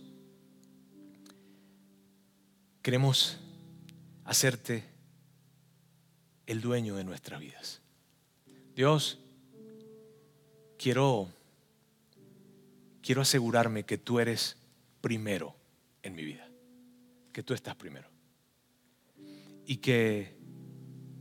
queremos 2.83 3.39
hacerte 4.25 4.85
el 6.47 6.61
dueño 6.61 6.97
de 6.97 7.05
nuestras 7.05 7.41
vidas. 7.41 7.81
Dios, 8.75 9.19
quiero, 10.77 11.29
quiero 13.01 13.23
asegurarme 13.23 13.85
que 13.85 13.97
tú 13.97 14.19
eres 14.19 14.57
primero 15.01 15.55
en 16.03 16.15
mi 16.17 16.25
vida, 16.25 16.49
que 17.33 17.43
tú 17.43 17.55
estás 17.55 17.77
primero. 17.77 18.09
Y 19.67 19.77
que 19.79 20.36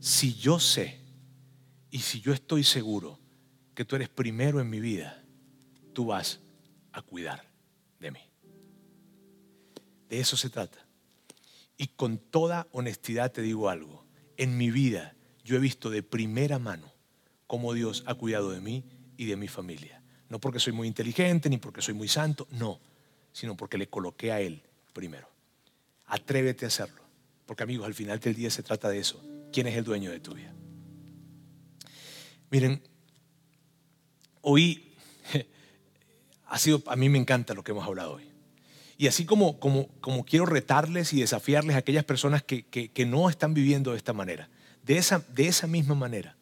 si 0.05 0.35
yo 0.35 0.59
sé 0.59 0.99
y 1.89 1.97
si 1.97 2.21
yo 2.21 2.31
estoy 2.31 2.63
seguro 2.63 3.19
que 3.73 3.85
tú 3.85 3.95
eres 3.95 4.07
primero 4.07 4.61
en 4.61 4.69
mi 4.69 4.79
vida, 4.79 5.23
tú 5.93 6.05
vas 6.05 6.41
a 6.91 7.01
cuidar 7.01 7.43
de 7.99 8.11
mí. 8.11 8.19
De 10.07 10.19
eso 10.19 10.37
se 10.37 10.51
trata. 10.51 10.77
Y 11.75 11.87
con 11.87 12.19
toda 12.19 12.67
honestidad 12.71 13.31
te 13.31 13.41
digo 13.41 13.67
algo. 13.67 14.05
En 14.37 14.59
mi 14.59 14.69
vida 14.69 15.15
yo 15.43 15.55
he 15.55 15.59
visto 15.59 15.89
de 15.89 16.03
primera 16.03 16.59
mano 16.59 16.93
cómo 17.47 17.73
Dios 17.73 18.03
ha 18.05 18.13
cuidado 18.13 18.51
de 18.51 18.61
mí 18.61 18.83
y 19.17 19.25
de 19.25 19.37
mi 19.37 19.47
familia. 19.47 20.03
No 20.29 20.39
porque 20.39 20.59
soy 20.59 20.73
muy 20.73 20.87
inteligente 20.87 21.49
ni 21.49 21.57
porque 21.57 21.81
soy 21.81 21.95
muy 21.95 22.09
santo, 22.09 22.47
no, 22.51 22.79
sino 23.33 23.57
porque 23.57 23.79
le 23.79 23.87
coloqué 23.87 24.31
a 24.31 24.39
Él 24.39 24.61
primero. 24.93 25.27
Atrévete 26.05 26.65
a 26.65 26.67
hacerlo. 26.67 27.01
Porque 27.47 27.63
amigos, 27.63 27.87
al 27.87 27.95
final 27.95 28.19
del 28.19 28.35
día 28.35 28.51
se 28.51 28.61
trata 28.61 28.87
de 28.89 28.99
eso 28.99 29.34
quién 29.55 29.67
es 29.67 29.77
el 29.77 29.85
dueño 29.85 30.11
de 30.11 30.19
tu 30.19 30.33
vida. 30.33 30.53
Miren, 32.51 32.81
hoy 34.41 34.93
ha 36.47 36.59
sido, 36.59 36.83
a 36.87 36.97
mí 36.97 37.07
me 37.07 37.17
encanta 37.17 37.53
lo 37.53 37.63
que 37.63 37.71
hemos 37.71 37.87
hablado 37.87 38.15
hoy. 38.15 38.29
Y 38.97 39.07
así 39.07 39.23
como, 39.25 39.57
como, 39.61 39.87
como 40.01 40.25
quiero 40.25 40.45
retarles 40.45 41.13
y 41.13 41.21
desafiarles 41.21 41.77
a 41.77 41.79
aquellas 41.79 42.03
personas 42.03 42.43
que, 42.43 42.65
que, 42.65 43.05
no 43.05 43.29
están 43.29 43.53
viviendo 43.53 43.91
de 43.91 43.97
esta 43.97 44.11
manera, 44.11 44.49
de 44.83 44.97
esa, 44.97 45.19
de 45.19 45.47
esa 45.47 45.67
misma 45.67 45.95
manera, 45.95 46.35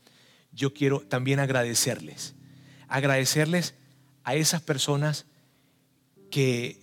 yo 0.52 0.74
quiero 0.74 1.02
también 1.02 1.40
agradecerles, 1.40 2.34
agradecerles 2.88 3.76
a 4.24 4.34
esas 4.34 4.64
personas 4.64 5.28
que, 6.32 6.80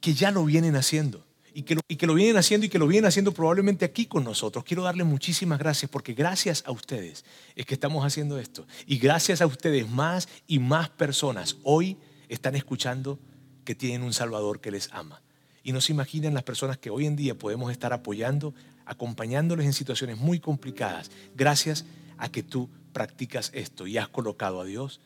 que 0.00 0.14
ya 0.14 0.30
lo 0.30 0.46
vienen 0.46 0.76
haciendo 0.76 1.25
y 1.56 1.62
que, 1.62 1.74
lo, 2.06 2.12
vienen 2.12 2.36
haciendo 2.36 2.66
y 2.66 2.68
que 2.68 2.78
lo 2.78 2.86
vienen 2.86 3.08
haciendo 3.08 3.32
probablemente 3.32 3.86
aquí 3.86 4.04
con 4.04 4.24
nosotros. 4.24 4.62
Quiero 4.62 4.82
darle 4.82 5.04
muchísimas 5.04 5.58
gracias 5.58 5.90
porque 5.90 6.12
gracias 6.12 6.62
a 6.66 6.70
ustedes 6.70 7.24
es 7.54 7.64
que 7.64 7.72
estamos 7.72 8.04
haciendo 8.04 8.38
esto. 8.38 8.66
Y 8.84 8.98
gracias 8.98 9.40
a 9.40 9.46
ustedes 9.46 9.88
más 9.88 10.28
y 10.46 10.58
más 10.58 10.90
personas 10.90 11.56
hoy 11.62 11.96
están 12.28 12.56
escuchando 12.56 13.18
que 13.64 13.74
tienen 13.74 14.02
un 14.02 14.12
Salvador 14.12 14.60
que 14.60 14.70
les 14.70 14.92
ama. 14.92 15.22
Y 15.62 15.72
no 15.72 15.80
se 15.80 15.94
imaginan 15.94 16.34
las 16.34 16.42
personas 16.42 16.76
que 16.76 16.90
hoy 16.90 17.06
en 17.06 17.16
día 17.16 17.38
podemos 17.38 17.72
estar 17.72 17.94
apoyando, 17.94 18.52
acompañándoles 18.84 19.64
en 19.64 19.72
situaciones 19.72 20.18
muy 20.18 20.40
complicadas, 20.40 21.10
gracias 21.34 21.86
a 22.18 22.28
que 22.30 22.42
tú 22.42 22.68
practicas 22.92 23.50
esto 23.54 23.86
y 23.86 23.96
has 23.96 24.08
colocado 24.08 24.60
a 24.60 24.66
Dios 24.66 25.00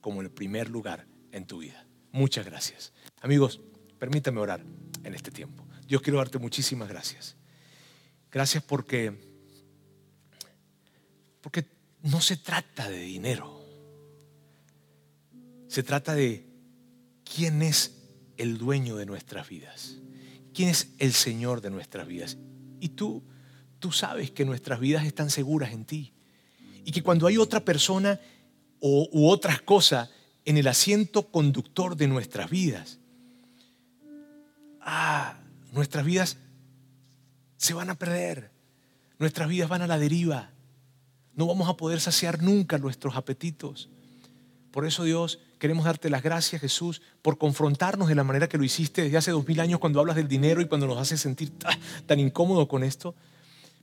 como 0.00 0.20
el 0.20 0.30
primer 0.30 0.70
lugar 0.70 1.04
en 1.32 1.46
tu 1.46 1.58
vida. 1.58 1.84
Muchas 2.12 2.46
gracias. 2.46 2.92
Amigos, 3.22 3.60
permítame 3.98 4.38
orar 4.38 4.62
en 5.02 5.12
este 5.12 5.32
tiempo. 5.32 5.65
Dios 5.86 6.02
quiero 6.02 6.18
darte 6.18 6.38
muchísimas 6.38 6.88
gracias. 6.88 7.36
Gracias 8.30 8.62
porque, 8.62 9.14
porque 11.40 11.64
no 12.02 12.20
se 12.20 12.36
trata 12.36 12.90
de 12.90 13.00
dinero. 13.00 13.64
Se 15.68 15.82
trata 15.82 16.14
de 16.14 16.44
quién 17.24 17.62
es 17.62 17.96
el 18.36 18.58
dueño 18.58 18.96
de 18.96 19.06
nuestras 19.06 19.48
vidas. 19.48 19.98
¿Quién 20.52 20.70
es 20.70 20.88
el 20.98 21.12
Señor 21.12 21.60
de 21.60 21.70
nuestras 21.70 22.06
vidas? 22.06 22.36
Y 22.80 22.90
tú, 22.90 23.22
tú 23.78 23.92
sabes 23.92 24.30
que 24.30 24.44
nuestras 24.44 24.80
vidas 24.80 25.06
están 25.06 25.30
seguras 25.30 25.72
en 25.72 25.84
ti. 25.84 26.12
Y 26.84 26.92
que 26.92 27.02
cuando 27.02 27.26
hay 27.26 27.36
otra 27.36 27.64
persona 27.64 28.20
o, 28.80 29.08
u 29.12 29.28
otras 29.28 29.60
cosas 29.62 30.10
en 30.44 30.56
el 30.56 30.66
asiento 30.66 31.30
conductor 31.30 31.96
de 31.96 32.08
nuestras 32.08 32.50
vidas, 32.50 32.98
ah, 34.80 35.38
nuestras 35.76 36.04
vidas 36.04 36.38
se 37.56 37.74
van 37.74 37.90
a 37.90 37.94
perder, 37.94 38.50
nuestras 39.18 39.48
vidas 39.48 39.68
van 39.68 39.82
a 39.82 39.86
la 39.86 39.98
deriva, 39.98 40.50
no 41.34 41.46
vamos 41.46 41.68
a 41.68 41.76
poder 41.76 42.00
saciar 42.00 42.42
nunca 42.42 42.78
nuestros 42.78 43.14
apetitos. 43.14 43.90
Por 44.70 44.86
eso 44.86 45.04
Dios, 45.04 45.38
queremos 45.58 45.84
darte 45.84 46.10
las 46.10 46.22
gracias 46.22 46.60
Jesús 46.60 47.02
por 47.22 47.38
confrontarnos 47.38 48.08
de 48.08 48.14
la 48.14 48.24
manera 48.24 48.48
que 48.48 48.58
lo 48.58 48.64
hiciste 48.64 49.02
desde 49.02 49.18
hace 49.18 49.30
dos 49.30 49.46
mil 49.46 49.60
años 49.60 49.78
cuando 49.78 50.00
hablas 50.00 50.16
del 50.16 50.28
dinero 50.28 50.60
y 50.60 50.66
cuando 50.66 50.86
nos 50.86 50.98
haces 50.98 51.20
sentir 51.20 51.52
tan 52.06 52.20
incómodo 52.20 52.68
con 52.68 52.82
esto. 52.82 53.14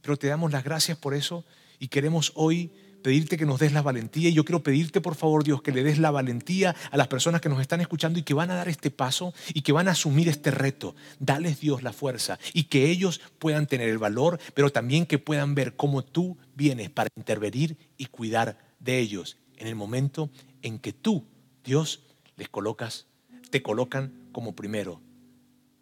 Pero 0.02 0.18
te 0.18 0.28
damos 0.28 0.52
las 0.52 0.64
gracias 0.64 0.98
por 0.98 1.14
eso 1.14 1.46
y 1.80 1.88
queremos 1.88 2.32
hoy 2.36 2.72
pedirte 3.04 3.38
que 3.38 3.46
nos 3.46 3.60
des 3.60 3.74
la 3.74 3.84
valentía 3.84 4.30
y 4.30 4.34
yo 4.34 4.46
quiero 4.46 4.64
pedirte 4.64 5.02
por 5.02 5.16
favor 5.16 5.44
Dios 5.44 5.62
que 5.62 5.72
le 5.72 5.84
des 5.84 6.00
la 6.00 6.10
valentía 6.10 6.76
a 6.90 6.98
las 6.98 7.08
personas 7.08 7.42
que 7.42 7.50
nos 7.50 7.62
están 7.62 7.82
escuchando 7.82 8.18
y 8.18 8.24
que 8.24 8.34
van 8.34 8.50
a 8.50 8.56
dar 8.56 8.70
este 8.70 8.90
paso 8.90 9.34
y 9.54 9.62
que 9.62 9.72
van 9.72 9.88
a 9.88 9.92
asumir 9.92 10.30
este 10.30 10.50
reto. 10.50 10.96
Dales 11.20 11.60
Dios 11.60 11.84
la 11.84 11.94
fuerza 11.94 12.40
y 12.54 12.64
que 12.64 12.90
ellos 12.90 13.22
puedan 13.38 13.68
tener 13.68 13.90
el 13.90 14.00
valor, 14.00 14.40
pero 14.56 14.72
también 14.72 15.06
que 15.06 15.20
puedan 15.20 15.54
ver 15.54 15.76
cómo 15.76 16.04
tú 16.04 16.38
vienes 16.56 16.90
para 16.90 17.10
intervenir 17.16 17.78
y 17.98 18.08
cuidar 18.08 18.58
de 18.80 18.98
ellos 19.00 19.38
en 19.58 19.68
el 19.68 19.76
momento 19.76 20.30
en 20.62 20.80
que 20.80 20.94
tú, 20.94 21.26
Dios, 21.64 22.02
les 22.38 22.50
colocas, 22.50 23.06
te 23.52 23.62
colocan 23.62 24.30
como 24.32 24.56
primero 24.56 25.02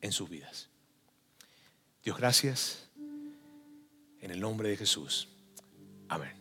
en 0.02 0.12
sus 0.12 0.30
vidas. 0.30 0.70
Dios, 2.04 2.18
gracias. 2.18 2.90
En 4.20 4.32
el 4.32 4.40
nombre 4.40 4.70
de 4.70 4.78
Jesús. 4.78 5.30
Amén. 6.10 6.41